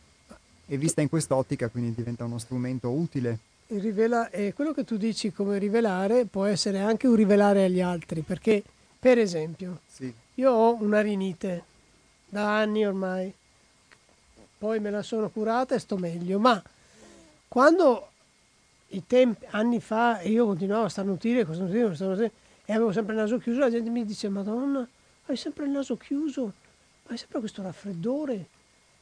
E 0.67 0.77
vista 0.77 1.01
in 1.01 1.09
quest'ottica 1.09 1.67
quindi 1.67 1.93
diventa 1.93 2.23
uno 2.23 2.37
strumento 2.37 2.89
utile. 2.89 3.37
Rivela, 3.67 4.29
eh, 4.29 4.53
quello 4.53 4.73
che 4.73 4.83
tu 4.83 4.97
dici 4.97 5.31
come 5.31 5.57
rivelare 5.57 6.25
può 6.25 6.45
essere 6.45 6.79
anche 6.79 7.07
un 7.07 7.15
rivelare 7.15 7.65
agli 7.65 7.81
altri, 7.81 8.21
perché 8.21 8.63
per 8.99 9.17
esempio 9.17 9.79
sì. 9.87 10.13
io 10.35 10.51
ho 10.51 10.77
una 10.81 11.01
rinite 11.01 11.63
da 12.29 12.57
anni 12.57 12.85
ormai, 12.85 13.33
poi 14.57 14.79
me 14.79 14.91
la 14.91 15.01
sono 15.01 15.29
curata 15.29 15.75
e 15.75 15.79
sto 15.79 15.97
meglio, 15.97 16.37
ma 16.39 16.61
quando 17.47 18.09
i 18.89 19.03
tempi, 19.07 19.45
anni 19.49 19.81
fa 19.81 20.21
io 20.21 20.45
continuavo 20.45 20.85
a 20.85 20.89
starnutire, 20.89 21.41
a 21.41 21.53
starnutire, 21.53 21.87
a 21.87 21.95
starnutire 21.95 22.31
e 22.71 22.73
avevo 22.73 22.93
sempre 22.93 23.15
il 23.15 23.19
naso 23.19 23.37
chiuso, 23.37 23.59
la 23.59 23.69
gente 23.69 23.89
mi 23.89 24.05
dice, 24.05 24.29
Madonna, 24.29 24.87
hai 25.25 25.35
sempre 25.35 25.65
il 25.65 25.71
naso 25.71 25.97
chiuso, 25.97 26.53
hai 27.07 27.17
sempre 27.17 27.41
questo 27.41 27.61
raffreddore. 27.61 28.45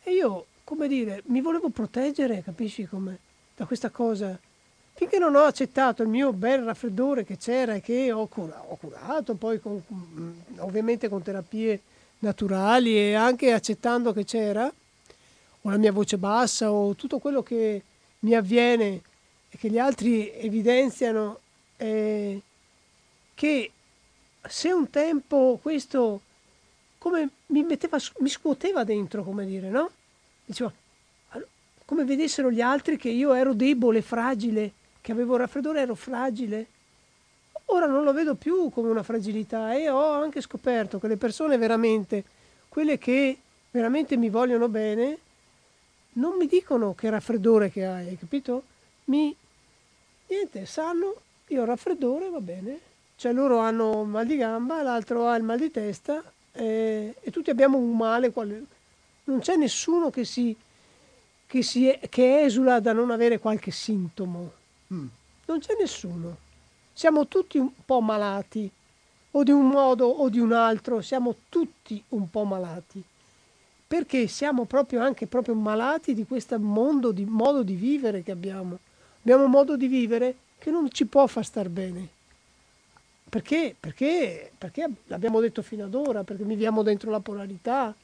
E 0.02 0.12
io, 0.12 0.48
come 0.64 0.88
dire, 0.88 1.22
mi 1.26 1.40
volevo 1.40 1.70
proteggere, 1.70 2.42
capisci 2.42 2.88
come, 2.88 3.20
da 3.56 3.66
questa 3.66 3.92
cosa. 3.92 4.36
Finché 4.94 5.20
non 5.20 5.36
ho 5.36 5.44
accettato 5.44 6.02
il 6.02 6.10
mio 6.10 6.34
bel 6.34 6.64
raffreddore 6.64 7.24
che 7.24 7.38
c'era 7.38 7.76
e 7.76 7.82
che 7.82 8.12
ho, 8.12 8.26
cura- 8.26 8.60
ho 8.68 8.76
curato, 8.76 9.36
poi 9.36 9.60
con, 9.60 9.80
mm, 9.94 10.40
ovviamente 10.58 11.08
con 11.08 11.22
terapie 11.22 11.80
naturali 12.20 12.98
e 12.98 13.14
anche 13.14 13.54
accettando 13.54 14.14
che 14.14 14.26
c'era, 14.26 14.66
o 15.62 15.70
la 15.70 15.78
mia 15.78 15.92
voce 15.92 16.18
bassa 16.18 16.72
o 16.72 16.96
tutto 16.96 17.20
quello 17.20 17.44
che 17.44 17.84
mi 18.22 18.34
avviene 18.34 19.02
e 19.48 19.58
che 19.60 19.70
gli 19.70 19.78
altri 19.78 20.34
evidenziano, 20.34 21.40
eh, 21.78 22.42
che 23.40 23.72
se 24.50 24.70
un 24.70 24.90
tempo 24.90 25.60
questo 25.62 26.20
come 26.98 27.30
mi 27.46 27.64
metteva, 27.64 27.98
mi 28.18 28.28
scuoteva 28.28 28.84
dentro, 28.84 29.24
come 29.24 29.46
dire, 29.46 29.70
no? 29.70 29.90
Diceva, 30.44 30.70
come 31.86 32.04
vedessero 32.04 32.52
gli 32.52 32.60
altri 32.60 32.98
che 32.98 33.08
io 33.08 33.32
ero 33.32 33.54
debole, 33.54 34.02
fragile, 34.02 34.74
che 35.00 35.14
avevo 35.14 35.38
raffreddore, 35.38 35.80
ero 35.80 35.96
fragile. 35.96 36.66
Ora 37.68 37.86
non 37.86 38.04
lo 38.04 38.12
vedo 38.12 38.36
più 38.36 38.70
come 38.72 38.90
una 38.90 39.04
fragilità 39.04 39.74
e 39.74 39.88
ho 39.88 40.12
anche 40.12 40.42
scoperto 40.42 41.00
che 41.00 41.08
le 41.08 41.16
persone 41.16 41.56
veramente, 41.56 42.26
quelle 42.68 42.98
che 42.98 43.38
veramente 43.72 44.18
mi 44.18 44.30
vogliono 44.30 44.68
bene, 44.68 45.18
non 46.14 46.36
mi 46.36 46.46
dicono 46.46 46.94
che 46.94 47.10
raffreddore 47.10 47.72
che 47.72 47.86
hai, 47.86 48.18
capito? 48.18 48.64
Mi, 49.06 49.34
niente, 50.28 50.66
sanno, 50.66 51.16
io 51.48 51.62
ho 51.62 51.66
raffreddore, 51.66 52.30
va 52.30 52.42
bene. 52.42 52.89
Cioè 53.20 53.34
loro 53.34 53.58
hanno 53.58 54.06
mal 54.06 54.26
di 54.26 54.38
gamba, 54.38 54.82
l'altro 54.82 55.28
ha 55.28 55.36
il 55.36 55.44
mal 55.44 55.60
di 55.60 55.70
testa 55.70 56.24
eh, 56.54 57.14
e 57.20 57.32
tutti 57.32 57.50
abbiamo 57.50 57.78
un 57.78 57.98
male. 57.98 58.32
Non 59.26 59.40
c'è 59.42 59.58
nessuno 59.58 60.10
che, 60.10 60.24
si, 60.24 60.56
che, 61.46 61.62
si, 61.62 62.00
che 62.08 62.44
esula 62.44 62.80
da 62.80 62.94
non 62.94 63.12
avere 63.12 63.38
qualche 63.38 63.72
sintomo. 63.72 64.52
Mm. 64.94 65.08
Non 65.48 65.60
c'è 65.60 65.74
nessuno. 65.78 66.38
Siamo 66.94 67.28
tutti 67.28 67.58
un 67.58 67.70
po' 67.84 68.00
malati, 68.00 68.72
o 69.32 69.44
di 69.44 69.52
un 69.52 69.68
modo 69.68 70.08
o 70.08 70.30
di 70.30 70.40
un 70.40 70.54
altro, 70.54 71.02
siamo 71.02 71.36
tutti 71.50 72.02
un 72.10 72.30
po' 72.30 72.46
malati 72.46 73.04
perché 73.86 74.28
siamo 74.28 74.64
proprio 74.64 75.02
anche 75.02 75.28
proprio 75.28 75.56
malati 75.56 76.14
di 76.14 76.26
questo 76.26 76.58
mondo 76.58 77.12
di, 77.12 77.26
modo 77.26 77.64
di 77.64 77.74
vivere 77.74 78.24
che 78.24 78.32
abbiamo. 78.32 78.78
Abbiamo 79.22 79.44
un 79.44 79.52
modo 79.52 79.76
di 79.76 79.88
vivere 79.88 80.36
che 80.58 80.72
non 80.72 80.90
ci 80.90 81.06
può 81.06 81.28
far 81.28 81.44
star 81.44 81.68
bene. 81.68 82.19
Perché? 83.30 83.76
Perché, 83.80 84.52
perché 84.58 84.90
l'abbiamo 85.06 85.40
detto 85.40 85.62
fino 85.62 85.86
ad 85.86 85.94
ora, 85.94 86.24
perché 86.24 86.44
viviamo 86.44 86.82
dentro 86.82 87.12
la 87.12 87.20
polarità, 87.20 87.96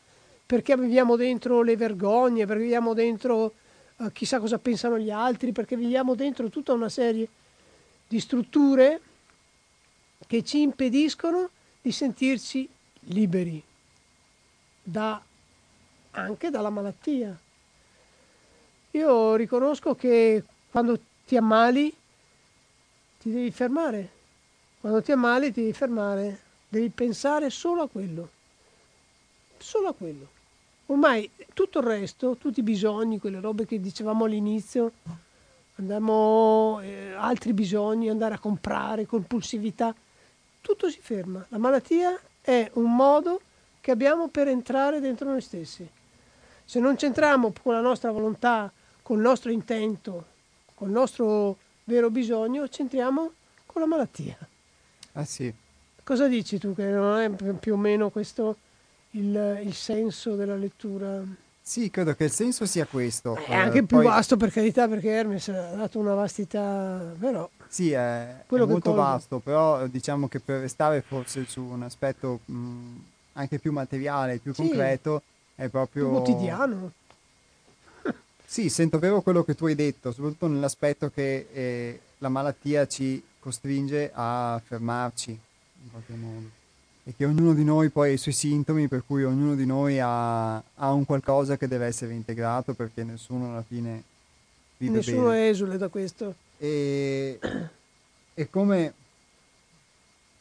perché 0.46 0.78
viviamo 0.78 1.16
dentro 1.16 1.64
le 1.64 1.76
vergogne, 1.76 2.46
perché 2.46 2.62
viviamo 2.62 2.94
dentro 2.94 3.54
uh, 3.98 4.12
chissà 4.12 4.40
cosa 4.40 4.60
pensano 4.60 5.00
gli 5.00 5.10
altri, 5.10 5.52
perché 5.52 5.76
viviamo 5.76 6.14
dentro 6.14 6.50
tutta 6.50 6.74
una 6.74 6.90
serie 6.90 7.28
di 8.08 8.20
strutture 8.20 9.02
che 10.28 10.44
ci 10.44 10.62
impediscono 10.62 11.50
di 11.82 11.92
sentirci 11.92 12.70
liberi 13.08 13.62
da 14.84 15.20
anche 16.12 16.50
dalla 16.52 16.70
malattia. 16.70 17.36
Io 18.92 19.36
riconosco 19.36 19.96
che 19.96 20.44
quando 20.70 21.00
ti 21.26 21.36
ammali 21.36 21.94
ti 23.20 23.32
devi 23.32 23.52
fermare, 23.52 24.10
quando 24.86 25.02
ti 25.02 25.12
ammali 25.12 25.52
ti 25.52 25.62
devi 25.62 25.74
fermare, 25.74 26.42
devi 26.70 26.90
pensare 26.90 27.50
solo 27.50 27.82
a 27.82 27.88
quello, 27.88 28.30
solo 29.58 29.88
a 29.88 29.94
quello. 29.94 30.28
Ormai 30.86 31.28
tutto 31.56 31.80
il 31.80 31.86
resto, 31.86 32.36
tutti 32.36 32.60
i 32.60 32.62
bisogni, 32.62 33.18
quelle 33.18 33.40
robe 33.40 33.66
che 33.66 33.82
dicevamo 33.82 34.26
all'inizio, 34.26 34.92
andiamo, 35.78 36.82
eh, 36.84 37.14
altri 37.14 37.54
bisogni, 37.54 38.12
andare 38.12 38.36
a 38.36 38.38
comprare, 38.38 39.08
compulsività, 39.08 39.92
tutto 40.62 40.88
si 40.92 41.00
ferma. 41.02 41.44
La 41.50 41.58
malattia 41.58 42.16
è 42.40 42.70
un 42.74 42.96
modo 42.96 43.42
che 43.82 43.90
abbiamo 43.90 44.28
per 44.28 44.50
entrare 44.50 45.00
dentro 45.00 45.28
noi 45.28 45.42
stessi. 45.42 45.90
Se 46.64 46.80
non 46.80 46.96
c'entriamo 46.96 47.52
con 47.60 47.74
la 47.74 47.82
nostra 47.82 48.12
volontà, 48.12 48.72
con 49.02 49.18
il 49.18 49.24
nostro 49.24 49.50
intento, 49.50 50.26
con 50.76 50.90
il 50.90 50.94
nostro 50.94 51.58
vero 51.86 52.12
bisogno, 52.12 52.68
c'entriamo 52.68 53.32
con 53.66 53.82
la 53.82 53.88
malattia. 53.88 54.38
Ah 55.18 55.26
sì. 55.26 55.53
Cosa 56.03 56.28
dici 56.28 56.57
tu 56.59 56.76
che 56.76 56.86
non 56.86 57.20
è 57.20 57.53
più 57.53 57.74
o 57.74 57.78
meno 57.78 58.09
questo 58.09 58.57
il, 59.11 59.61
il 59.63 59.74
senso 59.74 60.36
della 60.36 60.55
lettura? 60.55 61.24
Sì, 61.61 61.89
credo 61.89 62.13
che 62.13 62.26
il 62.26 62.32
senso 62.32 62.68
sia 62.68 62.86
questo. 62.86 63.36
È 63.36 63.55
anche 63.55 63.80
eh, 63.80 63.84
più 63.84 63.97
poi... 63.97 64.05
vasto 64.05 64.38
per 64.38 64.51
carità 64.51 64.88
perché 64.88 65.09
Hermes 65.09 65.47
ha 65.47 65.74
dato 65.76 65.97
una 65.97 66.13
vastità, 66.13 67.13
però... 67.20 67.49
Sì, 67.68 67.91
è, 67.91 68.45
è 68.45 68.66
molto 68.66 68.93
vasto, 68.93 69.39
però 69.39 69.88
diciamo 69.88 70.28
che 70.28 70.39
per 70.39 70.61
restare 70.61 71.01
forse 71.01 71.45
su 71.47 71.61
un 71.61 71.82
aspetto 71.82 72.41
mh, 72.45 72.95
anche 73.34 73.57
più 73.57 73.72
materiale, 73.72 74.38
più 74.38 74.53
sì. 74.53 74.61
concreto, 74.61 75.24
è 75.55 75.68
proprio... 75.70 76.09
quotidiano. 76.09 76.91
Sì, 78.45 78.70
sento 78.70 78.99
vero 78.99 79.22
quello 79.22 79.43
che 79.43 79.55
tu 79.55 79.66
hai 79.66 79.76
detto, 79.76 80.11
soprattutto 80.11 80.47
nell'aspetto 80.47 81.09
che 81.09 81.47
eh, 81.51 81.99
la 82.20 82.30
malattia 82.30 82.86
ci 82.86 83.22
costringe 83.46 84.10
a 84.12 84.60
fermarci 84.66 85.30
in 85.30 85.91
qualche 85.91 86.14
modo 86.14 86.64
e 87.08 87.14
che 87.16 87.26
ognuno 87.26 87.54
di 87.54 87.64
noi 87.64 87.89
poi 87.89 88.10
ha 88.10 88.14
i 88.14 88.18
suoi 88.18 88.34
sintomi, 88.34 88.88
per 88.88 89.04
cui 89.06 89.24
ognuno 89.24 89.54
di 89.54 89.68
noi 89.68 90.00
ha, 90.00 90.56
ha 90.56 90.91
un 90.91 91.06
qualcosa 91.06 91.56
che 91.56 91.68
deve 91.68 91.86
essere 91.86 92.14
integrato 92.14 92.74
perché 92.74 93.04
nessuno 93.04 93.52
alla 93.52 93.62
fine 93.62 94.02
vive 94.78 94.96
nessuno 94.96 95.28
bene. 95.28 95.50
esule 95.50 95.78
da 95.78 95.88
questo. 95.88 96.34
E, 96.58 97.39
e 98.34 98.50
come, 98.50 98.93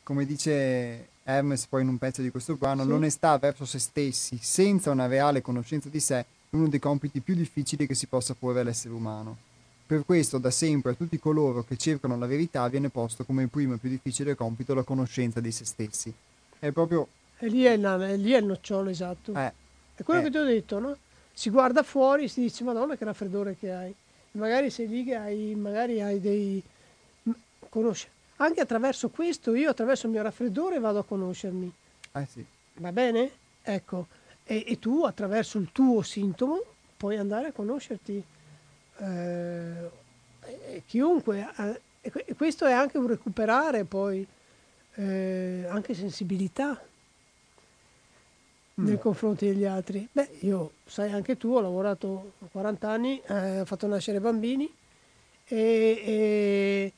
come 0.02 0.24
dice 0.24 1.08
Hermes 1.22 1.66
poi 1.66 1.82
in 1.82 1.88
un 1.88 1.98
pezzo 1.98 2.22
di 2.22 2.30
questo 2.30 2.56
brano, 2.56 2.84
sì. 2.84 2.88
l'onestà 2.88 3.36
verso 3.36 3.66
se 3.66 3.78
stessi, 3.78 4.38
senza 4.40 4.90
una 4.90 5.06
reale 5.06 5.42
conoscenza 5.42 5.90
di 5.90 6.00
sé, 6.00 6.20
è 6.20 6.26
uno 6.56 6.68
dei 6.68 6.80
compiti 6.80 7.20
più 7.20 7.34
difficili 7.34 7.86
che 7.86 7.94
si 7.94 8.06
possa 8.06 8.32
porre 8.32 8.60
all'essere 8.60 8.94
umano. 8.94 9.36
Per 9.86 10.04
questo 10.04 10.38
da 10.38 10.50
sempre 10.50 10.92
a 10.92 10.94
tutti 10.94 11.18
coloro 11.18 11.62
che 11.62 11.76
cercano 11.76 12.16
la 12.16 12.26
verità 12.26 12.66
viene 12.68 12.88
posto 12.88 13.24
come 13.24 13.42
il 13.42 13.48
primo 13.48 13.74
e 13.74 13.78
più 13.78 13.90
difficile 13.90 14.34
compito 14.34 14.74
la 14.74 14.82
conoscenza 14.82 15.40
di 15.40 15.52
se 15.52 15.64
stessi. 15.64 16.12
È 16.58 16.70
proprio... 16.70 17.06
E 17.38 17.48
lì 17.48 17.64
è 17.64 17.72
il, 17.72 17.82
è 17.82 18.16
lì 18.16 18.32
è 18.32 18.38
il 18.38 18.46
nocciolo, 18.46 18.88
esatto. 18.88 19.34
Eh, 19.34 19.52
è 19.96 20.02
quello 20.02 20.20
eh. 20.20 20.24
che 20.24 20.30
ti 20.30 20.36
ho 20.38 20.44
detto, 20.44 20.78
no? 20.78 20.96
Si 21.32 21.50
guarda 21.50 21.82
fuori 21.82 22.24
e 22.24 22.28
si 22.28 22.40
dice, 22.40 22.64
madonna 22.64 22.96
che 22.96 23.04
raffreddore 23.04 23.56
che 23.58 23.72
hai. 23.72 23.94
magari 24.32 24.70
sei 24.70 24.88
lì 24.88 25.04
che 25.04 25.16
hai, 25.16 25.54
magari 25.54 26.00
hai 26.00 26.20
dei... 26.20 26.62
conosci 27.68 28.06
anche 28.36 28.60
attraverso 28.60 29.10
questo, 29.10 29.54
io 29.54 29.70
attraverso 29.70 30.06
il 30.06 30.12
mio 30.12 30.22
raffreddore 30.22 30.78
vado 30.78 30.98
a 30.98 31.04
conoscermi. 31.04 31.72
Eh 32.12 32.26
sì. 32.30 32.44
Va 32.74 32.92
bene? 32.92 33.30
Ecco. 33.62 34.06
E, 34.44 34.64
e 34.66 34.78
tu 34.78 35.04
attraverso 35.04 35.58
il 35.58 35.70
tuo 35.72 36.02
sintomo 36.02 36.60
puoi 36.96 37.16
andare 37.16 37.48
a 37.48 37.52
conoscerti. 37.52 38.22
Eh, 38.98 39.90
chiunque. 40.86 41.48
Eh, 41.56 41.80
e 42.00 42.34
questo 42.34 42.66
è 42.66 42.72
anche 42.72 42.98
un 42.98 43.06
recuperare 43.06 43.84
poi 43.84 44.26
eh, 44.96 45.66
anche 45.68 45.94
sensibilità 45.94 46.78
mm. 48.80 48.84
nei 48.86 48.98
confronti 48.98 49.46
degli 49.46 49.64
altri. 49.64 50.06
Beh, 50.10 50.28
io, 50.40 50.72
sai 50.84 51.12
anche 51.12 51.36
tu, 51.36 51.54
ho 51.54 51.60
lavorato 51.60 52.32
40 52.50 52.88
anni, 52.88 53.22
eh, 53.26 53.60
ho 53.60 53.64
fatto 53.64 53.86
nascere 53.86 54.20
bambini 54.20 54.72
e, 55.46 56.02
e 56.04 56.92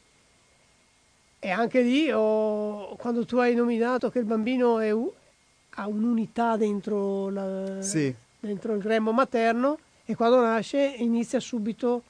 e 1.38 1.50
anche 1.50 1.80
lì, 1.80 2.10
oh, 2.10 2.96
quando 2.96 3.24
tu 3.24 3.36
hai 3.36 3.54
nominato 3.54 4.10
che 4.10 4.18
il 4.18 4.24
bambino 4.24 4.80
è, 4.80 4.90
ha 4.90 5.86
un'unità 5.86 6.56
dentro, 6.56 7.28
la, 7.28 7.80
sì. 7.82 8.12
dentro, 8.40 8.74
il 8.74 8.80
grembo 8.80 9.12
materno 9.12 9.78
e 10.06 10.14
quando 10.14 10.40
nasce 10.40 10.94
inizia 10.98 11.40
subito 11.40 12.02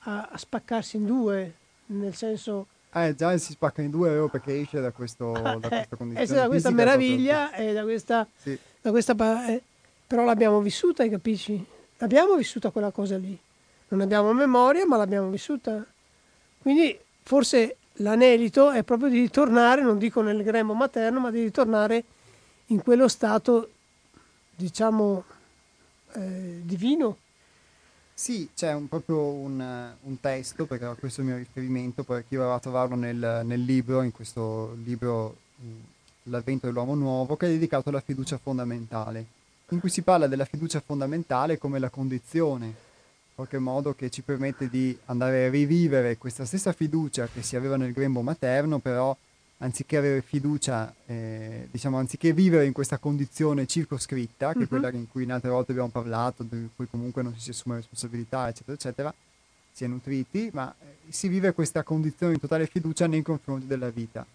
a, 0.00 0.28
a 0.32 0.36
spaccarsi 0.36 0.96
in 0.96 1.06
due, 1.06 1.54
nel 1.86 2.14
senso... 2.14 2.66
Eh, 2.92 3.14
già 3.14 3.36
si 3.36 3.52
spacca 3.52 3.82
in 3.82 3.90
due 3.90 4.18
oh, 4.18 4.28
perché 4.28 4.60
esce 4.60 4.80
da, 4.80 4.90
questo, 4.90 5.30
da 5.32 5.58
questa 5.58 5.82
eh, 5.82 5.96
condizione. 5.96 6.22
Esce 6.22 6.34
da 6.34 6.48
questa 6.48 6.70
meraviglia 6.70 7.52
e 7.52 7.72
da 7.72 7.82
questa... 7.84 8.26
Sì. 8.36 8.58
Da 8.80 8.90
questa 8.90 9.14
eh, 9.48 9.62
però 10.06 10.24
l'abbiamo 10.24 10.60
vissuta, 10.60 11.02
hai 11.02 11.10
capisci? 11.10 11.64
L'abbiamo 11.98 12.34
vissuta 12.36 12.70
quella 12.70 12.90
cosa 12.90 13.16
lì. 13.16 13.38
Non 13.88 14.00
abbiamo 14.00 14.32
memoria, 14.32 14.84
ma 14.86 14.96
l'abbiamo 14.96 15.30
vissuta. 15.30 15.84
Quindi 16.58 16.98
forse 17.22 17.76
l'anelito 17.94 18.70
è 18.70 18.82
proprio 18.82 19.08
di 19.08 19.20
ritornare, 19.20 19.82
non 19.82 19.98
dico 19.98 20.20
nel 20.20 20.42
grembo 20.42 20.74
materno, 20.74 21.20
ma 21.20 21.30
di 21.30 21.42
ritornare 21.42 22.04
in 22.66 22.82
quello 22.82 23.06
stato, 23.06 23.70
diciamo, 24.54 25.24
eh, 26.14 26.60
divino. 26.62 27.18
Sì, 28.18 28.48
c'è 28.54 28.72
un, 28.72 28.88
proprio 28.88 29.18
un, 29.18 29.92
un, 30.02 30.20
testo, 30.20 30.64
perché 30.64 30.90
questo 30.98 31.20
è 31.20 31.24
il 31.24 31.30
mio 31.30 31.38
riferimento, 31.38 32.02
perché 32.02 32.32
io 32.34 32.40
avevo 32.40 32.54
a 32.54 32.60
trovarlo 32.60 32.94
nel, 32.96 33.42
nel, 33.44 33.62
libro, 33.62 34.00
in 34.00 34.10
questo 34.10 34.74
libro 34.84 35.36
L'avvento 36.24 36.64
dell'uomo 36.66 36.94
nuovo, 36.94 37.36
che 37.36 37.46
è 37.46 37.50
dedicato 37.50 37.90
alla 37.90 38.00
fiducia 38.00 38.38
fondamentale, 38.38 39.26
in 39.68 39.80
cui 39.80 39.90
si 39.90 40.00
parla 40.00 40.26
della 40.28 40.46
fiducia 40.46 40.80
fondamentale 40.80 41.58
come 41.58 41.78
la 41.78 41.90
condizione 41.90 42.84
qualche 43.34 43.58
modo 43.58 43.94
che 43.94 44.08
ci 44.08 44.22
permette 44.22 44.70
di 44.70 44.98
andare 45.04 45.44
a 45.44 45.50
rivivere 45.50 46.16
questa 46.16 46.46
stessa 46.46 46.72
fiducia 46.72 47.28
che 47.28 47.42
si 47.42 47.54
aveva 47.54 47.76
nel 47.76 47.92
grembo 47.92 48.22
materno, 48.22 48.78
però 48.78 49.14
anziché 49.58 49.96
avere 49.96 50.20
fiducia, 50.20 50.92
eh, 51.06 51.68
diciamo, 51.70 51.98
anziché 51.98 52.32
vivere 52.32 52.66
in 52.66 52.72
questa 52.72 52.98
condizione 52.98 53.66
circoscritta, 53.66 54.52
che 54.52 54.64
è 54.64 54.68
quella 54.68 54.90
in 54.90 55.08
cui 55.08 55.22
in 55.22 55.32
altre 55.32 55.50
volte 55.50 55.72
abbiamo 55.72 55.88
parlato, 55.88 56.46
in 56.50 56.68
cui 56.74 56.86
comunque 56.90 57.22
non 57.22 57.34
si 57.38 57.50
assume 57.50 57.76
responsabilità, 57.76 58.48
eccetera, 58.48 58.74
eccetera, 58.74 59.14
si 59.72 59.84
è 59.84 59.86
nutriti, 59.86 60.50
ma 60.52 60.74
eh, 60.78 61.10
si 61.10 61.28
vive 61.28 61.52
questa 61.52 61.82
condizione 61.82 62.34
di 62.34 62.40
totale 62.40 62.66
fiducia 62.66 63.06
nei 63.06 63.22
confronti 63.22 63.66
della 63.66 63.90
vita. 63.90 64.26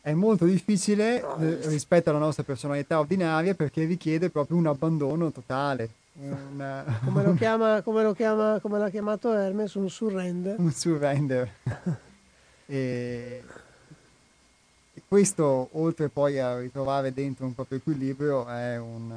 È 0.00 0.12
molto 0.12 0.44
difficile 0.44 1.20
eh, 1.20 1.68
rispetto 1.68 2.10
alla 2.10 2.20
nostra 2.20 2.44
personalità 2.44 3.00
ordinaria 3.00 3.54
perché 3.54 3.84
richiede 3.84 4.30
proprio 4.30 4.56
un 4.56 4.68
abbandono 4.68 5.32
totale. 5.32 5.90
Una... 6.18 6.84
Come, 7.04 7.24
lo 7.24 7.34
chiama, 7.34 7.82
come, 7.82 8.02
lo 8.02 8.14
chiama, 8.14 8.58
come 8.60 8.78
l'ha 8.78 8.88
chiamato 8.88 9.32
Hermes, 9.32 9.74
un 9.74 9.90
surrender. 9.90 10.58
Un 10.58 10.70
surrender. 10.72 11.50
e 12.66 13.42
questo, 15.08 15.68
oltre 15.72 16.08
poi 16.08 16.38
a 16.38 16.58
ritrovare 16.58 17.12
dentro 17.12 17.46
un 17.46 17.54
proprio 17.54 17.78
equilibrio, 17.78 18.46
è 18.46 18.76
un, 18.78 19.12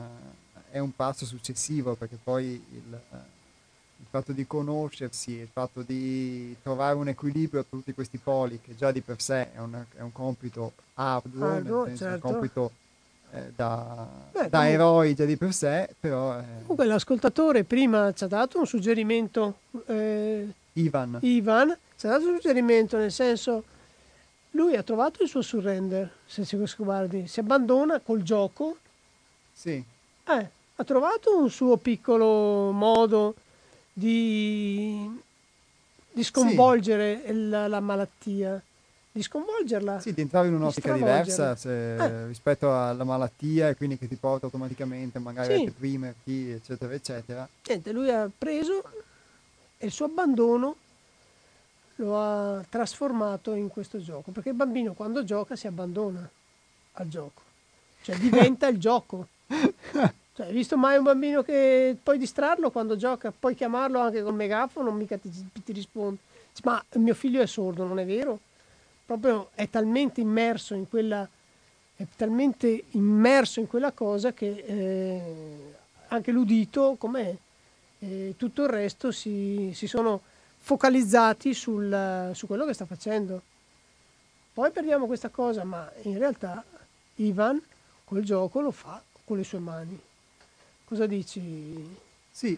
è 0.72 0.80
un 0.80 0.95
passo 0.95 1.26
successivo, 1.26 1.95
perché 1.95 2.18
poi 2.22 2.45
il, 2.45 2.99
il, 3.10 4.06
fatto 4.10 4.32
di 4.32 4.45
conoscersi, 4.45 5.32
il 5.32 5.49
fatto 5.52 5.82
di 5.82 6.56
trovare 6.61 6.95
un 6.95 7.07
equilibrio 7.07 7.61
tra 7.61 7.78
tutti 7.78 7.94
questi 7.94 8.18
poli, 8.18 8.60
che 8.61 8.76
già 8.76 8.91
di 8.91 9.02
per 9.02 9.20
sé 9.20 9.52
è 9.52 9.60
un, 9.60 9.84
è 9.95 10.02
un 10.02 10.11
compito 10.11 10.74
arduo, 10.95 11.45
Arduo, 11.45 11.86
nel 11.86 11.98
senso 11.98 12.03
certo. 12.03 12.28
un 12.28 12.34
compito 12.34 12.72
eh, 13.32 13.52
da, 13.56 14.07
Beh, 14.32 14.49
da 14.49 14.70
eroi 14.70 15.16
già 15.16 15.26
di 15.26 15.38
per 15.38 15.53
sé, 15.53 15.90
però 15.99 16.38
eh, 16.40 16.44
Comunque 16.61 16.86
l'ascoltatore 16.86 17.64
prima 17.64 18.11
ci 18.14 18.24
ha 18.24 18.28
dato 18.28 18.60
un 18.60 18.66
suggerimento, 18.66 19.60
eh, 19.86 20.48
Ivan, 20.74 21.18
Ivan, 21.22 21.78
ci 21.95 22.06
ha 22.07 22.10
dato 22.10 22.28
un 22.28 22.36
suggerimento 22.36 22.98
nel 22.98 23.11
senso, 23.11 23.64
lui 24.52 24.76
ha 24.76 24.84
trovato 24.84 25.22
il 25.24 25.30
suo 25.30 25.42
surrender, 25.42 26.12
se 26.26 26.46
ci 26.46 26.58
guardi, 26.78 27.28
si 27.28 27.40
abbandona 27.40 28.00
col 28.00 28.24
gioco, 28.24 28.78
sì, 29.54 29.84
eh, 30.26 30.50
ha 30.76 30.84
trovato 30.84 31.38
un 31.38 31.50
suo 31.50 31.78
piccolo 31.78 32.72
modo 32.72 33.36
di, 33.92 35.10
di 36.12 36.24
sconvolgere 36.24 37.24
la, 37.34 37.68
la 37.68 37.80
malattia, 37.80 38.62
di 39.12 39.22
sconvolgerla. 39.22 40.00
Sì, 40.00 40.14
di 40.14 40.22
entrare 40.22 40.48
in 40.48 40.54
un'ottica 40.54 40.94
Di 40.94 41.00
diversa 41.00 41.56
stravolgerla. 41.56 42.22
se- 42.22 42.28
rispetto 42.28 42.74
alla 42.74 43.04
malattia 43.04 43.70
e 43.70 43.76
quindi 43.76 43.98
che 43.98 44.08
ti 44.08 44.16
porta 44.16 44.46
automaticamente 44.46 45.20
magari 45.20 45.56
Sì. 45.56 45.62
a 45.62 45.66
deprimerti, 45.66 46.50
eccetera, 46.52 46.94
eccetera. 46.94 47.50
Niente, 47.68 47.92
lui 47.92 48.10
ha 48.10 48.30
preso 48.36 48.84
e 49.78 49.86
il 49.86 49.92
suo 49.92 50.06
abbandono 50.06 50.76
lo 52.04 52.20
ha 52.20 52.64
trasformato 52.70 53.54
in 53.54 53.70
questo 53.70 54.02
gioco, 54.02 54.32
perché 54.32 54.50
il 54.50 54.56
bambino 54.56 54.94
quando 54.94 55.24
gioca 55.24 55.56
si 55.56 55.68
abbandona 55.68 56.28
al 56.94 57.08
gioco, 57.08 57.42
cioè 58.02 58.18
diventa 58.18 58.68
il 58.68 58.80
gioco. 58.80 59.28
Cioè, 60.40 60.48
hai 60.48 60.54
visto 60.54 60.78
mai 60.78 60.96
un 60.96 61.04
bambino 61.04 61.44
che 61.44 61.98
puoi 62.02 62.18
distrarlo 62.18 62.72
quando 62.72 62.96
gioca, 62.96 63.34
puoi 63.38 63.56
chiamarlo 63.56 64.00
anche 64.00 64.24
col 64.24 64.36
megafono, 64.36 64.90
mica 64.90 65.18
ti, 65.18 65.30
ti 65.52 65.74
risponde. 65.74 66.20
Ma 66.64 66.82
mio 66.94 67.14
figlio 67.14 67.42
è 67.42 67.46
sordo, 67.46 67.86
non 67.86 68.00
è 68.00 68.06
vero? 68.06 68.40
Proprio 69.06 69.50
è 69.54 69.70
talmente 69.70 70.22
immerso 70.22 70.76
in 70.76 70.88
quella, 70.88 71.28
è 71.94 72.06
talmente 72.16 72.86
immerso 72.92 73.60
in 73.60 73.68
quella 73.68 73.92
cosa 73.92 74.32
che 74.32 74.64
eh, 74.66 75.74
anche 76.08 76.32
l'udito, 76.32 76.96
com'è? 76.98 77.36
e 78.00 78.36
tutto 78.38 78.64
il 78.64 78.70
resto 78.70 79.12
si, 79.12 79.72
si 79.74 79.86
sono 79.88 80.22
focalizzati 80.60 81.53
sul- 81.53 82.31
su 82.34 82.48
quello 82.48 82.65
che 82.65 82.73
sta 82.73 82.86
facendo. 82.86 83.41
Poi 84.53 84.72
perdiamo 84.72 85.06
questa 85.06 85.30
cosa, 85.30 85.64
ma 85.64 85.90
in 86.03 86.18
realtà 86.18 86.64
Ivan 87.15 87.61
quel 88.03 88.23
gioco 88.26 88.60
lo 88.61 88.72
fa 88.72 89.02
con 89.26 89.38
le 89.38 89.44
sue 89.44 89.60
mani. 89.60 89.99
Cosa 90.86 91.06
dici? 91.06 91.95
Sì, 92.31 92.57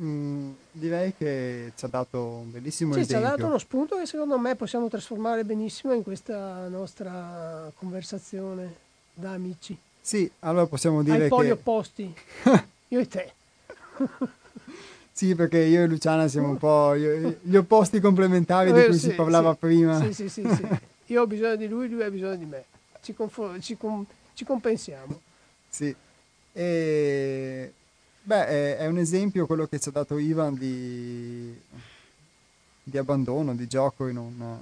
Mm, 0.00 0.50
direi 0.72 1.14
che 1.16 1.70
ci 1.76 1.84
ha 1.84 1.88
dato 1.88 2.20
un 2.20 2.50
bellissimo 2.50 2.94
Sì, 2.94 3.06
ci 3.06 3.14
ha 3.14 3.18
esempio. 3.18 3.36
dato 3.36 3.46
uno 3.46 3.58
spunto 3.58 3.96
che 3.96 4.06
secondo 4.06 4.36
me 4.40 4.56
possiamo 4.56 4.88
trasformare 4.88 5.44
benissimo 5.44 5.92
in 5.92 6.02
questa 6.02 6.66
nostra 6.66 7.70
conversazione 7.76 8.74
da 9.14 9.30
amici. 9.34 9.78
Sì, 10.00 10.28
allora 10.40 10.66
possiamo 10.66 11.04
dire 11.04 11.22
Ai 11.22 11.28
poli 11.28 11.46
che... 11.46 11.52
opposti, 11.52 12.12
io 12.88 12.98
e 12.98 13.06
te. 13.06 13.32
Sì, 15.16 15.36
perché 15.36 15.58
io 15.60 15.84
e 15.84 15.86
Luciana 15.86 16.26
siamo 16.26 16.48
un 16.48 16.58
po' 16.58 16.96
gli 16.96 17.54
opposti 17.54 18.00
complementari 18.00 18.72
di 18.72 18.80
Eh, 18.80 18.86
cui 18.86 18.98
sì, 18.98 19.10
si 19.10 19.14
parlava 19.14 19.52
sì. 19.52 19.58
prima. 19.60 20.02
Sì, 20.02 20.12
sì, 20.12 20.28
sì, 20.28 20.42
sì. 20.42 20.66
Io 21.12 21.22
ho 21.22 21.26
bisogno 21.28 21.54
di 21.54 21.68
lui, 21.68 21.88
lui 21.88 22.02
ha 22.02 22.10
bisogno 22.10 22.34
di 22.34 22.46
me. 22.46 22.64
Ci, 23.00 23.14
confo- 23.14 23.60
ci 23.60 23.76
com- 23.76 24.04
ci 24.32 24.44
compensiamo. 24.44 25.20
Sì. 25.68 25.94
E... 26.52 27.72
Beh, 28.22 28.46
è, 28.46 28.76
è 28.78 28.86
un 28.86 28.98
esempio 28.98 29.46
quello 29.46 29.66
che 29.66 29.78
ci 29.78 29.90
ha 29.90 29.92
dato 29.92 30.18
Ivan 30.18 30.54
di, 30.56 31.56
di 32.82 32.98
abbandono, 32.98 33.54
di 33.54 33.68
gioco 33.68 34.08
in 34.08 34.16
un, 34.16 34.56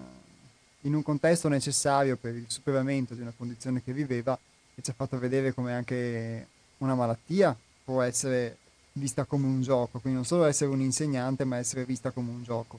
in 0.83 0.95
un 0.95 1.03
contesto 1.03 1.49
necessario 1.49 2.17
per 2.17 2.35
il 2.35 2.45
superamento 2.49 3.15
di 3.15 3.23
una 3.23 3.33
condizione 3.35 3.83
che 3.83 3.95
viveva 3.95 4.39
e 4.75 4.83
ci 4.83 4.91
ha 4.91 4.95
fatto 4.95 5.19
vedere 5.19 5.55
come 5.55 5.73
anche 5.73 6.47
una 6.79 6.95
malattia 6.95 7.57
può 7.85 8.03
essere 8.03 8.59
vista 8.93 9.25
come 9.25 9.47
un 9.47 9.63
gioco, 9.63 9.99
quindi 9.99 10.19
non 10.19 10.27
solo 10.27 10.45
essere 10.45 10.71
un 10.71 10.81
insegnante, 10.81 11.45
ma 11.45 11.57
essere 11.57 11.85
vista 11.85 12.11
come 12.11 12.31
un 12.31 12.43
gioco. 12.43 12.79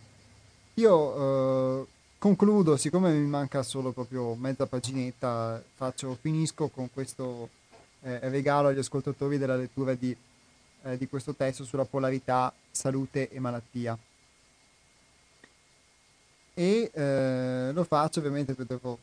Io 0.76 1.82
eh, 1.82 1.86
concludo, 2.18 2.78
siccome 2.78 3.12
mi 3.12 3.28
manca 3.28 3.64
solo 3.64 3.92
proprio 3.92 4.34
mezza 4.36 4.66
paginetta, 4.66 5.62
faccio, 5.76 6.18
finisco 6.20 6.70
con 6.70 6.90
questo 6.92 7.50
eh, 8.02 8.20
regalo 8.30 8.70
agli 8.70 8.80
ascoltatori 8.80 9.38
della 9.38 9.56
lettura 9.56 9.94
di, 9.94 10.16
eh, 10.84 10.98
di 10.98 11.08
questo 11.08 11.34
testo 11.34 11.64
sulla 11.64 11.86
polarità 11.86 12.54
salute 12.72 13.30
e 13.30 13.40
malattia. 13.40 13.98
E 16.56 16.92
eh, 16.94 17.72
lo 17.74 17.84
faccio 17.84 18.20
ovviamente 18.20 18.56
devo 18.56 19.00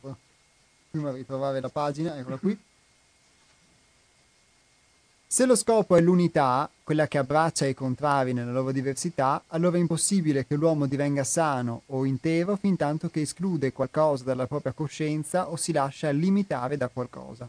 prima 0.89 1.11
ritrovare 1.11 1.59
la 1.59 1.69
pagina, 1.69 2.17
eccola 2.17 2.37
qui. 2.37 2.57
Se 5.33 5.45
lo 5.45 5.55
scopo 5.55 5.95
è 5.95 6.01
l'unità, 6.01 6.69
quella 6.83 7.07
che 7.07 7.17
abbraccia 7.17 7.65
i 7.65 7.73
contrari 7.73 8.33
nella 8.33 8.51
loro 8.51 8.73
diversità, 8.73 9.41
allora 9.47 9.77
è 9.77 9.79
impossibile 9.79 10.45
che 10.45 10.57
l'uomo 10.57 10.87
divenga 10.87 11.23
sano 11.23 11.83
o 11.85 12.03
intero 12.03 12.57
fin 12.57 12.75
tanto 12.75 13.09
che 13.09 13.21
esclude 13.21 13.71
qualcosa 13.71 14.25
dalla 14.25 14.45
propria 14.45 14.73
coscienza 14.73 15.49
o 15.49 15.55
si 15.55 15.71
lascia 15.71 16.09
limitare 16.09 16.75
da 16.75 16.89
qualcosa. 16.89 17.47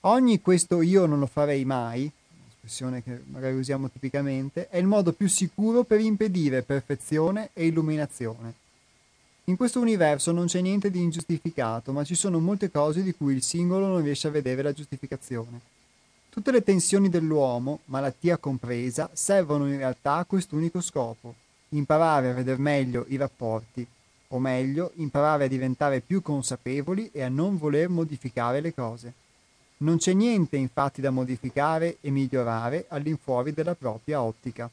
Ogni 0.00 0.42
questo 0.42 0.82
io 0.82 1.06
non 1.06 1.20
lo 1.20 1.26
farei 1.26 1.64
mai, 1.64 2.10
espressione 2.50 3.02
che 3.02 3.18
magari 3.30 3.56
usiamo 3.56 3.88
tipicamente, 3.88 4.68
è 4.68 4.76
il 4.76 4.86
modo 4.86 5.14
più 5.14 5.26
sicuro 5.26 5.84
per 5.84 6.00
impedire 6.00 6.60
perfezione 6.60 7.48
e 7.54 7.64
illuminazione. 7.64 8.52
In 9.44 9.56
questo 9.56 9.80
universo 9.80 10.32
non 10.32 10.48
c'è 10.48 10.60
niente 10.60 10.90
di 10.90 11.00
ingiustificato, 11.00 11.92
ma 11.92 12.04
ci 12.04 12.14
sono 12.14 12.40
molte 12.40 12.70
cose 12.70 13.02
di 13.02 13.14
cui 13.14 13.34
il 13.34 13.42
singolo 13.42 13.86
non 13.86 14.02
riesce 14.02 14.28
a 14.28 14.30
vedere 14.30 14.60
la 14.60 14.74
giustificazione. 14.74 15.78
Tutte 16.30 16.52
le 16.52 16.62
tensioni 16.62 17.08
dell'uomo, 17.08 17.80
malattia 17.86 18.38
compresa, 18.38 19.10
servono 19.12 19.66
in 19.66 19.78
realtà 19.78 20.14
a 20.14 20.24
quest'unico 20.24 20.80
scopo, 20.80 21.34
imparare 21.70 22.30
a 22.30 22.34
vedere 22.34 22.56
meglio 22.56 23.04
i 23.08 23.16
rapporti, 23.16 23.84
o 24.28 24.38
meglio, 24.38 24.92
imparare 24.94 25.46
a 25.46 25.48
diventare 25.48 25.98
più 25.98 26.22
consapevoli 26.22 27.10
e 27.12 27.22
a 27.22 27.28
non 27.28 27.58
voler 27.58 27.88
modificare 27.88 28.60
le 28.60 28.72
cose. 28.72 29.12
Non 29.78 29.96
c'è 29.96 30.12
niente 30.12 30.56
infatti 30.56 31.00
da 31.00 31.10
modificare 31.10 31.96
e 32.00 32.10
migliorare 32.10 32.84
all'infuori 32.90 33.52
della 33.52 33.74
propria 33.74 34.22
ottica. 34.22 34.70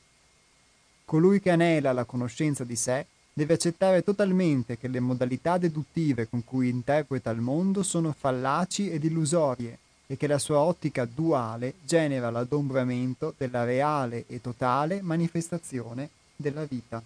Colui 1.05 1.41
che 1.41 1.49
anela 1.49 1.91
la 1.91 2.03
conoscenza 2.03 2.63
di 2.65 2.75
sé 2.75 3.03
deve 3.33 3.55
accettare 3.55 4.03
totalmente 4.03 4.77
che 4.77 4.87
le 4.87 4.99
modalità 4.99 5.57
deduttive 5.57 6.29
con 6.29 6.43
cui 6.43 6.69
interpreta 6.69 7.31
il 7.31 7.41
mondo 7.41 7.81
sono 7.81 8.13
fallaci 8.15 8.91
ed 8.91 9.03
illusorie 9.03 9.79
e 10.07 10.17
che 10.17 10.27
la 10.27 10.39
sua 10.39 10.59
ottica 10.59 11.05
duale 11.05 11.75
genera 11.83 12.31
l'adombramento 12.31 13.33
della 13.37 13.65
reale 13.65 14.23
e 14.27 14.41
totale 14.41 15.01
manifestazione 15.01 16.09
della 16.35 16.63
vita. 16.63 17.03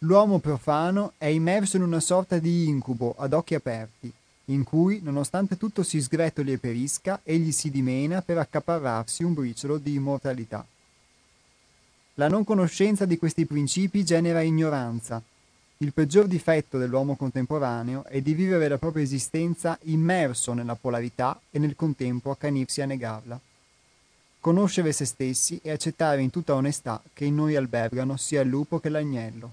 L'uomo 0.00 0.40
profano 0.40 1.12
è 1.16 1.26
immerso 1.26 1.76
in 1.76 1.82
una 1.82 2.00
sorta 2.00 2.38
di 2.38 2.68
incubo 2.68 3.14
ad 3.16 3.32
occhi 3.32 3.54
aperti, 3.54 4.12
in 4.46 4.62
cui, 4.62 5.00
nonostante 5.02 5.56
tutto 5.56 5.82
si 5.82 6.00
sgretoli 6.00 6.52
e 6.52 6.58
perisca, 6.58 7.20
egli 7.22 7.50
si 7.50 7.70
dimena 7.70 8.20
per 8.20 8.38
accaparrarsi 8.38 9.24
un 9.24 9.34
briciolo 9.34 9.78
di 9.78 9.94
immortalità. 9.94 10.64
La 12.14 12.28
non 12.28 12.44
conoscenza 12.44 13.04
di 13.04 13.18
questi 13.18 13.46
principi 13.46 14.04
genera 14.04 14.40
ignoranza. 14.40 15.22
Il 15.80 15.92
peggior 15.92 16.26
difetto 16.26 16.78
dell'uomo 16.78 17.16
contemporaneo 17.16 18.06
è 18.06 18.22
di 18.22 18.32
vivere 18.32 18.66
la 18.66 18.78
propria 18.78 19.02
esistenza 19.02 19.78
immerso 19.82 20.54
nella 20.54 20.74
polarità 20.74 21.38
e 21.50 21.58
nel 21.58 21.76
contempo 21.76 22.30
accanirsi 22.30 22.80
a 22.80 22.86
negarla. 22.86 23.38
Conoscere 24.40 24.92
se 24.92 25.04
stessi 25.04 25.60
e 25.62 25.70
accettare 25.70 26.22
in 26.22 26.30
tutta 26.30 26.54
onestà 26.54 27.02
che 27.12 27.26
in 27.26 27.34
noi 27.34 27.56
albergano 27.56 28.16
sia 28.16 28.40
il 28.40 28.48
lupo 28.48 28.80
che 28.80 28.88
l'agnello. 28.88 29.52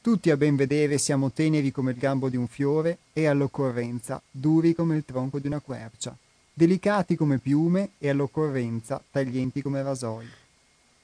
Tutti 0.00 0.30
a 0.30 0.36
ben 0.36 0.56
vedere 0.56 0.98
siamo 0.98 1.30
teneri 1.30 1.70
come 1.70 1.92
il 1.92 1.98
gambo 1.98 2.28
di 2.28 2.36
un 2.36 2.48
fiore 2.48 2.98
e 3.12 3.26
all'occorrenza 3.26 4.20
duri 4.28 4.74
come 4.74 4.96
il 4.96 5.04
tronco 5.04 5.38
di 5.38 5.46
una 5.46 5.60
quercia, 5.60 6.16
delicati 6.52 7.14
come 7.14 7.38
piume 7.38 7.90
e 7.98 8.08
all'occorrenza 8.08 9.00
taglienti 9.12 9.62
come 9.62 9.80
rasoi. 9.80 10.26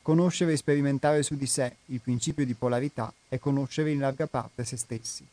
Conoscere 0.02 0.52
e 0.52 0.56
sperimentare 0.56 1.22
su 1.22 1.36
di 1.36 1.46
sé 1.46 1.76
il 1.86 2.00
principio 2.00 2.44
di 2.44 2.54
polarità 2.54 3.12
è 3.28 3.38
conoscere 3.38 3.92
in 3.92 4.00
larga 4.00 4.26
parte 4.26 4.64
se 4.64 4.76
stessi. 4.76 5.24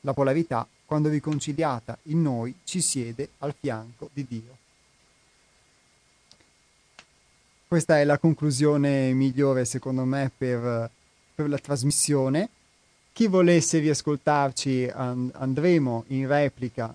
La 0.00 0.12
polarità, 0.12 0.66
quando 0.84 1.08
riconciliata 1.08 1.96
in 2.04 2.20
noi, 2.20 2.52
ci 2.64 2.80
siede 2.80 3.28
al 3.38 3.54
fianco 3.58 4.10
di 4.12 4.26
Dio. 4.28 4.56
Questa 7.68 7.98
è 7.98 8.04
la 8.04 8.18
conclusione 8.18 9.12
migliore, 9.12 9.64
secondo 9.64 10.04
me, 10.04 10.30
per, 10.36 10.90
per 11.34 11.48
la 11.48 11.58
trasmissione. 11.58 12.48
Chi 13.12 13.28
volesse 13.28 13.78
riascoltarci 13.78 14.90
and- 14.92 15.30
andremo 15.34 16.04
in 16.08 16.26
replica 16.26 16.94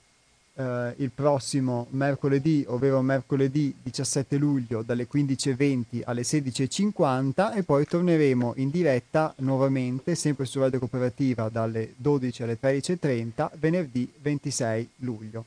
eh, 0.60 0.94
il 0.98 1.12
prossimo 1.12 1.88
mercoledì, 1.92 2.66
ovvero 2.68 3.02
mercoledì 3.02 3.74
17 3.82 4.36
luglio 4.36 4.82
dalle 4.82 5.08
15.20 5.10 6.02
alle 6.04 6.24
16.50 6.24 7.56
e 7.56 7.64
poi 7.64 7.86
torneremo 7.86 8.54
in 8.58 8.70
diretta 8.70 9.34
nuovamente, 9.38 10.16
sempre 10.16 10.44
su 10.44 10.60
Radio 10.60 10.80
Cooperativa 10.80 11.48
dalle 11.48 11.94
12 11.96 12.44
alle 12.44 12.58
13.30, 12.62 13.52
venerdì 13.58 14.12
26 14.22 14.90
luglio. 14.98 15.46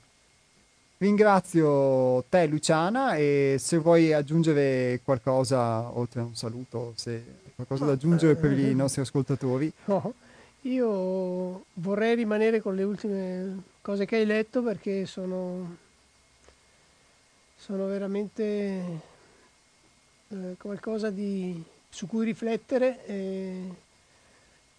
Ringrazio 0.96 2.24
te 2.28 2.46
Luciana 2.46 3.16
e 3.16 3.56
se 3.58 3.76
vuoi 3.78 4.12
aggiungere 4.12 5.00
qualcosa 5.04 5.94
oltre 5.98 6.20
a 6.20 6.24
un 6.24 6.36
saluto, 6.36 6.92
se 6.94 7.22
qualcosa 7.54 7.84
da 7.84 7.92
aggiungere 7.92 8.36
per 8.36 8.58
i 8.58 8.74
nostri 8.74 9.02
ascoltatori. 9.02 9.70
No. 9.86 10.14
Io 10.62 11.64
vorrei 11.74 12.14
rimanere 12.14 12.60
con 12.62 12.76
le 12.76 12.84
ultime 12.84 13.62
cose 13.82 14.06
che 14.06 14.16
hai 14.16 14.24
letto 14.24 14.62
perché 14.62 15.04
sono, 15.06 15.76
sono 17.56 17.86
veramente 17.86 19.00
eh, 20.28 20.54
qualcosa 20.56 21.10
di, 21.10 21.62
su 21.88 22.06
cui 22.06 22.24
riflettere 22.24 23.04
e, 23.04 23.74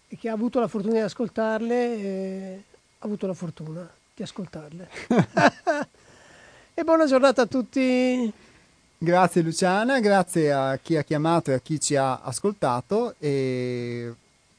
e 0.08 0.16
chi 0.16 0.26
ha 0.26 0.32
avuto 0.32 0.58
la 0.58 0.68
fortuna 0.68 0.94
di 0.94 1.00
ascoltarle 1.00 1.96
eh, 1.96 2.62
ha 2.98 3.04
avuto 3.04 3.26
la 3.26 3.34
fortuna 3.34 3.88
di 4.14 4.22
ascoltarle. 4.22 4.88
e 6.74 6.82
buona 6.82 7.04
giornata 7.04 7.42
a 7.42 7.46
tutti. 7.46 8.32
Grazie 8.96 9.42
Luciana, 9.42 10.00
grazie 10.00 10.50
a 10.50 10.78
chi 10.78 10.96
ha 10.96 11.04
chiamato 11.04 11.50
e 11.50 11.54
a 11.54 11.60
chi 11.60 11.78
ci 11.78 11.94
ha 11.94 12.20
ascoltato 12.20 13.16
e 13.18 14.14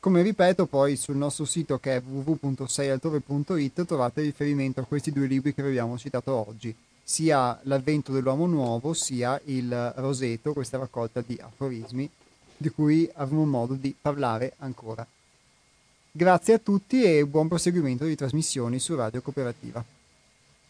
come 0.05 0.21
ripeto, 0.21 0.67
poi 0.67 0.97
sul 0.97 1.15
nostro 1.15 1.45
sito 1.45 1.79
che 1.79 1.95
è 1.95 1.99
www.seialtrove.it 1.99 3.85
trovate 3.85 4.21
riferimento 4.21 4.79
a 4.79 4.83
questi 4.83 5.11
due 5.11 5.25
libri 5.25 5.51
che 5.51 5.63
vi 5.63 5.69
abbiamo 5.69 5.97
citato 5.97 6.31
oggi, 6.47 6.75
sia 7.01 7.59
L'avvento 7.63 8.11
dell'uomo 8.11 8.45
nuovo, 8.45 8.93
sia 8.93 9.41
il 9.45 9.93
Roseto, 9.95 10.53
questa 10.53 10.77
raccolta 10.77 11.23
di 11.25 11.35
aforismi 11.41 12.07
di 12.55 12.69
cui 12.69 13.09
avremo 13.15 13.45
modo 13.45 13.73
di 13.73 13.95
parlare 13.99 14.53
ancora. 14.57 15.03
Grazie 16.11 16.53
a 16.53 16.59
tutti 16.59 17.01
e 17.01 17.25
buon 17.25 17.47
proseguimento 17.47 18.05
di 18.05 18.15
trasmissioni 18.15 18.77
su 18.77 18.93
Radio 18.93 19.23
Cooperativa. 19.23 19.83